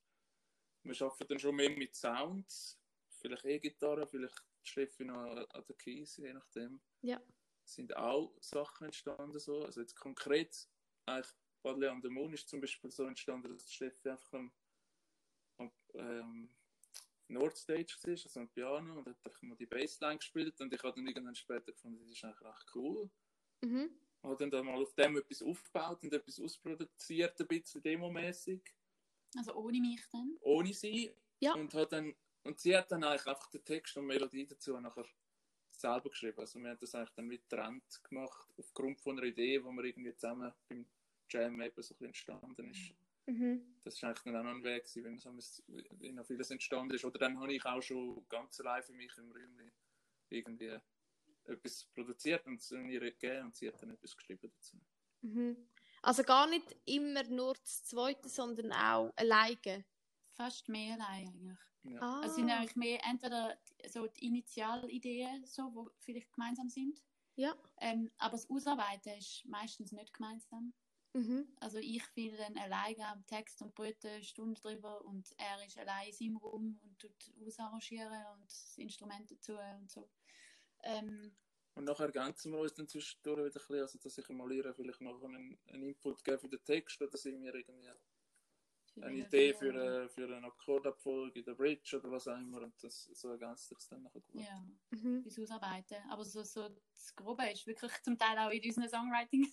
wir 0.83 1.01
arbeiten 1.01 1.27
dann 1.27 1.39
schon 1.39 1.55
mehr 1.55 1.69
mit 1.71 1.93
Sounds, 1.93 2.79
vielleicht 3.19 3.43
E-Gitarre, 3.45 4.07
vielleicht 4.07 4.41
Steffi 4.63 5.05
noch 5.05 5.17
an 5.17 5.63
der 5.67 5.75
Keys, 5.75 6.17
je 6.17 6.33
nachdem. 6.33 6.81
Ja. 7.01 7.21
sind 7.63 7.95
auch 7.95 8.35
Sachen 8.41 8.85
entstanden 8.85 9.39
so. 9.39 9.63
Also 9.63 9.81
jetzt 9.81 9.95
konkret, 9.95 10.67
eigentlich 11.05 11.31
Badle 11.61 11.91
an 11.91 12.01
der 12.01 12.11
Moon 12.11 12.33
ist 12.33 12.49
zum 12.49 12.61
Beispiel 12.61 12.89
so 12.91 13.05
entstanden, 13.05 13.51
dass 13.51 13.71
Steffi 13.71 14.09
einfach 14.09 14.33
am, 14.33 14.51
am 15.57 15.71
ähm, 15.93 16.49
Nordstage 17.27 17.93
war, 18.03 18.11
also 18.11 18.39
am 18.39 18.49
Piano 18.49 18.97
und 18.97 19.07
hat 19.07 19.25
einfach 19.25 19.41
mal 19.43 19.55
die 19.55 19.65
Bassline 19.67 20.17
gespielt 20.17 20.59
und 20.61 20.73
ich 20.73 20.81
habe 20.81 20.95
dann 20.95 21.07
irgendwann 21.07 21.35
später 21.35 21.71
gefunden, 21.71 21.99
das 21.99 22.09
ist 22.11 22.23
eigentlich 22.23 22.41
recht 22.41 22.65
cool. 22.75 23.09
Mhm. 23.61 23.89
Habe 24.23 24.35
dann, 24.37 24.51
dann 24.51 24.65
mal 24.65 24.81
auf 24.81 24.93
dem 24.95 25.17
etwas 25.17 25.41
aufgebaut 25.41 26.03
und 26.03 26.13
etwas 26.13 26.39
ausproduziert, 26.39 27.39
ein 27.39 27.47
bisschen 27.47 27.81
demomäßig, 27.81 28.61
Also 29.37 29.53
ohne 29.53 29.79
mich 29.79 30.01
dann. 30.11 30.37
ohne 30.41 30.73
sie. 30.73 31.13
Ja. 31.39 31.53
Und, 31.53 31.73
hat 31.73 31.93
dann, 31.93 32.15
und 32.43 32.59
sie 32.59 32.75
hat 32.75 32.91
dann 32.91 33.03
eigentlich 33.03 33.27
einfach 33.27 33.49
den 33.49 33.63
Text 33.65 33.97
und 33.97 34.05
Melodie 34.05 34.45
dazu 34.45 34.79
nachher 34.79 35.05
selber 35.71 36.09
geschrieben. 36.09 36.39
Also 36.39 36.59
wir 36.59 36.69
haben 36.69 36.79
das 36.79 36.95
eigentlich 36.95 37.15
dann 37.15 37.27
mit 37.27 37.49
Trend 37.49 38.03
gemacht, 38.03 38.47
aufgrund 38.57 38.99
von 39.01 39.17
einer 39.17 39.27
Idee, 39.27 39.59
die 39.59 39.63
wir 39.63 39.83
irgendwie 39.83 40.15
zusammen 40.15 40.53
beim 40.67 40.85
Jam 41.29 41.61
eben 41.61 41.81
so 41.81 41.93
ein 41.93 41.97
bisschen 41.97 42.05
entstanden 42.07 42.71
ist. 42.71 42.93
Mhm. 43.27 43.75
Das 43.83 44.01
war 44.01 44.09
eigentlich 44.09 44.23
dann 44.23 44.35
auch 44.37 44.43
noch 44.43 44.51
ein 44.51 44.63
Weg, 44.63 44.83
gewesen, 44.83 45.03
wenn 45.03 45.19
so 45.19 45.31
wie 45.99 46.11
noch 46.11 46.25
vieles 46.25 46.49
entstanden 46.49 46.95
ist. 46.95 47.05
Oder 47.05 47.19
dann 47.19 47.39
habe 47.39 47.53
ich 47.53 47.63
auch 47.63 47.81
schon 47.81 48.27
ganz 48.27 48.59
allein 48.59 48.83
für 48.83 48.93
mich 48.93 49.15
im 49.17 49.31
Räumchen 49.31 49.71
irgendwie 50.29 50.77
etwas 51.45 51.85
produziert 51.93 52.45
und 52.45 52.59
es 52.59 52.71
ihr 52.71 52.99
gegeben 52.99 53.45
und 53.45 53.55
sie 53.55 53.67
hat 53.67 53.81
dann 53.81 53.91
etwas 53.91 54.15
geschrieben 54.15 54.51
dazu. 54.51 54.77
Mhm. 55.21 55.69
Also 56.01 56.23
gar 56.23 56.47
nicht 56.47 56.75
immer 56.85 57.23
nur 57.23 57.53
das 57.55 57.83
Zweite, 57.83 58.29
sondern 58.29 58.71
auch 58.71 59.13
alleine. 59.15 59.85
Fast 60.39 60.69
mehr 60.69 60.93
allein 60.93 61.27
eigentlich. 61.27 61.57
Ja. 61.83 62.01
Ah. 62.01 62.21
Also 62.21 62.35
sind 62.35 62.49
eigentlich 62.49 62.77
mehr 62.77 62.99
entweder 63.03 63.59
so 63.89 64.07
die 64.07 64.25
Initialideen, 64.25 65.45
so, 65.45 65.63
wo 65.75 65.91
vielleicht 65.99 66.31
gemeinsam 66.31 66.69
sind. 66.69 67.03
Ja. 67.35 67.53
Ähm, 67.81 68.09
aber 68.17 68.37
das 68.37 68.49
Ausarbeiten 68.49 69.17
ist 69.17 69.43
meistens 69.45 69.91
nicht 69.91 70.13
gemeinsam. 70.13 70.73
Mhm. 71.11 71.45
Also 71.59 71.79
ich 71.79 72.03
bin 72.13 72.37
dann 72.37 72.57
alleine 72.57 73.05
am 73.07 73.25
Text 73.25 73.61
und 73.61 73.75
brüte 73.75 74.09
eine 74.09 74.23
Stunde 74.23 74.61
drüber 74.61 75.03
und 75.03 75.27
er 75.37 75.65
ist 75.65 75.77
allein 75.77 76.07
in 76.07 76.13
seinem 76.13 76.37
Raum 76.37 76.79
und 76.83 76.99
tut 76.99 77.33
ausarrangieren 77.45 78.25
und 78.33 78.45
das 78.45 78.77
Instrument 78.77 79.29
dazu 79.29 79.57
und 79.57 79.91
so. 79.91 80.09
Ähm, 80.83 81.35
Und 81.75 81.83
nachher 81.83 82.05
ergänzen 82.05 82.53
wir 82.53 82.59
uns 82.59 82.75
dann 82.75 82.87
zwischendurch 82.87 83.39
wieder 83.39 83.47
ein 83.47 83.53
bisschen, 83.53 83.81
also 83.81 83.99
dass 83.99 84.17
ich 84.17 84.29
mal 84.29 84.51
ihr 84.53 84.73
vielleicht 84.73 85.01
noch 85.01 85.21
einen, 85.21 85.59
einen 85.67 85.83
Input 85.83 86.23
gebe 86.23 86.39
für 86.39 86.47
den 86.47 86.63
Text 86.63 87.01
oder 87.01 87.17
sie 87.17 87.33
mir 87.33 87.53
irgendwie 87.53 87.89
eine 89.03 89.17
Idee 89.17 89.53
für, 89.53 89.69
eine, 89.69 90.09
für 90.09 90.25
eine 90.35 90.47
Akkordabfolge 90.47 91.39
in 91.39 91.45
der 91.45 91.53
Bridge 91.55 91.97
oder 91.99 92.11
was 92.11 92.27
auch 92.27 92.37
immer 92.37 92.61
und 92.61 92.73
das, 92.83 93.05
so 93.13 93.29
ergänzt 93.29 93.67
sich 93.69 93.77
dann 93.89 94.03
nachher 94.03 94.21
gut. 94.21 94.41
Ja, 94.41 94.63
Mhm. 94.91 95.23
bis 95.23 95.39
Ausarbeiten. 95.39 95.97
Aber 96.09 96.23
so, 96.23 96.43
so 96.43 96.67
das 96.69 97.15
Grobe 97.15 97.49
ist 97.51 97.65
wirklich 97.67 97.91
zum 98.03 98.17
Teil 98.17 98.37
auch 98.39 98.49
in 98.51 98.63
unseren 98.63 98.89
Songwriting 98.89 99.47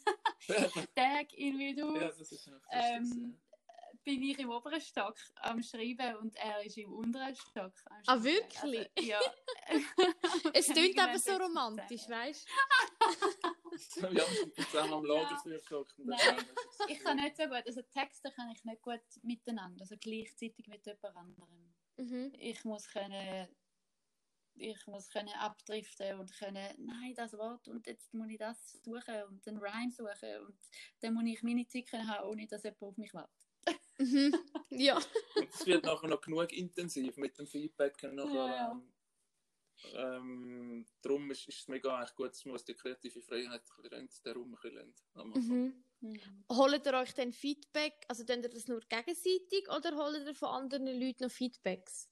Tag 0.95 1.27
irgendwie 1.33 1.75
du. 1.75 1.95
ja, 1.97 2.09
das 2.09 2.33
ist 2.33 2.51
Ähm, 2.71 3.39
bin 4.05 4.23
ich 4.23 4.39
im 4.39 4.51
oberen 4.51 4.81
Stock 4.81 5.17
am 5.37 5.61
Schreiben 5.63 6.17
und 6.17 6.37
er 6.37 6.65
ist 6.65 6.77
im 6.79 6.93
unteren 6.93 7.35
Stock 7.35 7.73
am 7.87 8.03
Ah, 8.07 8.21
Schreiben. 8.21 8.25
wirklich? 8.25 8.91
Also, 8.97 9.09
ja. 9.09 9.21
Es 10.55 10.67
tönt 10.67 10.79
Irgendwann 10.79 11.09
eben 11.11 11.19
so 11.19 11.33
romantisch, 11.37 12.09
weißt 12.09 12.47
so, 12.47 13.49
ja, 14.13 14.25
zusammen 14.71 14.93
am 14.95 15.03
gehockt 15.03 15.99
und 15.99 16.07
dann- 16.09 16.19
Nein. 16.37 16.45
Ich 16.89 16.99
kann 17.01 17.17
nicht 17.17 17.37
so 17.37 17.45
gut, 17.45 17.63
also 17.67 17.83
Texte 17.83 18.31
kann 18.33 18.51
ich 18.51 18.65
nicht 18.65 18.83
gut 18.83 19.01
miteinander, 19.23 19.83
also 19.83 19.97
gleichzeitig 19.99 20.67
mit 20.69 20.85
jemand 20.87 21.17
anderem. 21.17 21.75
Mhm. 21.97 22.33
Ich 22.39 22.65
muss 22.65 22.89
können, 22.89 23.49
ich 24.55 24.87
muss 24.87 25.09
können 25.09 25.33
abdriften 25.39 26.19
und 26.21 26.33
können, 26.39 26.69
nein, 26.79 27.15
das 27.15 27.33
Wort 27.35 27.69
und 27.69 27.87
jetzt 27.87 28.13
muss 28.15 28.29
ich 28.31 28.39
das 28.39 28.73
suchen 28.83 29.23
und 29.29 29.45
den 29.47 29.57
Rhyme 29.59 29.91
suchen 29.91 30.47
und 30.47 30.59
dann 31.01 31.15
muss 31.15 31.25
ich 31.27 31.43
meine 31.43 31.67
Zeit 31.67 31.87
können 31.89 32.09
haben, 32.09 32.29
ohne 32.29 32.47
dass 32.47 32.63
jemand 32.65 32.83
auf 32.83 32.97
mich 32.97 33.13
wartet. 33.15 33.33
Mhm. 33.99 34.35
Ja. 34.71 34.97
Und 34.97 35.49
es 35.55 35.65
wird 35.67 35.85
nachher 35.85 36.09
noch 36.09 36.21
genug 36.21 36.53
intensiv 36.53 37.17
mit 37.17 37.39
dem 37.39 37.47
Feedback. 37.47 37.97
und 38.05 38.15
Nachher, 38.17 38.35
Ja, 38.35 38.47
ja. 38.47 38.71
ähm, 38.73 38.93
ähm, 39.95 40.87
darum 41.03 41.31
ist, 41.31 41.49
ist 41.49 41.61
es 41.61 41.69
mega 41.69 41.97
eigentlich 41.97 42.15
gut, 42.15 42.31
dass 42.31 42.45
man 42.45 42.61
die 42.67 42.75
kreative 42.75 43.21
Freiheit 43.23 43.63
ein 43.63 43.83
bisschen 43.83 43.87
rennt, 43.87 44.25
den 44.25 44.37
Raum 44.37 44.55
ein 44.55 44.61
bisschen 44.61 44.95
Anfang. 45.15 45.43
Mhm. 45.43 45.85
Mhm. 46.01 46.45
Holt 46.51 46.87
ihr 46.87 46.95
euch 46.95 47.15
dann 47.15 47.33
Feedback, 47.33 48.05
also 48.09 48.25
tut 48.25 48.37
ihr 48.37 48.49
das 48.49 48.69
nur 48.69 48.81
gegenseitig 48.81 49.69
oder 49.69 49.97
holt 49.97 50.27
ihr 50.27 50.35
von 50.35 50.49
anderen 50.49 50.87
Leuten 50.87 51.25
noch 51.25 51.31
Feedbacks? 51.31 52.11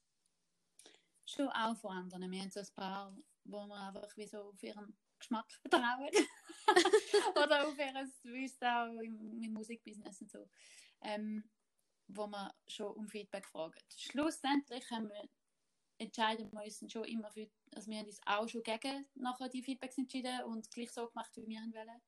Schon 1.25 1.47
auch 1.49 1.75
von 1.77 1.91
anderen. 1.91 2.31
Wir 2.31 2.41
haben 2.41 2.51
so 2.51 2.59
ein 2.59 2.67
paar, 2.75 3.17
wo 3.45 3.65
wir 3.65 3.87
einfach 3.87 4.15
wie 4.15 4.27
so 4.27 4.41
auf 4.41 4.61
ihren 4.61 4.95
Geschmack 5.17 5.51
vertrauen. 5.61 6.09
Oder 7.35 7.67
auf 7.67 7.77
ihr 7.77 7.93
Wissen 8.31 8.65
auch 8.65 9.01
im, 9.01 9.41
im 9.41 9.53
Musikbusiness 9.53 10.21
und 10.21 10.31
so. 10.31 10.49
Ähm, 11.01 11.43
wo 12.07 12.27
wir 12.27 12.53
schon 12.67 12.93
um 12.93 13.07
Feedback 13.07 13.45
fragen. 13.45 13.79
Schlussendlich 13.95 14.89
haben 14.91 15.09
wir 15.09 15.29
entscheiden 15.97 16.51
wir 16.51 16.63
uns 16.63 16.83
schon 16.91 17.05
immer 17.05 17.31
für, 17.31 17.49
also 17.73 17.89
wir 17.89 17.99
haben 17.99 18.07
uns 18.07 18.19
auch 18.25 18.47
schon 18.47 18.63
gegen 18.63 19.05
nachher 19.15 19.49
die 19.49 19.63
Feedbacks 19.63 19.97
entschieden 19.97 20.43
und 20.43 20.69
gleich 20.71 20.91
so 20.91 21.07
gemacht, 21.07 21.31
wie 21.37 21.47
wir 21.47 21.59
haben 21.59 21.73
wollen. 21.73 22.01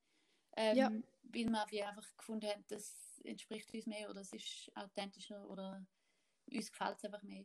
Ähm, 0.56 0.76
Ja. 0.76 0.90
Weil 1.22 1.70
wir 1.70 1.88
einfach 1.88 2.16
gefunden 2.16 2.48
haben, 2.48 2.64
das 2.68 3.20
entspricht 3.24 3.72
uns 3.72 3.86
mehr 3.86 4.08
oder 4.10 4.20
es 4.20 4.32
ist 4.32 4.70
authentischer 4.74 5.48
oder 5.48 5.86
uns 6.50 6.70
gefällt 6.70 6.96
es 6.98 7.04
einfach 7.04 7.22
mehr. 7.22 7.44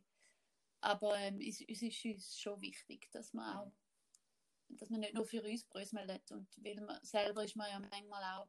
Aber 0.80 1.18
ähm, 1.18 1.40
es, 1.40 1.60
es 1.66 1.82
ist 1.82 2.04
uns 2.04 2.38
schon 2.38 2.60
wichtig, 2.60 3.10
dass 3.12 3.32
man 3.32 3.56
auch, 3.56 3.72
dass 4.68 4.90
man 4.90 5.00
nicht 5.00 5.14
nur 5.14 5.24
für 5.24 5.42
uns 5.42 5.64
bröseln 5.64 6.10
und 6.30 6.48
weil 6.62 6.80
man 6.80 7.02
selber 7.04 7.44
ist 7.44 7.56
man 7.56 7.70
ja 7.70 7.78
manchmal 7.78 8.22
auch 8.38 8.48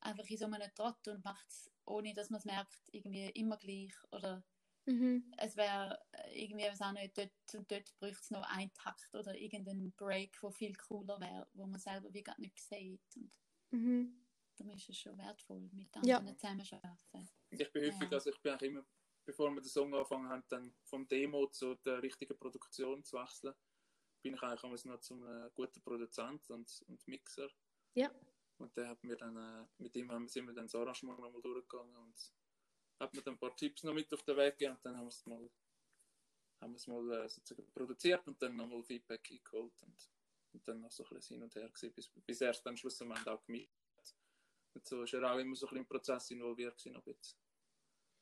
einfach 0.00 0.28
in 0.28 0.36
so 0.36 0.46
einem 0.46 0.74
Trott 0.74 1.06
und 1.08 1.24
macht 1.24 1.48
es, 1.48 1.70
ohne 1.84 2.12
dass 2.14 2.30
man 2.30 2.38
es 2.38 2.44
merkt, 2.44 2.88
irgendwie 2.92 3.30
immer 3.30 3.56
gleich 3.56 3.94
oder 4.10 4.44
Mhm. 4.86 5.32
es 5.38 5.56
wäre 5.56 5.98
äh, 6.12 6.44
irgendwie, 6.44 6.64
weiß 6.64 6.80
auch 6.82 6.92
nicht, 6.92 7.16
dort 7.16 7.30
und 7.54 7.70
dort 7.70 7.94
bräuchte 7.98 8.20
es 8.20 8.30
noch 8.30 8.42
einen 8.48 8.72
Takt 8.74 9.14
oder 9.14 9.36
irgendeinen 9.36 9.92
Break, 9.92 10.38
der 10.42 10.50
viel 10.50 10.74
cooler 10.74 11.20
wäre, 11.20 11.48
wo 11.52 11.66
man 11.66 11.78
selber 11.78 12.12
wie 12.12 12.22
gar 12.22 12.38
nicht 12.40 12.58
sieht. 12.58 13.00
Und 13.16 13.32
Mhm. 13.70 14.26
darum 14.56 14.74
ist 14.74 14.88
es 14.88 14.98
schon 14.98 15.16
wertvoll, 15.18 15.68
mit 15.72 15.94
Ja. 16.04 16.18
anderen 16.18 16.36
zusammenzuarbeiten. 16.38 17.30
Ich 17.50 17.72
bin 17.72 17.84
häufig, 17.84 18.02
Ja. 18.02 18.08
also 18.10 18.30
ich 18.30 18.40
bin 18.40 18.52
eigentlich 18.52 18.70
immer, 18.70 18.84
bevor 19.24 19.50
wir 19.50 19.60
den 19.60 19.68
Song 19.68 19.94
angefangen 19.94 20.28
haben, 20.28 20.44
dann 20.48 20.74
vom 20.84 21.06
Demo 21.06 21.46
zu 21.46 21.74
der 21.76 22.02
richtigen 22.02 22.36
Produktion 22.38 23.04
zu 23.04 23.16
wechseln, 23.18 23.54
bin 24.22 24.34
ich 24.34 24.42
eigentlich 24.42 24.62
immer 24.84 24.94
noch 24.94 25.00
zum 25.00 25.24
äh, 25.26 25.50
guten 25.54 25.82
Produzent 25.82 26.48
und, 26.50 26.82
und 26.88 27.06
Mixer. 27.08 27.48
Ja. 27.94 28.10
Und 28.58 28.76
der 28.76 28.88
hat 28.88 29.02
mir 29.02 29.16
dann, 29.16 29.36
äh, 29.36 29.66
mit 29.78 29.96
ihm 29.96 30.10
haben, 30.10 30.28
sind 30.28 30.46
wir 30.46 30.54
dann 30.54 30.66
das 30.66 30.74
Arrangement 30.74 31.18
nochmal 31.20 31.42
durchgegangen 31.42 31.96
und 31.96 32.32
hat 33.00 33.14
mir 33.14 33.22
dann 33.22 33.34
ein 33.34 33.38
paar 33.38 33.54
Tipps 33.56 33.82
noch 33.82 33.94
mit 33.94 34.12
auf 34.12 34.22
den 34.22 34.36
Weg 34.36 34.58
gegeben 34.58 34.76
und 34.76 34.84
dann 34.84 34.96
haben 34.96 35.04
wir 35.04 35.08
es 35.08 35.26
mal, 35.26 35.50
haben 36.60 36.72
wir 36.72 36.76
es 36.76 36.86
mal 36.86 37.12
äh, 37.12 37.28
sozusagen 37.28 37.70
produziert 37.72 38.26
und 38.26 38.40
dann 38.40 38.56
nochmal 38.56 38.82
Feedback 38.82 39.28
eingeholt 39.30 39.82
und, 39.82 40.10
und 40.52 40.68
dann 40.68 40.80
noch 40.80 40.90
so 40.90 41.04
ein 41.04 41.14
bisschen 41.16 41.36
hin 41.36 41.42
und 41.44 41.54
her 41.54 41.68
gewesen, 41.68 41.92
bis, 41.94 42.08
bis 42.08 42.40
er 42.40 42.50
es 42.50 42.62
dann 42.62 42.76
schlussendlich 42.76 43.26
auch 43.26 43.42
gemischt 43.44 43.72
hat. 43.96 44.14
Und 44.74 44.86
so 44.86 45.02
ist 45.02 45.12
er 45.14 45.32
auch 45.32 45.38
immer 45.38 45.54
so 45.56 45.66
ein 45.66 45.70
bisschen 45.70 45.78
im 45.78 45.86
Prozess 45.88 46.30
involviert 46.30 46.76
gewesen, 46.78 46.92
noch 46.94 47.06
ein 47.06 47.14
bisschen. 47.14 47.38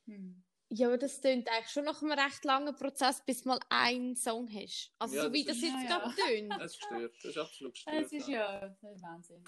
Hm. 0.07 0.45
Ja, 0.73 0.87
aber 0.87 0.99
das 0.99 1.21
klingt 1.21 1.49
eigentlich 1.49 1.69
schon 1.71 1.85
nach 1.85 2.01
einem 2.01 2.13
recht 2.13 2.45
langen 2.45 2.77
Prozess, 2.77 3.25
bis 3.25 3.43
du 3.43 3.49
mal 3.49 3.61
einen 3.71 4.15
Song 4.15 4.49
hast. 4.55 4.95
Also 5.01 5.17
Ja, 5.17 5.23
so 5.25 5.33
wie 5.33 5.45
das 5.45 5.57
das 5.57 5.65
ist- 5.65 5.73
jetzt 5.73 5.83
Ja, 5.83 5.91
ja. 5.91 5.99
gerade 5.99 6.15
tönt. 6.17 6.53
Das 6.63 6.73
ist 6.73 6.81
gestört, 6.81 7.15
das 7.17 7.25
ist 7.25 7.39
absolut 7.39 7.73
gestört. 7.75 7.97
Es 8.05 8.13
ist 8.13 8.29
ja 8.29 8.69
das 8.69 8.95
ist 8.97 9.03
Wahnsinn. 9.03 9.45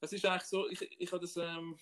Es 0.00 0.12
ist 0.12 0.24
eigentlich 0.24 0.42
so, 0.44 0.68
ich, 0.68 0.80
ich 0.82 1.10
habe 1.12 1.20
das 1.22 1.36
ähm, 1.36 1.76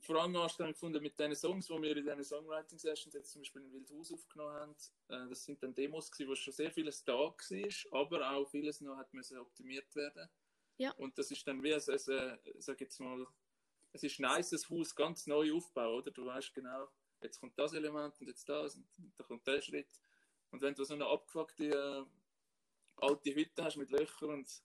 vor 0.00 0.22
allem 0.22 0.36
anstrengend 0.36 0.74
gefunden 0.74 1.02
mit 1.02 1.18
den 1.18 1.34
Songs, 1.34 1.66
die 1.66 1.82
wir 1.82 1.96
in 1.96 2.04
diesen 2.04 2.24
Songwriting-Sessions 2.24 3.14
jetzt 3.14 3.32
zum 3.32 3.42
Beispiel 3.42 3.62
in 3.62 3.72
Wildhaus 3.72 4.12
aufgenommen 4.12 4.54
haben. 4.54 4.76
Äh, 5.08 5.28
das 5.28 5.44
sind 5.44 5.62
dann 5.62 5.74
Demos 5.74 6.10
gewesen, 6.10 6.30
wo 6.30 6.34
schon 6.34 6.52
sehr 6.52 6.70
vieles 6.70 7.04
da 7.04 7.14
war, 7.14 8.00
aber 8.00 8.30
auch 8.30 8.48
vieles 8.48 8.80
noch 8.80 8.96
hat 8.96 9.12
müssen 9.12 9.38
optimiert 9.38 9.94
werden. 9.96 10.28
Ja. 10.76 10.92
Und 10.92 11.18
das 11.18 11.30
ist 11.30 11.46
dann 11.46 11.62
wie 11.62 11.74
ein 11.74 11.80
sag 11.80 12.80
jetzt 12.80 13.00
mal, 13.00 13.26
es 13.92 14.02
ist 14.02 14.20
nice, 14.20 14.50
das 14.50 14.70
Haus 14.70 14.94
ganz 14.94 15.26
neu 15.26 15.52
aufbauen, 15.54 15.98
oder? 15.98 16.10
Du 16.10 16.24
weißt 16.24 16.54
genau, 16.54 16.88
jetzt 17.20 17.40
kommt 17.40 17.58
das 17.58 17.72
Element 17.72 18.20
und 18.20 18.28
jetzt 18.28 18.48
das 18.48 18.76
und 18.76 18.86
dann 19.16 19.26
kommt 19.26 19.46
der 19.46 19.60
Schritt. 19.60 20.00
Und 20.50 20.62
wenn 20.62 20.74
du 20.74 20.84
so 20.84 20.94
eine 20.94 21.06
abgefuckte 21.06 21.64
äh, 21.64 22.04
alte 22.96 23.34
Hütte 23.34 23.64
hast 23.64 23.76
mit 23.76 23.90
Löchern 23.90 24.30
und 24.30 24.62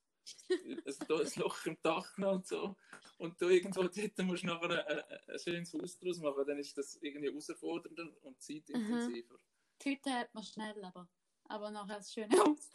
ein 0.50 1.42
Loch 1.42 1.66
im 1.66 1.78
Dach 1.82 2.18
noch 2.18 2.34
und 2.34 2.48
so 2.48 2.76
und 3.18 3.42
du 3.42 3.50
irgendwo 3.50 3.84
dort 3.84 4.18
musst 4.20 4.44
du 4.44 4.48
noch 4.48 4.62
ein, 4.62 4.72
ein, 4.72 5.40
schönes 5.40 5.74
Haus 5.74 5.98
draus 5.98 6.20
machen, 6.20 6.46
dann 6.46 6.60
ist 6.60 6.78
das 6.78 6.98
irgendwie 7.02 7.30
herausfordernder 7.30 8.10
und 8.22 8.42
zeitintensiver. 8.42 9.40
Die 9.82 9.92
Hütte 9.92 10.12
hat 10.12 10.34
man 10.34 10.44
schnell, 10.44 10.84
aber, 10.84 11.08
aber 11.46 11.72
nachher 11.72 11.98
das 11.98 12.14
schöne 12.14 12.38
Haus. 12.38 12.70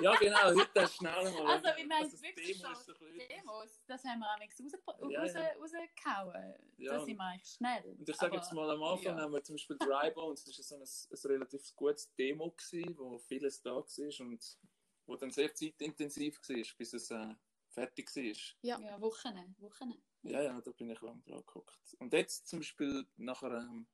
Ja, 0.00 0.16
genau, 0.16 0.54
heute 0.54 0.70
du 0.74 0.88
schnell 0.88 1.30
mal. 1.32 1.46
Also, 1.46 1.68
ich 1.78 1.86
meine, 1.86 2.10
das 2.10 2.22
wirklich 2.22 2.60
Demo 2.60 2.74
so 2.74 2.92
ist 2.92 3.28
Demos, 3.30 3.82
das 3.86 4.04
haben 4.04 4.20
wir 4.20 4.30
am 4.30 4.40
raus, 4.40 5.10
Ja, 5.10 5.20
raus, 5.20 5.32
ja. 5.34 5.80
rausgehauen. 5.80 6.54
Ja. 6.78 6.92
Da 6.92 7.04
sind 7.04 7.16
wir 7.16 7.24
eigentlich 7.24 7.50
schnell. 7.50 7.96
Und 7.98 8.08
ich 8.08 8.16
sage 8.16 8.36
jetzt 8.36 8.52
mal, 8.52 8.70
am 8.70 8.82
Anfang 8.82 9.16
ja. 9.16 9.22
haben 9.22 9.32
wir 9.32 9.42
zum 9.42 9.56
Beispiel 9.56 9.76
Dry 9.78 10.10
Bones, 10.10 10.44
das 10.44 10.58
war 10.58 10.64
so 10.64 10.74
ein, 10.76 10.82
ein 10.82 11.30
relativ 11.30 11.76
gutes 11.76 12.12
Demo, 12.14 12.50
gewesen, 12.50 12.98
wo 12.98 13.18
vieles 13.18 13.62
da 13.62 13.74
war 13.74 14.26
und 14.26 14.58
wo 15.06 15.16
dann 15.16 15.30
sehr 15.30 15.54
zeitintensiv 15.54 16.38
war, 16.48 16.64
bis 16.78 16.92
es 16.92 17.10
äh, 17.10 17.34
fertig 17.68 18.14
war. 18.14 18.22
Ja. 18.62 18.80
Ja, 18.80 19.00
Wochen, 19.00 19.54
Wochen. 19.58 20.02
Ja, 20.22 20.42
ja, 20.42 20.60
da 20.60 20.70
bin 20.72 20.90
ich 20.90 21.00
lang 21.00 21.22
dran 21.24 21.38
geguckt. 21.38 21.96
Und 21.98 22.12
jetzt 22.12 22.46
zum 22.46 22.60
Beispiel 22.60 23.06
nachher 23.16 23.52
ähm, 23.58 23.88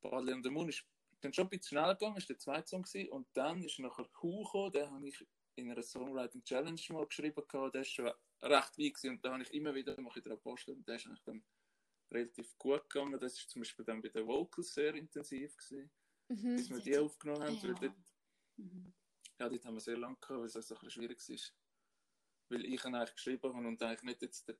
Badle 0.00 0.34
und 0.34 0.42
der 0.42 0.52
Moon 0.52 0.68
ist 0.68 0.84
dann 1.20 1.32
schon 1.32 1.46
ein 1.46 1.50
bisschen 1.50 1.68
schneller 1.78 1.94
gegangen, 1.94 2.16
ist 2.16 2.28
der 2.28 2.38
zweite 2.38 2.68
Song 2.68 2.82
gewesen. 2.82 3.10
Und 3.10 3.28
dann 3.34 3.62
ist 3.62 3.78
nachher 3.78 4.08
Hu 4.20 4.44
gekommen, 4.44 4.72
den 4.72 4.90
habe 4.90 5.08
ich 5.08 5.26
in 5.56 5.70
einer 5.70 5.82
Songwriting 5.82 6.42
Challenge 6.44 6.80
mal 6.90 7.06
geschrieben 7.06 7.42
gehabt, 7.46 7.74
der 7.74 7.82
ist 7.82 7.90
schon 7.92 8.06
recht 8.06 8.78
weit 8.78 8.94
gewesen 8.94 9.10
und 9.10 9.24
da 9.24 9.32
habe 9.32 9.42
ich 9.42 9.52
immer 9.52 9.74
wieder 9.74 10.00
mal 10.00 10.10
dran 10.10 10.36
gepostet 10.36 10.76
und 10.76 10.88
der 10.88 10.96
ist 10.96 11.06
eigentlich 11.06 11.22
dann 11.24 11.44
relativ 12.10 12.56
gut 12.58 12.88
gegangen. 12.88 13.20
Das 13.20 13.34
ist 13.38 13.50
zum 13.50 13.60
Beispiel 13.60 13.84
dann 13.84 14.00
bei 14.02 14.08
den 14.08 14.26
Vocals 14.26 14.74
sehr 14.74 14.94
intensiv 14.94 15.56
gewesen, 15.56 15.90
Mhm. 16.28 16.56
bis 16.56 16.70
wir 16.70 16.80
die 16.80 16.96
aufgenommen 16.98 17.42
haben. 17.42 17.56
Ja. 17.56 17.62
Weil 17.64 17.74
dort, 17.74 17.96
Mhm. 18.56 18.94
Ja, 19.42 19.48
dort 19.48 19.64
haben 19.64 19.74
wir 19.74 19.80
sehr 19.80 19.96
lange 19.98 20.16
gehabt, 20.20 20.38
weil 20.38 20.46
es 20.46 20.54
also 20.56 20.74
ein 20.74 20.80
bisschen 20.84 20.90
schwierig 21.02 21.28
ist. 21.28 21.52
Weil 22.48 22.64
ich 22.64 22.84
ihn 22.84 22.94
eigentlich 22.94 23.14
geschrieben 23.14 23.42
habe 23.54 23.66
und 23.66 23.82
eigentlich 23.82 24.02
nicht 24.02 24.22
jetzt 24.22 24.46
der 24.48 24.56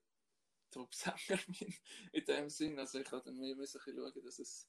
Top-Sänger 0.72 1.38
bin 1.60 1.74
in 2.12 2.24
dem 2.24 2.50
Sinn. 2.50 2.78
Also 2.78 2.98
ich 2.98 3.10
habe 3.12 3.22
dann 3.24 3.38
mehr 3.38 3.54
müssen 3.54 3.78
ein 3.78 3.84
bisschen 3.84 3.96
schauen, 4.12 4.24
dass 4.24 4.38
es, 4.40 4.68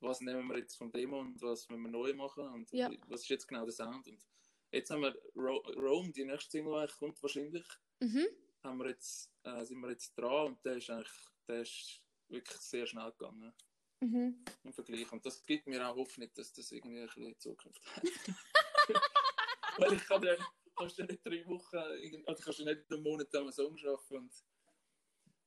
was 0.00 0.20
nehmen 0.20 0.46
wir 0.48 0.58
jetzt 0.58 0.76
vom 0.76 0.92
Demo 0.92 1.18
und 1.20 1.40
was 1.42 1.68
müssen 1.68 1.82
wir 1.82 1.90
neu 1.90 2.12
machen 2.14 2.46
und 2.48 2.70
Ja. 2.72 2.90
was 3.08 3.22
ist 3.22 3.28
jetzt 3.28 3.48
genau 3.48 3.64
der 3.64 3.72
Sound. 3.72 4.06
Und 4.06 4.24
jetzt 4.70 4.90
haben 4.90 5.02
wir 5.02 5.16
Ro 5.34 5.56
Rome, 5.76 6.12
die 6.12 6.24
nächste 6.24 6.50
Single 6.52 6.74
eigentlich 6.76 6.96
kommt 6.96 7.20
wahrscheinlich, 7.22 7.66
Mhm. 8.00 8.26
haben 8.62 8.78
wir 8.78 8.88
jetzt, 8.90 9.32
äh, 9.42 9.64
sind 9.64 9.80
wir 9.80 9.90
jetzt 9.90 10.14
dran 10.16 10.46
und 10.48 10.64
der 10.64 10.76
ist 10.76 10.90
eigentlich, 10.90 11.12
der 11.48 11.62
ist 11.62 12.02
wirklich 12.28 12.60
sehr 12.60 12.86
schnell 12.86 13.10
gegangen 13.12 13.52
Mhm. 14.00 14.44
im 14.62 14.72
Vergleich. 14.72 15.10
Und 15.12 15.26
das 15.26 15.44
gibt 15.44 15.66
mir 15.66 15.86
auch 15.86 15.96
Hoffnung, 15.96 16.30
dass 16.34 16.52
das 16.52 16.70
irgendwie 16.72 17.00
ein 17.00 17.06
bisschen 17.08 17.38
Zukunft 17.38 17.84
hat. 17.96 18.02
Weil 19.78 19.92
ich 19.94 20.06
kann 20.06 20.22
dann, 20.22 20.38
kannst 20.76 20.98
du 20.98 21.04
nicht 21.04 21.24
drei 21.24 21.44
Wochen, 21.46 21.76
oder 21.76 22.34
kannst 22.36 22.58
du 22.58 22.64
nicht 22.64 22.90
einen 22.90 23.02
Monat 23.02 23.34
an 23.34 23.42
einem 23.42 23.52
Song 23.52 23.76
arbeiten 23.78 24.16
und, 24.16 24.32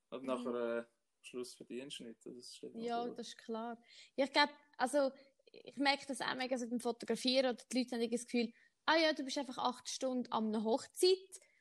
und 0.10 0.24
nachher 0.24 0.80
äh, 0.80 0.84
Schluss 1.22 1.54
verdienst 1.54 2.00
du 2.00 2.04
nicht. 2.06 2.26
Das 2.26 2.62
Ja, 2.74 3.08
das 3.08 3.30
ist 3.30 3.38
klar. 3.38 3.82
Ja, 4.16 4.26
ich 4.26 4.34
glaube, 4.34 4.54
also 4.78 5.12
ich 5.52 5.76
merke 5.76 6.06
das 6.08 6.22
auch 6.22 6.36
mega 6.36 6.58
so 6.58 6.68
beim 6.68 6.80
Fotografieren 6.80 7.54
oder 7.54 7.64
die 7.72 7.78
Leute 7.78 7.92
haben 7.92 8.02
irgendwie 8.02 8.18
das 8.18 8.26
Gefühl, 8.26 8.54
ah 8.86 8.98
ja, 8.98 9.14
du 9.14 9.24
bist 9.24 9.38
einfach 9.38 9.58
acht 9.58 9.88
Stunden 9.90 10.32
an 10.32 10.48
einer 10.48 10.64
Hochzeit 10.64 11.18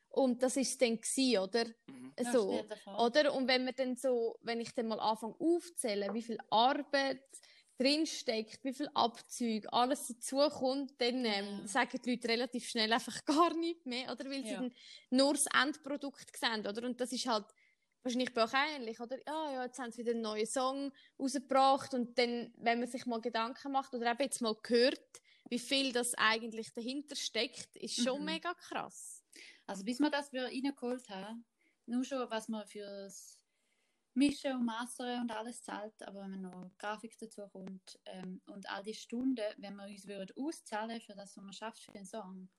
und 0.09 0.43
das 0.43 0.57
ist 0.57 0.69
es 0.69 0.77
dann 0.77 0.97
gewesen, 0.97 1.39
oder? 1.39 1.65
Mhm. 1.87 2.13
So. 2.31 2.63
Oder? 2.97 3.33
Und 3.33 3.47
wenn 3.47 3.65
man 3.65 3.73
dann 3.75 3.95
so, 3.95 4.37
wenn 4.41 4.59
ich 4.61 4.73
dann 4.73 4.87
mal 4.87 4.99
anfange 4.99 5.35
aufzählen, 5.39 6.13
wie 6.13 6.21
viel 6.21 6.37
Arbeit 6.49 7.23
drinsteckt, 7.77 8.63
wie 8.63 8.73
viel 8.73 8.89
Abzüge, 8.93 9.71
alles 9.73 10.07
dazukommt, 10.07 10.93
dann 10.99 11.25
ähm, 11.25 11.67
sagen 11.67 11.99
die 12.03 12.11
Leute 12.11 12.27
relativ 12.27 12.67
schnell 12.69 12.91
einfach 12.93 13.25
gar 13.25 13.53
nichts 13.55 13.85
mehr, 13.85 14.11
oder? 14.11 14.25
Weil 14.25 14.43
sie 14.45 14.51
Ja. 14.53 14.59
dann 14.59 14.73
nur 15.09 15.33
das 15.33 15.45
Endprodukt 15.47 16.35
sehen, 16.37 16.65
oder? 16.67 16.85
Und 16.85 16.99
das 17.01 17.11
ist 17.11 17.25
halt 17.27 17.45
wahrscheinlich 18.03 18.33
bei 18.33 18.43
euch 18.43 18.53
ähnlich, 18.53 18.99
oder? 18.99 19.17
Ja, 19.25 19.51
ja, 19.53 19.63
jetzt 19.65 19.79
haben 19.79 19.91
sie 19.91 19.99
wieder 19.99 20.11
einen 20.11 20.21
neuen 20.21 20.45
Song 20.45 20.91
rausgebracht 21.19 21.93
und 21.93 22.17
dann, 22.17 22.53
wenn 22.57 22.79
man 22.79 22.87
sich 22.87 23.05
mal 23.05 23.21
Gedanken 23.21 23.71
macht 23.71 23.93
oder 23.95 24.11
eben 24.11 24.21
jetzt 24.23 24.41
mal 24.41 24.55
hört, 24.67 24.99
wie 25.49 25.59
viel 25.59 25.91
das 25.93 26.13
eigentlich 26.15 26.73
dahinter 26.73 27.15
steckt, 27.15 27.75
ist 27.77 28.01
schon 28.01 28.19
Mhm. 28.19 28.25
mega 28.25 28.53
krass. 28.53 29.23
Also 29.65 29.83
bis 29.83 29.99
wir 29.99 30.09
das 30.09 30.31
wieder 30.31 30.45
reingeholt 30.45 31.07
haben, 31.09 31.45
nur 31.85 32.03
schon, 32.03 32.29
was 32.29 32.47
man 32.49 32.65
fürs 32.67 33.37
Mischen 34.15 34.53
und 34.53 34.65
Mastern 34.65 35.21
und 35.21 35.31
alles 35.31 35.63
zahlt, 35.63 36.01
aber 36.03 36.21
wenn 36.21 36.41
man 36.41 36.41
noch 36.41 36.77
Grafik 36.77 37.17
dazu 37.17 37.47
kommt 37.49 37.99
ähm, 38.05 38.41
und 38.45 38.69
all 38.69 38.83
die 38.83 38.93
Stunden, 38.93 39.43
wenn 39.57 39.75
wir 39.75 39.85
uns 39.85 40.07
würden 40.07 40.35
auszahlen 40.37 41.01
für 41.01 41.15
das, 41.15 41.35
was 41.35 41.43
man 41.43 41.53
schafft 41.53 41.83
für 41.83 41.93
einen 41.93 42.05
Song, 42.05 42.49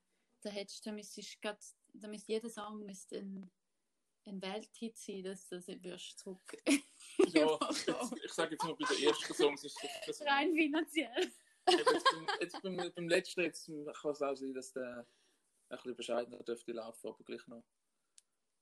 da 0.42 0.50
hättest 0.50 0.84
du, 0.84 0.90
da 0.90 0.96
müsstest 0.96 1.40
grad, 1.40 1.58
da 1.92 2.08
müsste 2.08 2.32
jeder 2.32 2.50
Song 2.50 2.84
müsste 2.84 3.18
ein, 3.18 3.50
ein 4.26 4.42
Welthit 4.42 4.98
sein, 4.98 5.22
dass 5.22 5.48
du 5.48 5.56
das 5.56 5.68
wirst 5.68 6.18
zurück. 6.18 6.56
Ja, 7.28 7.58
jetzt, 7.70 7.88
ich 8.24 8.32
sage 8.32 8.52
jetzt 8.52 8.64
mal, 8.64 8.74
bei 8.74 8.92
den 8.92 9.04
ersten 9.04 9.34
Songs 9.34 9.62
ist 9.62 9.78
das, 9.80 10.18
das 10.18 10.26
Rein 10.26 10.52
finanziell. 10.52 11.32
Jetzt, 11.68 12.04
beim, 12.10 12.26
jetzt 12.40 12.62
beim, 12.62 12.92
beim 12.92 13.08
letzten 13.08 13.42
jetzt 13.42 13.66
kann 13.66 14.10
es 14.10 14.22
auch 14.22 14.34
sein, 14.34 14.52
dass 14.52 14.72
der 14.72 15.06
ein 15.68 15.76
bisschen 15.76 15.96
bescheidener 15.96 16.42
dürfte 16.42 16.72
laufen, 16.72 17.06
aber 17.06 17.22
gleich 17.24 17.46
noch, 17.46 17.64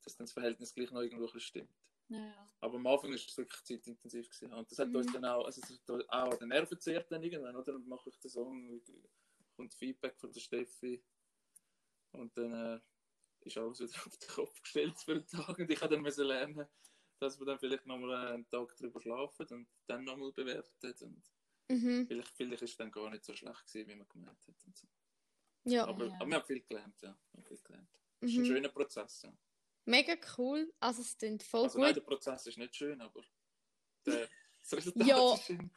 dass 0.03 0.17
dann 0.17 0.27
das 0.27 0.33
Verhältnis 0.33 0.75
gleich 0.75 0.91
noch 0.91 1.01
irgendwo 1.01 1.27
ein 1.27 1.33
Naja. 2.13 2.49
Aber 2.61 2.77
am 2.77 2.87
Anfang 2.87 3.13
ist 3.13 3.29
es 3.29 3.37
wirklich 3.37 3.63
zeitintensiv 3.65 4.29
gewesen. 4.29 4.53
Und 4.53 4.71
das 4.71 4.79
hat 4.79 4.95
uns 4.95 5.13
dann 5.13 5.25
auch, 5.25 5.45
also 5.45 5.61
es 5.61 5.71
hat 5.71 6.09
auch 6.11 6.33
an 6.33 6.39
den 6.39 6.49
Nerven 6.49 6.79
zehrt 6.81 7.11
dann 7.11 7.23
irgendwann, 7.23 7.57
oder? 7.57 7.73
Dann 7.73 7.87
mache 7.89 8.11
ich 8.11 8.19
den 8.21 8.31
Song, 8.31 8.81
kommt 9.57 9.75
Feedback 9.75 10.19
von 10.19 10.33
der 10.33 10.41
Steffi 10.41 11.03
und 12.13 12.37
dann 12.37 12.53
äh, 12.53 12.81
ist 13.41 13.57
alles 13.59 13.81
wieder 13.81 13.93
auf 14.07 14.17
den 14.19 14.29
Kopf 14.29 14.61
gestellt 14.63 14.99
für 14.99 15.15
den 15.15 15.27
Tag 15.27 15.59
und 15.59 15.71
ich 15.71 15.81
habe 15.81 15.95
dann 15.95 16.03
müssen 16.03 16.27
lernen, 16.27 16.67
dass 17.19 17.39
wir 17.39 17.47
dann 17.47 17.59
vielleicht 17.59 17.87
nochmal 17.87 18.33
einen 18.33 18.49
Tag 18.49 18.77
drüber 18.77 19.01
schlafen 19.01 19.47
und 19.49 19.69
dann 19.87 20.05
nochmal 20.05 20.33
bewerten 20.33 20.95
und 21.01 21.33
Mhm. 21.69 22.07
Vielleicht, 22.07 22.37
vielleicht 22.37 22.63
ist 22.63 22.71
es 22.73 22.77
dann 22.77 22.91
gar 22.91 23.09
nicht 23.09 23.25
so 23.25 23.35
schlecht 23.35 23.67
gewesen, 23.67 23.89
wie 23.89 23.95
man 23.95 24.09
gemeint 24.09 24.47
hat. 24.47 24.65
Und 24.67 24.77
so. 24.77 24.87
Ja. 25.65 25.87
Aber, 25.87 26.07
Ja. 26.07 26.15
aber 26.21 26.27
wir 26.27 26.37
haben 26.37 26.45
viel 26.45 26.61
gelernt, 26.61 27.01
ja. 27.01 27.17
Wir 27.31 27.39
haben 27.39 27.45
viel 27.47 27.61
gelernt. 27.63 27.89
Es 28.21 28.31
ist 28.31 28.37
ein 28.37 28.43
Mhm. 28.43 28.47
schöner 28.47 28.69
Prozess, 28.69 29.23
ja. 29.23 29.33
Mega 29.85 30.15
cool. 30.39 30.73
Also 30.81 31.03
es 31.03 31.17
klingt 31.17 31.43
voll 31.43 31.65
Also 31.65 31.79
nein, 31.79 31.89
gut. 31.95 31.97
der 31.97 32.07
Prozess 32.07 32.47
ist 32.47 32.59
nicht 32.59 32.75
schön, 32.77 33.01
aber 33.01 33.23
der, 34.07 34.29
das 34.61 34.73
Resultat 34.75 35.07
Ja. 35.07 35.35
ist 35.35 35.45
schön. 35.45 35.71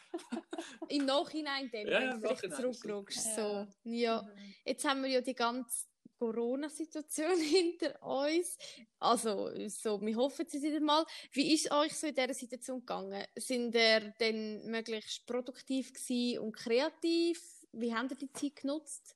Im 0.89 1.05
Nachhinein 1.05 1.69
dann, 1.71 1.87
Ja, 1.87 1.99
wenn 1.99 2.21
du 2.21 2.35
vielleicht 2.35 2.55
super. 2.55 3.05
So. 3.09 3.67
Ja. 3.83 4.21
Mhm. 4.21 4.53
Jetzt 4.65 4.85
haben 4.85 5.01
wir 5.03 5.09
ja 5.09 5.21
die 5.21 5.33
ganze 5.35 5.85
Corona-Situation 6.19 7.39
hinter 7.39 8.01
uns. 8.01 8.57
Also, 8.99 9.51
so, 9.69 9.99
wir 10.01 10.15
hoffen 10.15 10.45
es 10.47 10.61
wieder 10.61 10.79
mal. 10.79 11.05
Wie 11.31 11.53
ist 11.53 11.71
euch 11.71 11.93
so 11.97 12.07
in 12.07 12.15
dieser 12.15 12.33
Situation 12.33 12.79
gegangen? 12.79 13.25
Sind 13.35 13.75
ihr 13.75 14.13
dann 14.19 14.65
möglichst 14.65 15.25
produktiv 15.25 15.91
und 16.39 16.53
kreativ? 16.55 17.41
Wie 17.73 17.93
habt 17.93 18.11
ihr 18.11 18.17
die 18.17 18.31
Zeit 18.31 18.55
genutzt? 18.55 19.14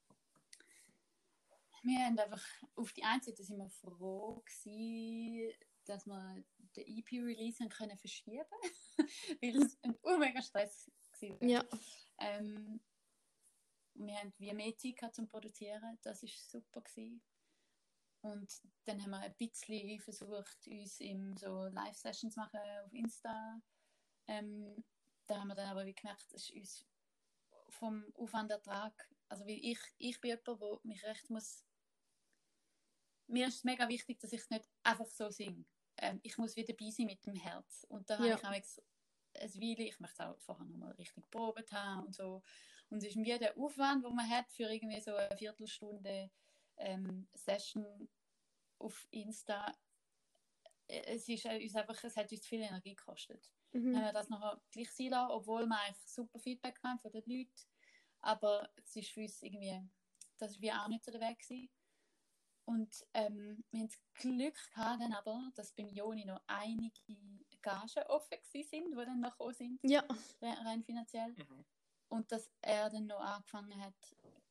Wir 1.83 1.99
haben 2.05 2.19
einfach, 2.19 2.43
auf 2.75 2.91
die 2.93 3.03
einen 3.03 3.21
Seite 3.21 3.43
sind 3.43 3.57
wir 3.57 3.69
froh 3.69 4.43
gewesen, 4.45 5.53
dass 5.85 6.05
wir 6.05 6.43
den 6.75 6.97
EP-Release 6.97 7.67
können 7.69 7.97
verschieben 7.97 8.45
weil 9.41 9.55
es 9.55 9.77
ein 9.81 9.97
mega 10.19 10.41
Stress 10.41 10.91
war. 11.21 11.43
Ja. 11.43 11.63
Ähm, 12.19 12.79
wir 13.95 14.15
haben 14.15 14.33
wie 14.37 14.53
mehr 14.53 14.77
Zeit 14.77 14.97
gehabt 14.97 15.15
zum 15.15 15.27
Produzieren, 15.27 15.97
das 16.03 16.21
war 16.23 16.29
super. 16.29 16.81
Gewesen. 16.81 17.21
Und 18.21 18.61
dann 18.85 19.01
haben 19.01 19.11
wir 19.11 19.19
ein 19.19 19.35
bisschen 19.35 19.99
versucht, 19.99 20.67
uns 20.67 20.99
im 20.99 21.37
so 21.37 21.65
Live-Sessions 21.67 22.33
zu 22.33 22.39
machen 22.39 22.59
auf 22.85 22.93
Insta. 22.93 23.61
Ähm, 24.27 24.83
da 25.25 25.39
haben 25.39 25.47
wir 25.47 25.55
dann 25.55 25.69
aber 25.69 25.85
wie 25.85 25.93
gemerkt, 25.93 26.25
es 26.33 26.49
ist 26.49 26.55
uns 26.55 26.85
vom 27.69 28.03
Aufwandertrag, 28.15 29.09
also 29.29 29.45
weil 29.45 29.59
ich, 29.61 29.79
ich 29.97 30.19
bin 30.19 30.31
jemand, 30.31 30.61
der 30.61 30.79
mich 30.83 31.03
recht 31.03 31.29
muss 31.29 31.63
mir 33.29 33.47
ist 33.47 33.55
es 33.57 33.63
mega 33.63 33.87
wichtig, 33.87 34.19
dass 34.19 34.33
ich 34.33 34.41
es 34.41 34.49
nicht 34.49 34.67
einfach 34.83 35.05
so 35.05 35.29
singe. 35.29 35.65
Ähm, 35.97 36.19
ich 36.23 36.37
muss 36.37 36.55
wieder 36.55 36.73
dabei 36.73 36.91
sein 36.91 37.05
mit 37.05 37.25
dem 37.25 37.35
Herz. 37.35 37.85
Und 37.89 38.09
da 38.09 38.15
Ja. 38.25 38.41
habe 38.41 38.57
ich 38.57 38.65
auch 38.65 38.83
ein 39.41 39.53
Weile, 39.61 39.83
ich 39.83 39.99
möchte 39.99 40.27
auch 40.27 40.39
vorher 40.39 40.65
nochmal 40.65 40.91
richtig 40.93 41.29
probiert 41.29 41.71
haben 41.71 42.07
und 42.07 42.15
so. 42.15 42.41
Und 42.89 43.03
es 43.03 43.09
ist 43.09 43.15
mir 43.17 43.37
der 43.37 43.55
Aufwand, 43.57 44.03
den 44.03 44.15
man 44.15 44.27
hat 44.29 44.51
für 44.51 44.63
irgendwie 44.63 44.99
so 44.99 45.15
eine 45.15 45.37
Viertelstunde 45.37 46.31
ähm, 46.77 47.27
Session 47.33 48.09
auf 48.79 49.07
Insta, 49.11 49.71
äh, 50.87 51.01
es 51.15 51.27
ist 51.29 51.45
äh, 51.45 51.61
uns 51.61 51.75
einfach, 51.75 52.03
es 52.03 52.15
hat 52.15 52.31
uns 52.31 52.45
viel 52.47 52.61
Energie 52.61 52.95
gekostet. 52.95 53.51
Mhm. 53.71 53.95
Haben 53.95 54.05
wir 54.05 54.13
das 54.13 54.29
nachher 54.29 54.61
gleich 54.71 54.91
sein 54.91 55.09
lassen, 55.09 55.31
obwohl 55.31 55.65
wir 55.67 55.79
eigentlich 55.79 56.07
super 56.07 56.39
Feedback 56.39 56.79
haben 56.83 56.99
von 56.99 57.11
den 57.11 57.23
Leuten. 57.25 57.53
Aber 58.21 58.69
es 58.77 58.95
ist 58.95 59.11
für 59.11 59.21
uns 59.21 59.41
irgendwie, 59.43 59.79
das 60.37 60.59
wie 60.59 60.71
auch 60.71 60.87
nicht 60.87 61.03
so 61.03 61.11
der 61.11 61.21
Weg 61.21 61.39
gewesen. 61.39 61.69
Und 62.69 63.03
ähm, 63.15 63.63
wir 63.71 63.79
haben 63.79 63.87
das 63.87 63.99
Glück 64.13 64.53
gehabt, 64.75 65.01
dann 65.01 65.13
aber, 65.13 65.49
dass 65.55 65.73
beim 65.73 65.89
Joni 65.89 66.23
noch 66.23 66.43
einige 66.45 67.01
Gagen 67.63 68.03
offen 68.09 68.37
gewesen 68.37 68.69
sind, 68.69 68.91
die 68.91 68.95
dann 69.05 69.19
noch 69.21 69.31
gekommen 69.31 69.55
sind, 69.55 69.79
Ja. 69.83 70.03
rein, 70.39 70.53
rein 70.67 70.83
finanziell. 70.83 71.31
Mhm. 71.31 71.65
Und 72.09 72.31
dass 72.31 72.51
er 72.61 72.91
dann 72.91 73.07
noch 73.07 73.21
angefangen 73.21 73.83
hat, 73.83 73.95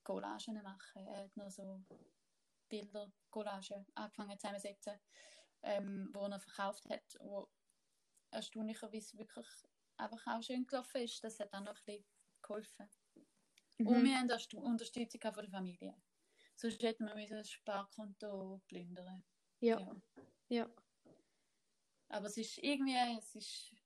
Collagen 0.03 0.57
zu 0.57 0.63
machen. 0.65 1.07
Er 1.07 1.25
hat 1.25 1.37
noch 1.37 1.49
so 1.49 1.81
Bilder, 2.69 3.13
Collagen 3.31 3.87
angefangen 3.95 4.37
zusammenzusetzen, 4.37 4.99
ähm, 5.63 6.11
wo 6.13 6.27
er 6.27 6.41
verkauft 6.41 6.91
hat, 6.91 7.17
wo 7.21 7.49
erstaunlicherweise 8.33 9.17
wirklich 9.17 9.47
einfach 9.97 10.27
auch 10.27 10.43
schön 10.43 10.67
gelaufen 10.67 11.03
ist. 11.03 11.23
Das 11.23 11.39
hat 11.39 11.53
auch 11.53 11.61
noch 11.61 11.77
ein 11.77 11.85
bisschen 11.85 12.05
geholfen. 12.43 12.91
Und 13.79 13.87
Mhm. 13.87 14.05
wir 14.05 14.19
haben 14.19 14.65
Unterstützung 14.65 15.21
von 15.21 15.45
der 15.45 15.51
Familie. 15.53 15.95
Sonst 16.61 16.83
hätten 16.83 17.07
wir 17.07 17.15
müssen 17.15 17.37
das 17.37 17.51
Sparkonto 17.51 18.61
plündern. 18.67 19.23
Ja. 19.61 19.79
Ja. 19.79 19.97
Ja. 20.49 20.71
Aber 22.09 22.27
es 22.27 22.37
ist 22.37 22.59
irgendwie, 22.59 22.97
es 23.17 23.35
ist 23.37 23.77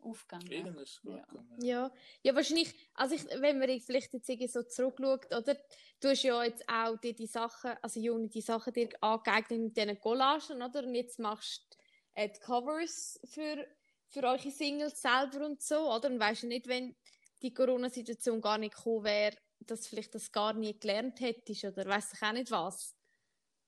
aufgegangen. 0.00 0.50
Irgendwas 0.52 0.90
ist 0.90 1.00
gut 1.00 1.16
Ja. 1.16 1.24
gegangen. 1.24 1.62
Ja, 1.62 1.92
ja 2.22 2.34
wahrscheinlich, 2.34 2.74
also 2.92 3.14
ich, 3.14 3.24
wenn 3.40 3.58
man 3.58 3.80
vielleicht 3.80 4.12
jetzt 4.12 4.28
irgendwie 4.28 4.48
so 4.48 4.62
zurückschaut, 4.64 5.34
oder, 5.34 5.56
du 6.00 6.08
hast 6.08 6.22
ja 6.24 6.44
jetzt 6.44 6.68
auch 6.68 6.98
dir 6.98 7.14
die 7.14 7.26
Sachen, 7.26 7.70
also 7.80 7.98
Juni, 7.98 8.28
die 8.28 8.42
Sachen 8.42 8.74
dir 8.74 8.90
angeeignet 9.00 9.62
mit 9.62 9.76
diesen 9.76 9.98
Collagen, 9.98 10.62
oder, 10.62 10.84
und 10.84 10.94
jetzt 10.94 11.18
machst 11.18 11.66
du 11.72 12.20
äh, 12.20 12.28
die 12.28 12.40
Covers 12.40 13.18
für, 13.24 13.66
für 14.08 14.24
eure 14.24 14.50
Singles 14.50 15.00
selber 15.00 15.46
und 15.46 15.62
so, 15.62 15.90
oder, 15.90 16.10
und 16.10 16.20
weisst 16.20 16.42
du 16.42 16.48
nicht, 16.48 16.66
wenn 16.66 16.94
die 17.40 17.54
Corona-Situation 17.54 18.42
gar 18.42 18.58
nicht 18.58 18.74
gekommen 18.74 19.04
wäre, 19.04 19.36
dass 19.70 19.82
du 19.82 19.88
vielleicht 19.88 20.14
das 20.14 20.30
gar 20.30 20.52
nie 20.52 20.78
gelernt 20.78 21.20
hättest, 21.20 21.64
oder 21.64 21.86
weiss 21.86 22.12
ich 22.12 22.22
auch 22.22 22.32
nicht 22.32 22.50
was. 22.50 22.96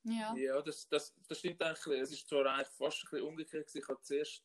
Ja. 0.05 0.35
Ja, 0.37 0.63
das, 0.63 0.89
das, 0.89 1.15
das 1.29 1.39
stimmt 1.39 1.61
eigentlich. 1.63 2.01
Es 2.01 2.13
ist 2.13 2.29
zwar 2.29 2.47
eigentlich 2.47 2.69
fast 2.69 2.99
ein 3.05 3.11
bisschen 3.11 3.27
umgekehrt. 3.27 3.75
Ich 3.75 3.89
habe 3.89 4.01
zuerst, 4.03 4.45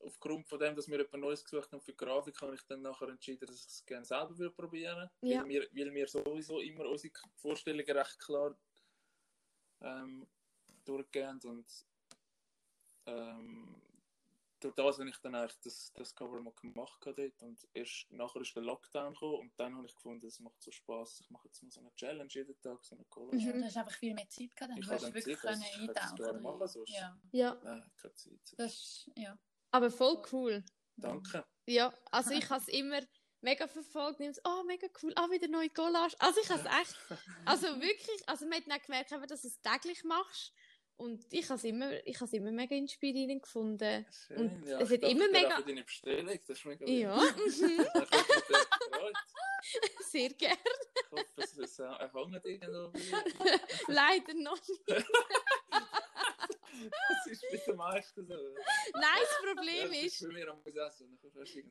aufgrund 0.00 0.48
von 0.48 0.58
dem, 0.58 0.74
dass 0.74 0.88
wir 0.88 1.00
etwas 1.00 1.20
Neues 1.20 1.44
gesucht 1.44 1.70
haben 1.72 1.82
für 1.82 1.92
Grafik, 1.92 2.40
habe 2.40 2.54
ich 2.54 2.62
dann 2.62 2.80
nachher 2.82 3.08
entschieden, 3.08 3.46
dass 3.46 3.56
ich 3.60 3.66
es 3.66 3.84
gerne 3.84 4.04
selber 4.04 4.38
würde 4.38 4.54
probieren 4.54 5.10
Ja. 5.20 5.42
weil, 5.42 5.48
wir, 5.48 5.68
weil 5.72 5.92
wir 5.92 6.08
sowieso 6.08 6.60
immer 6.60 6.86
unsere 6.86 7.12
Vorstellungen 7.36 7.90
recht 7.90 8.18
klar 8.18 8.58
ähm, 9.80 10.26
durchgehen 10.84 11.38
und 11.44 11.66
ähm, 13.06 13.82
durch 14.60 14.74
das 14.74 14.98
habe 14.98 15.08
ich 15.08 15.16
dann 15.18 15.34
eigentlich 15.34 15.58
das, 15.60 15.92
das 15.94 16.14
Cover 16.14 16.40
mal 16.40 16.52
gemacht 16.52 16.98
dort 17.04 17.42
und 17.42 17.68
erst 17.74 18.10
nachher 18.10 18.40
ist 18.40 18.54
der 18.54 18.62
Lockdown 18.62 19.12
gekommen 19.14 19.34
und 19.40 19.52
dann 19.60 19.76
habe 19.76 19.86
ich 19.86 19.94
gefunden, 19.94 20.26
es 20.26 20.40
macht 20.40 20.60
so 20.62 20.70
Spaß. 20.70 21.20
Ich 21.20 21.30
mache 21.30 21.46
jetzt 21.48 21.62
mal 21.62 21.70
so 21.70 21.80
eine 21.80 21.94
Challenge 21.94 22.28
jeden 22.32 22.60
Tag, 22.60 22.84
so 22.84 22.96
eine 22.96 23.04
Collage. 23.06 23.36
Mhm. 23.36 23.60
Du 23.60 23.64
hast 23.64 23.76
einfach 23.76 23.92
viel 23.96 24.14
mehr 24.14 24.28
Zeit 24.28 24.54
gehabt, 24.56 24.70
dann 24.72 24.78
Ich 24.78 24.84
du 24.84 24.90
habe 24.90 24.94
hast 24.96 25.04
dann 25.04 25.14
wirklich 25.14 25.36
Zeit, 25.38 25.46
also 25.50 25.62
können 25.62 25.72
ich 25.74 25.80
hätte 25.88 25.92
es 25.92 25.98
eintauchen. 26.02 26.16
gerne 26.24 26.40
machen, 26.40 26.68
sonst- 26.68 26.90
Ja, 26.90 27.20
Ja, 27.32 27.60
Nein, 27.62 27.92
keine 28.00 28.14
Zeit. 28.14 28.54
das 28.56 28.72
ist, 28.74 29.10
ja. 29.16 29.38
aber 29.70 29.90
voll 29.90 30.22
cool. 30.32 30.64
Danke. 30.96 31.44
Ja, 31.66 31.92
also 32.10 32.32
ich 32.32 32.48
habe 32.50 32.60
es 32.60 32.68
immer 32.68 33.00
mega 33.40 33.68
verfolgt. 33.68 34.18
Nimm's, 34.18 34.40
oh, 34.44 34.64
mega 34.64 34.88
cool, 35.02 35.12
ah, 35.14 35.30
wieder 35.30 35.46
neue 35.46 35.70
Collage. 35.70 36.16
Also 36.18 36.40
ich 36.40 36.50
habe 36.50 36.60
es 36.60 36.66
echt, 36.66 36.96
also 37.46 37.66
wirklich, 37.80 38.28
also 38.28 38.46
man 38.46 38.58
hat 38.58 38.68
dann 38.68 38.80
gemerkt, 38.80 39.12
dass 39.30 39.42
du 39.42 39.48
es 39.48 39.60
täglich 39.60 40.02
machst. 40.02 40.52
Und 40.98 41.24
ich 41.32 41.44
habe 41.48 41.54
es 41.58 41.64
immer, 41.64 42.06
ich 42.06 42.20
habe 42.20 42.36
immer 42.36 42.50
mega 42.50 42.74
inspirierend 42.74 43.42
gefunden. 43.42 44.04
Schön, 44.26 44.36
Und 44.36 44.66
ja. 44.66 44.80
es 44.80 44.90
ich 44.90 45.00
hat 45.02 45.10
immer 45.10 45.24
auch 45.26 45.30
mega- 45.30 45.56
für 45.56 45.62
deine 45.62 45.84
Bestellung, 45.84 46.38
das 46.46 46.58
ist 46.58 46.64
mega 46.66 46.84
Ja, 46.86 47.16
mhm, 47.16 47.86
Ich 50.00 50.06
sehr 50.10 50.30
gerne. 50.30 50.56
Ich 50.94 51.10
hoffe, 51.12 51.24
es 51.36 51.56
ist 51.56 51.78
erfangen 51.78 52.40
irgendwo. 52.44 52.92
Leider 53.88 54.34
noch 54.34 54.58
nicht. 54.68 54.82
Das 57.08 57.26
ist 57.32 57.44
mit 57.50 57.66
den 57.66 57.74
meisten 57.76 58.24
so. 58.24 58.34
Nein, 58.34 59.02
das 59.20 59.30
Ja, 59.42 59.52
Problem 59.52 59.88
das 59.90 59.96
ist, 60.04 60.20
bei 60.22 60.28
mir 60.32 60.48
am 60.52 60.60
Essen. 60.64 61.18
Dann 61.20 61.32
musst 61.34 61.54
du 61.54 61.58
Ich- 61.58 61.64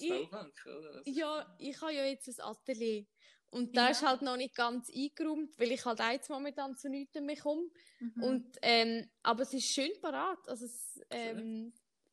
es 0.00 0.32
aufhängen, 0.32 0.52
oder? 0.78 1.02
Ja, 1.04 1.56
ich 1.58 1.80
habe 1.82 1.92
ja 1.92 2.04
jetzt 2.06 2.28
ein 2.28 2.40
Atelier. 2.40 3.04
Und 3.50 3.76
da 3.76 3.84
Ja. 3.86 3.90
ist 3.90 4.02
halt 4.06 4.22
noch 4.22 4.36
nicht 4.36 4.54
ganz 4.54 4.90
eingeräumt, 4.94 5.58
weil 5.58 5.72
ich 5.72 5.84
halt 5.84 6.00
jetzt 6.00 6.28
momentan 6.28 6.76
zu 6.76 6.88
nichts 6.88 7.18
mehr 7.20 7.36
komme. 7.36 7.68
Mhm. 8.00 8.22
Und, 8.22 8.56
ähm, 8.62 9.10
aber 9.22 9.42
es 9.42 9.54
ist 9.54 9.66
schön 9.72 9.90
parat. 10.02 10.38
Also 10.48 10.66
es, 10.66 11.00
ähm, 11.10 11.72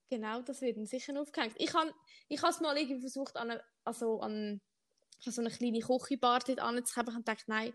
genau, 0.09 0.41
das 0.41 0.61
wird 0.61 0.77
dann 0.77 0.85
sicher 0.85 1.19
aufgehängt. 1.19 1.55
Ich 1.57 1.73
habe 1.73 1.93
ich 2.29 2.41
es 2.41 2.59
mal 2.61 2.77
irgendwie 2.77 3.01
versucht, 3.01 3.35
an, 3.35 3.51
eine, 3.51 3.63
also 3.83 4.19
an 4.21 4.61
ich 5.19 5.33
so 5.33 5.41
eine 5.41 5.49
kleine 5.49 5.79
Küchenbar 5.79 6.39
dort 6.45 6.59
anzuhaben. 6.59 7.09
Ich 7.09 7.15
habe 7.15 7.23
gedacht, 7.23 7.43
nein, 7.47 7.73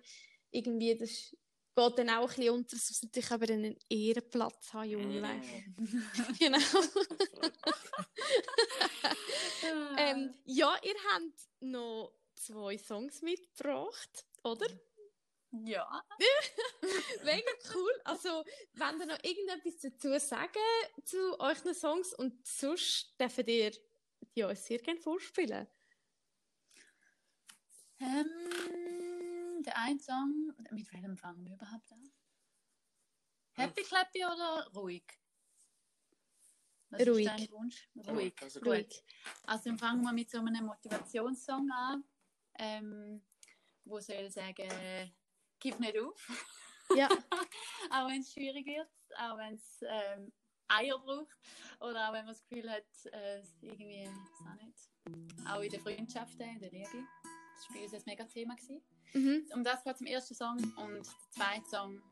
irgendwie, 0.51 0.97
das 0.97 1.11
ist- 1.11 1.37
geht 1.77 1.99
dann 1.99 2.11
auch 2.11 2.29
ein 2.31 2.37
bisschen 2.37 2.51
unter. 2.55 2.77
Es 2.77 2.91
muss 2.91 3.03
natürlich 3.03 3.31
aber 3.31 3.49
einen 3.53 3.77
Ehrenplatz 3.89 4.73
haben, 4.73 4.89
Junge, 4.91 5.21
Mm. 5.21 5.43
Genau. 6.39 6.59
ähm, 9.99 10.35
ja, 10.45 10.75
ihr 10.83 10.95
habt 11.13 11.41
noch 11.61 12.13
zwei 12.41 12.79
Songs 12.79 13.23
mitgebracht, 13.23 14.27
oder? 14.45 14.67
ja. 15.53 16.05
Mega 17.25 17.51
cool. 17.75 18.01
Also, 18.05 18.45
wenn 18.75 19.01
ihr 19.01 19.07
noch 19.07 19.25
irgendetwas 19.25 19.79
dazu 19.79 20.19
sagen 20.19 20.59
zu 21.05 21.39
euren 21.41 21.75
Songs 21.75 22.15
und 22.15 22.47
sonst 22.47 23.15
dürft 23.21 23.49
ihr 23.49 23.73
die 24.37 24.43
uns 24.45 24.65
sehr 24.65 24.79
gerne 24.79 25.01
vorspielen. 25.01 25.67
Ähm, 27.99 29.63
der 29.63 29.77
ein 29.79 29.99
Song, 29.99 30.55
mit 30.71 30.93
welchem 30.93 31.17
fangen 31.17 31.45
wir 31.45 31.55
überhaupt 31.55 31.93
an? 31.93 32.13
Happy 33.53 33.83
Clappy 33.83 34.25
oder 34.25 34.71
ruhig? 34.75 35.05
Was 36.91 37.07
Ruhig. 37.07 37.27
ist 37.27 37.39
dein 37.39 37.51
Wunsch? 37.51 37.89
Ruhig. 38.09 38.35
Also 38.41 38.61
Gut. 38.61 38.69
Ruhig. 38.69 39.05
Also 39.45 39.65
dann 39.65 39.79
fangen 39.79 40.03
wir 40.03 40.13
mit 40.13 40.31
so 40.31 40.39
einem 40.39 40.65
Motivationssong 40.65 41.71
an, 41.71 42.05
ähm, 42.61 43.23
wo 43.85 44.01
soll 44.01 44.31
sagen, 44.31 44.69
gib 45.59 45.81
nicht 45.81 45.99
auf, 45.99 46.29
Ja, 46.97 47.09
auch 47.91 48.09
wenn 48.09 48.21
es 48.21 48.33
schwierig 48.33 48.67
wird, 48.67 48.89
auch 49.17 49.37
wenn 49.39 49.55
es 49.55 49.81
ähm, 49.83 50.33
Eier 50.69 50.99
braucht. 50.99 51.37
Oder 51.81 52.09
auch 52.09 52.13
wenn 52.13 52.25
man 52.25 52.35
das 52.35 52.43
Gefühl 52.43 52.71
hat, 52.71 52.85
äh, 53.13 53.43
irgendwie, 53.61 54.07
weiß 54.07 54.47
auch 54.47 54.65
nicht, 54.65 55.49
auch 55.49 55.61
in 55.63 55.71
den 55.71 55.81
Freundschaften, 55.81 56.49
in 56.49 56.61
der 56.61 56.71
Liebe. 56.71 57.07
Das 57.55 57.69
war 57.69 57.77
bei 57.77 57.83
uns 57.85 57.95
ein 57.95 58.03
mega 58.07 58.25
Thema. 58.25 58.55
Gewesen. 58.55 58.83
Mhm. 59.13 59.47
Um 59.55 59.65
das 59.65 59.83
geht 59.85 59.95
es 59.95 60.01
im 60.01 60.07
ersten 60.07 60.35
Song. 60.35 60.57
Und 60.77 61.07
der 61.07 61.31
zweite 61.31 61.69
Song 61.69 62.03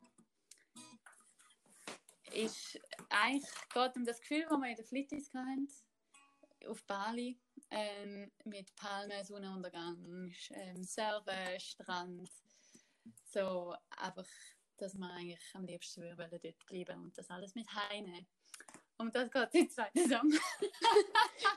ist 2.33 2.79
eigentlich 3.09 3.51
geht 3.73 3.97
um 3.97 4.05
das 4.05 4.21
Gefühl, 4.21 4.47
das 4.49 4.59
wir 4.59 4.69
in 4.69 4.77
der 4.77 4.85
Flittis 4.85 5.33
hatten, 5.35 5.69
auf 6.67 6.83
Bali, 6.85 7.39
ähm, 7.71 8.31
mit 8.45 8.75
Palmen, 8.77 9.25
Sonnenuntergang, 9.25 10.33
ähm, 10.51 10.85
Surfen, 10.85 11.61
Strand. 11.61 12.31
So 13.25 13.75
einfach, 13.91 14.27
dass 14.77 14.95
wir 14.95 15.11
eigentlich 15.11 15.55
am 15.55 15.65
liebsten 15.65 16.03
würden 16.03 16.41
dort 16.43 16.67
bleiben 16.67 17.03
und 17.03 17.17
das 17.17 17.31
alles 17.31 17.55
mit 17.55 17.73
heimnehmen. 17.73 18.27
Und 18.99 19.15
das 19.15 19.31
geht 19.31 19.55
im 19.55 19.71
zweiten 19.71 20.09
Song. 20.09 20.33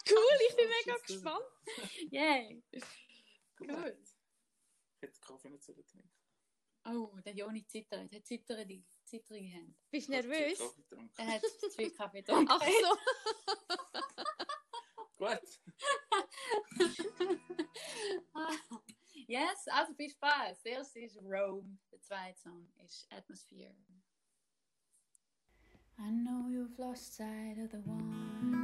Cool, 0.09 0.39
ich 0.49 0.55
bin 0.55 0.67
mega 0.67 0.97
gespannt. 0.99 1.45
Yay! 2.11 2.63
Gut. 2.71 3.67
Gut. 3.67 3.97
Ich 4.95 5.01
hätte 5.01 5.19
Kaffee 5.21 5.49
nicht 5.49 5.63
sollen 5.63 5.85
trinken. 5.87 6.11
Oh, 6.85 7.19
der 7.25 7.33
Joni 7.33 7.65
zittert. 7.65 8.11
Er 8.11 8.17
hat 8.17 8.25
zitternde, 8.25 8.83
zitterige 9.05 9.47
Hände. 9.47 9.73
Bist 9.89 10.07
du 10.07 10.11
nervös? 10.11 10.59
Er 11.17 11.27
hat 11.27 11.41
zu 11.41 11.69
viel 11.69 11.91
Kaffee 11.91 12.21
getrunken. 12.21 12.47
Ach 12.51 12.63
so. 12.63 12.97
Gut. 15.21 15.37
yes, 19.27 19.67
also 19.67 19.93
viel 19.93 20.09
Spaß. 20.09 20.63
Der 20.63 20.71
erste 20.71 21.01
ist 21.01 21.21
Rome, 21.21 21.77
der 21.91 22.01
zweite 22.01 22.39
Song 22.39 22.67
ist 22.83 23.07
Atmosphere. 23.11 23.75
I 25.99 26.09
know 26.09 26.49
you've 26.49 26.75
lost 26.79 27.15
sight 27.15 27.59
of 27.59 27.69
the 27.69 27.83
wonder, 27.85 28.60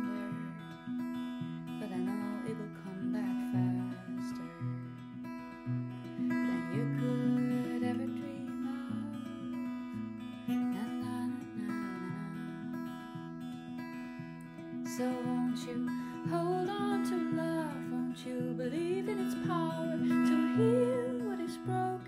So 14.98 15.04
won't 15.04 15.60
you 15.60 15.88
hold 16.28 16.70
on 16.72 17.06
to 17.08 17.16
love? 17.40 17.92
Won't 17.92 18.26
you 18.26 18.56
believe 18.58 19.08
in 19.08 19.28
its 19.28 19.36
power 19.48 19.96
to 19.96 20.56
heal 20.58 21.30
what 21.30 21.40
is 21.40 21.56
broken? 21.58 22.07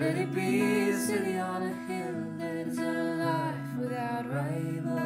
Let 0.00 0.16
it 0.16 0.32
be 0.32 0.90
a 0.90 0.96
city 0.96 1.38
on 1.38 1.60
a 1.60 1.74
hill 1.88 2.14
that 2.38 2.54
is 2.54 2.78
a 2.78 2.92
life 3.18 3.78
without 3.80 4.30
rival. 4.30 5.00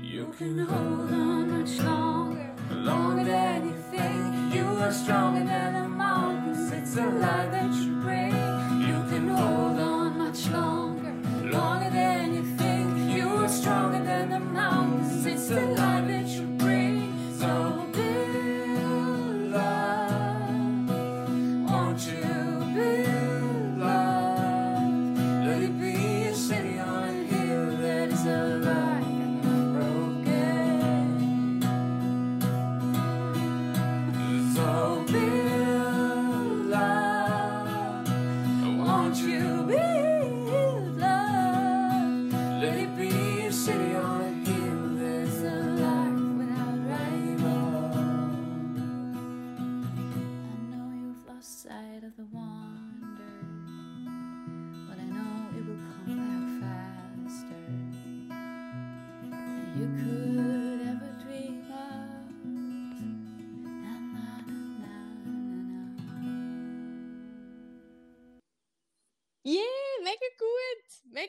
You 0.00 0.32
can 0.38 0.58
hold 0.60 1.10
on 1.10 1.50
much 1.50 1.80
longer, 1.80 2.48
longer 2.70 3.24
than 3.24 3.70
you 3.70 3.76
think. 3.90 4.54
You 4.54 4.66
are 4.84 4.92
stronger 4.92 5.33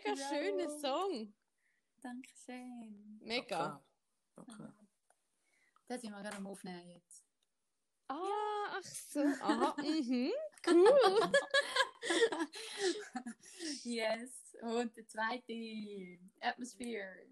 Mega 0.05 0.19
Ja. 0.19 0.29
schöner 0.29 0.69
Song. 0.69 1.33
Dankeschön. 2.01 3.19
Mega. 3.23 3.83
Danke. 4.35 4.73
Das 5.87 6.01
sind 6.01 6.11
wir 6.11 6.21
gerade 6.21 6.37
am 6.37 6.47
Aufnehmen 6.47 6.89
jetzt. 6.89 7.25
Ah, 8.07 8.77
ach 8.77 8.83
so. 8.83 9.19
Aha, 9.19 9.75
mhm. 9.81 10.31
Cool. 10.67 11.31
yes. 13.83 14.55
Und 14.61 14.95
der 14.95 15.07
zweite, 15.07 16.19
Atmosphere. 16.39 17.25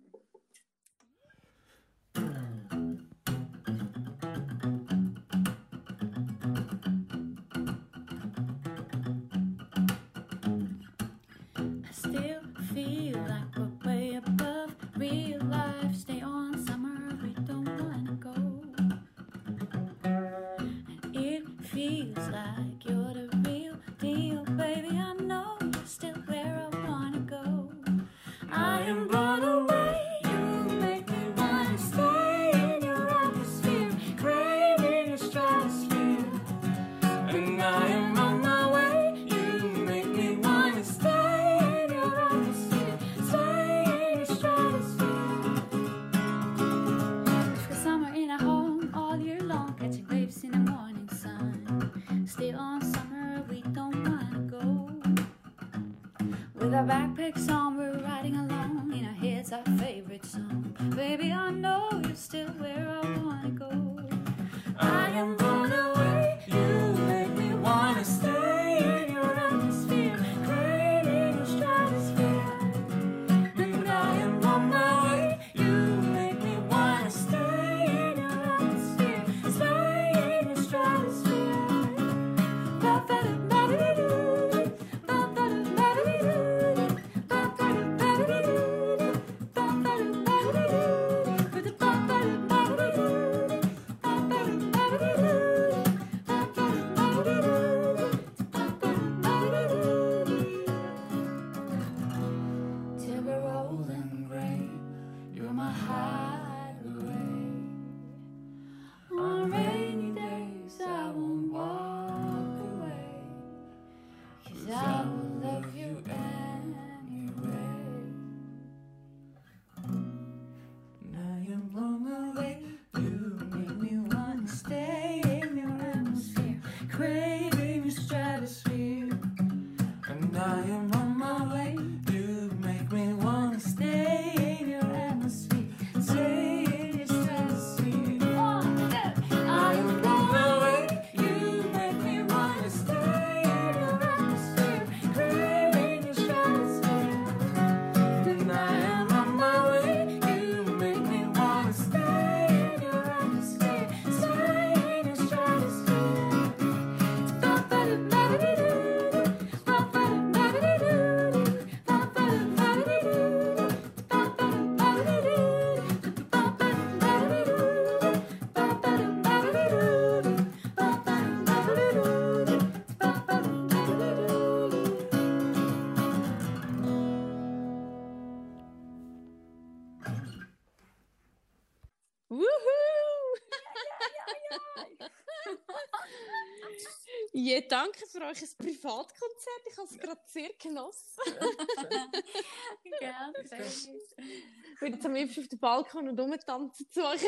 Ja, 187.35 187.61
danke 187.61 188.05
für 188.07 188.21
euch 188.21 188.41
ein 188.41 188.49
Privatkonzert. 188.57 189.61
Ich 189.69 189.77
habe 189.77 189.87
es 189.87 189.97
gerade 189.97 190.21
sehr 190.27 190.49
genossen. 190.53 191.21
Gerne. 192.99 193.33
Ich 193.43 194.79
bin 194.79 194.93
jetzt 194.93 195.05
am 195.05 195.13
liebsten 195.13 195.41
auf 195.41 195.47
dem 195.47 195.59
Balkon 195.59 196.09
und 196.09 196.19
rumtanzen 196.19 196.89
zu 196.91 197.03
euch. 197.05 197.21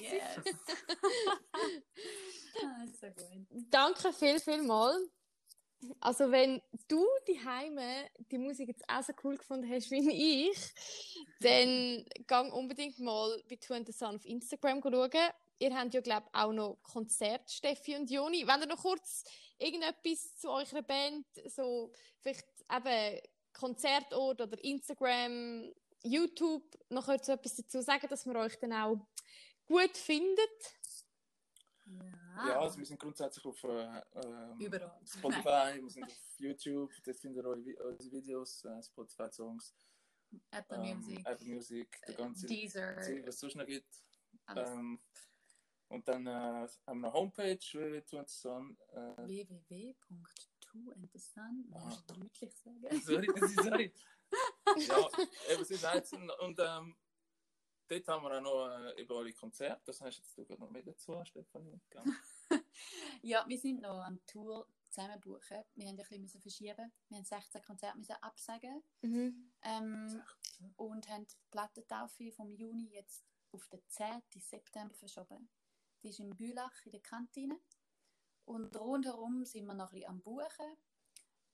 Yes. 0.00 0.22
ah, 2.62 2.86
so 3.00 3.06
gut. 3.06 3.46
Danke 3.70 4.12
viel, 4.12 4.38
viel 4.38 4.62
mal. 4.62 4.98
Also 6.00 6.30
wenn 6.30 6.60
du 6.88 7.06
die 7.26 7.42
Heime 7.44 8.10
die 8.30 8.38
Musik 8.38 8.68
jetzt 8.68 8.84
auch 8.88 9.02
so 9.02 9.12
cool 9.22 9.36
gefunden 9.36 9.70
hast 9.70 9.90
wie 9.90 10.50
ich, 10.50 10.74
dann 11.40 12.04
gang 12.26 12.52
unbedingt 12.52 12.98
mal 12.98 13.40
bei 13.48 13.56
Two 13.56 13.74
and 13.74 13.86
the 13.86 13.92
Sun 13.92 14.16
auf 14.16 14.24
Instagram 14.24 14.82
schauen. 14.82 15.10
Ihr 15.60 15.76
habt 15.76 15.92
ja, 15.92 16.00
glaube 16.00 16.26
ich, 16.32 16.38
auch 16.38 16.52
noch 16.52 16.78
Konzert, 16.82 17.50
Steffi 17.50 17.96
und 17.96 18.10
Joni. 18.10 18.46
Wenn 18.46 18.60
ihr 18.60 18.66
noch 18.66 18.80
kurz 18.82 19.24
irgendetwas 19.58 20.36
zu 20.36 20.50
eurer 20.50 20.82
Band, 20.82 21.26
so 21.46 21.92
vielleicht 22.20 22.46
eben 22.70 23.20
Konzertort 23.52 24.40
oder 24.40 24.62
Instagram, 24.62 25.72
YouTube, 26.04 26.78
noch 26.90 27.06
kurz 27.06 27.28
etwas 27.28 27.56
dazu 27.56 27.80
sagen, 27.82 28.06
dass 28.08 28.24
man 28.24 28.36
euch 28.36 28.56
dann 28.60 28.72
auch 28.72 29.04
gut 29.66 29.96
findet. 29.96 30.74
Ja, 32.36 32.60
also 32.60 32.78
wir 32.78 32.86
sind 32.86 33.00
grundsätzlich 33.00 33.44
auf 33.44 33.64
äh, 33.64 34.00
ähm, 34.14 34.60
Überall. 34.60 35.00
Spotify, 35.04 35.82
wir 35.82 35.90
sind 35.90 36.04
auf 36.04 36.34
YouTube, 36.38 36.92
dort 37.04 37.18
findet 37.18 37.42
ihr 37.42 37.48
eure 37.48 37.60
Vi- 37.60 37.80
unsere 37.82 38.12
Videos, 38.12 38.64
äh, 38.64 38.80
Spotify-Songs, 38.82 39.74
Apple 40.52 40.76
ähm, 40.76 40.98
Music, 40.98 41.26
Apple 41.26 41.46
Music, 41.48 42.00
der 42.06 42.14
ganze 42.14 42.46
Deezer, 42.46 43.00
Zeug, 43.00 43.26
was 43.26 43.34
es 43.34 43.40
sonst 43.40 43.56
noch 43.56 43.66
gibt. 43.66 43.92
alles. 44.46 44.70
Ähm, 44.70 45.00
und 45.88 46.06
dann 46.08 46.26
äh, 46.26 46.30
haben 46.30 46.68
wir 46.86 46.92
eine 47.08 47.12
Homepage, 47.12 47.58
www.tuandsun. 47.72 48.76
Äh, 48.92 49.26
www.twoandthesun, 49.26 51.70
Ah. 51.74 51.84
musst 51.86 52.10
du 52.10 52.14
deutlich 52.14 52.54
sagen. 52.56 52.80
sorry, 53.02 53.26
das 53.40 53.50
ist 53.50 53.62
sorry. 53.64 53.92
ja, 54.88 55.08
eben, 55.50 55.62
es 55.62 55.70
ist 55.70 55.84
eins. 55.84 56.12
Und 56.12 56.58
ähm, 56.60 56.96
dort 57.88 58.08
haben 58.08 58.22
wir 58.24 58.36
auch 58.36 58.40
noch 58.42 58.68
äh, 58.68 59.00
über 59.02 59.16
alle 59.18 59.32
Konzerte. 59.32 59.80
Das 59.86 60.00
heißt 60.00 60.18
jetzt 60.18 60.36
du 60.36 60.44
gerade 60.44 60.60
noch 60.60 60.70
mehr 60.70 60.82
dazu, 60.82 61.18
Stefanie. 61.24 61.80
Ja, 63.22 63.44
wir 63.48 63.58
sind 63.58 63.80
noch 63.82 63.98
an 64.00 64.20
Tour 64.26 64.66
zusammen 64.90 65.20
buchen. 65.20 65.64
Wir 65.74 65.86
haben 65.88 65.94
ein 65.94 65.96
bisschen 65.96 66.22
müssen 66.22 66.40
verschieben. 66.40 66.92
Wir 67.08 67.16
haben 67.18 67.24
16 67.24 67.62
Konzerte 67.62 67.98
müssen 67.98 68.16
absagen 68.22 68.82
Mhm. 69.02 69.50
ähm, 69.62 70.22
und 70.76 71.08
haben 71.08 71.26
die 71.26 71.34
Plattentaufe 71.50 72.30
vom 72.32 72.52
Juni 72.54 72.88
jetzt 72.92 73.24
auf 73.50 73.66
den 73.68 73.80
10. 73.88 74.22
September 74.40 74.94
verschoben. 74.94 75.48
Die 76.02 76.08
ist 76.10 76.20
in 76.20 76.36
Bülach 76.36 76.84
in 76.84 76.92
der 76.92 77.00
Kantine. 77.00 77.58
Und 78.44 78.74
rundherum 78.76 79.44
sind 79.44 79.66
wir 79.66 79.74
noch 79.74 79.92
ein 79.92 79.94
bisschen 79.94 80.10
am 80.10 80.22
Buchen. 80.22 80.76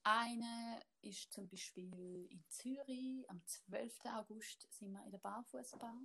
Eine 0.05 0.81
ist 1.01 1.33
zum 1.33 1.49
Beispiel 1.49 2.27
in 2.31 2.45
Zürich. 2.49 3.29
Am 3.31 3.45
12. 3.47 4.05
August 4.07 4.69
sind 4.71 4.93
wir 4.93 5.03
in 5.05 5.11
der 5.11 5.19
Barfußbar. 5.19 5.99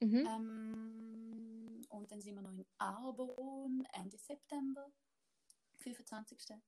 Mhm. 0.00 0.26
Ähm, 0.26 1.86
und 1.88 2.10
dann 2.10 2.20
sind 2.20 2.34
wir 2.34 2.42
noch 2.42 2.52
in 2.52 2.66
Arbon 2.78 3.86
Ende 3.92 4.18
September, 4.18 4.90
25. 5.76 6.58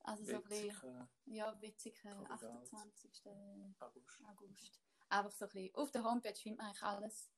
Also 0.00 0.24
so 0.24 0.36
ein 0.36 0.42
bisschen, 0.44 1.08
ja, 1.24 1.60
witzig, 1.62 2.04
äh, 2.04 2.14
Cool, 2.14 2.26
28. 2.28 3.22
August. 3.80 4.20
August. 4.26 4.80
Einfach 5.08 5.32
so 5.32 5.46
ein 5.46 5.50
bisschen, 5.50 5.74
auf 5.74 5.90
der 5.90 6.04
Homepage 6.04 6.34
findet 6.34 6.58
man 6.58 6.66
eigentlich 6.66 6.82
alles. 6.82 7.30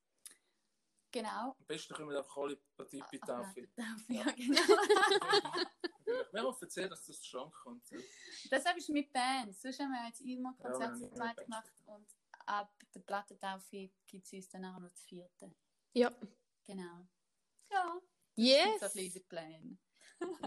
Genau. 1.17 1.57
Am 1.59 1.67
besten 1.67 1.95
können 1.95 2.11
wir 2.11 2.19
einfach 2.19 2.37
alle 2.37 2.57
Partie 2.77 3.03
Ach, 3.03 3.27
Taufe. 3.27 3.69
Taufe, 3.75 4.12
Ja, 4.12 4.25
genau. 4.33 4.61
Wir 6.33 6.43
haben 6.43 6.57
erzählt, 6.61 6.93
dass 6.93 7.05
das 7.07 7.17
zustande 7.21 7.51
kommt. 7.62 7.89
Ja. 7.91 7.99
das 8.51 8.64
ist 8.77 8.89
mit 8.91 9.12
Band. 9.12 9.57
Sonst 9.57 9.79
haben 9.81 9.91
wir 9.93 10.07
jetzt 10.07 10.21
immer 10.21 10.55
Ja, 10.62 10.73
zu 10.73 10.77
immer 11.07 11.11
zweit 11.14 11.37
Band. 11.37 11.47
gemacht 11.47 11.73
und 11.87 12.07
ab 12.47 12.73
der 12.95 13.01
Plattentaufe 13.01 13.91
gibt 14.07 14.27
es 14.27 14.33
uns 14.33 14.49
dann 14.51 14.64
auch 14.67 14.79
noch 14.79 14.91
das 14.91 15.03
vierte. 15.05 15.55
Ja. 15.95 16.14
Genau. 16.67 17.07
Ja, 17.71 18.01
Yes. 18.37 18.81
das 18.81 18.95
ist 18.97 19.14
der 19.17 19.21
Plan. 19.21 19.79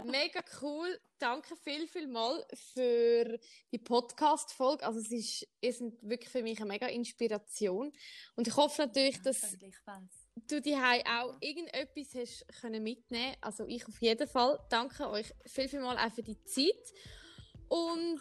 Mega 0.04 0.42
cool. 0.62 1.00
Danke 1.18 1.56
viel, 1.56 1.86
viel 1.88 2.06
mal 2.08 2.44
für 2.54 3.38
die 3.72 3.78
Podcast-Folge. 3.78 4.84
Also 4.84 5.00
es 5.00 5.10
ist, 5.12 5.48
ihr 5.60 5.72
sind 5.72 6.00
wirklich 6.02 6.30
für 6.30 6.42
mich 6.42 6.58
eine 6.60 6.68
mega 6.68 6.86
Inspiration. 6.88 7.92
Und 8.36 8.48
ich 8.48 8.56
hoffe 8.56 8.82
natürlich, 8.86 9.20
dass 9.22 9.40
Danke 9.40 9.58
gleichfalls. 9.58 10.19
Du 10.46 10.60
die 10.60 10.76
auch 10.76 11.36
irgendetwas 11.40 12.14
hast 12.14 12.46
können 12.60 12.82
mitnehmen. 12.82 13.34
Also 13.40 13.64
ich 13.66 13.86
auf 13.86 14.00
jeden 14.00 14.28
Fall. 14.28 14.58
Danke 14.68 15.08
euch 15.10 15.32
viel, 15.46 15.68
viel 15.68 15.80
mal 15.80 15.96
auch 15.96 16.12
für 16.12 16.22
die 16.22 16.42
Zeit. 16.44 16.92
Und 17.68 18.20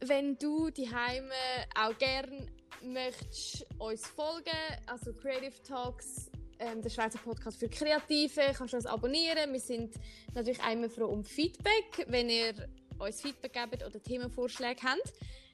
wenn 0.00 0.38
du 0.38 0.70
die 0.70 0.90
Heime 0.92 1.32
auch 1.76 1.96
gern 1.98 2.50
möchtest 2.82 3.66
uns 3.78 4.06
folgen, 4.06 4.50
also 4.86 5.12
Creative 5.12 5.62
Talks, 5.62 6.30
ähm, 6.58 6.82
der 6.82 6.90
Schweizer 6.90 7.18
Podcast 7.18 7.58
für 7.58 7.68
Kreative, 7.68 8.52
kannst 8.54 8.72
du 8.72 8.76
uns 8.76 8.86
abonnieren. 8.86 9.52
Wir 9.52 9.60
sind 9.60 9.94
natürlich 10.34 10.62
einmal 10.62 10.90
froh 10.90 11.06
um 11.06 11.24
Feedback, 11.24 12.06
wenn 12.08 12.28
ihr 12.28 12.54
uns 12.98 13.20
Feedback 13.20 13.52
gebt 13.52 13.84
oder 13.84 14.02
Themenvorschläge 14.02 14.82
habt. 14.82 15.12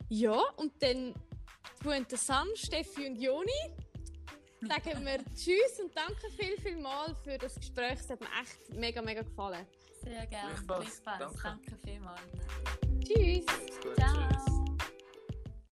Ja, 0.09 0.41
und 0.57 0.73
dann 0.81 1.15
Puente 1.81 2.17
San, 2.17 2.49
Steffi 2.55 3.07
und 3.07 3.17
Joni 3.17 3.51
sagen 4.61 5.05
wir 5.05 5.19
Tschüss 5.35 5.81
und 5.81 5.95
danke 5.97 6.31
viel, 6.39 6.57
viel 6.61 6.77
mal 6.77 7.15
für 7.25 7.39
das 7.39 7.55
Gespräch. 7.57 7.99
Es 8.01 8.11
hat 8.11 8.21
mir 8.21 8.29
echt 8.41 8.71
mega, 8.75 9.03
mega 9.03 9.23
gefallen. 9.23 9.67
Sehr 10.03 10.27
gerne. 10.27 10.55
Gleichfalls. 10.67 11.03
Danke. 11.05 11.39
Danke 11.43 11.77
vielmals. 11.85 12.21
Tschüss! 13.05 13.47
Gut, 13.83 13.97
Ciao. 13.97 14.29
tschüss. 14.29 14.36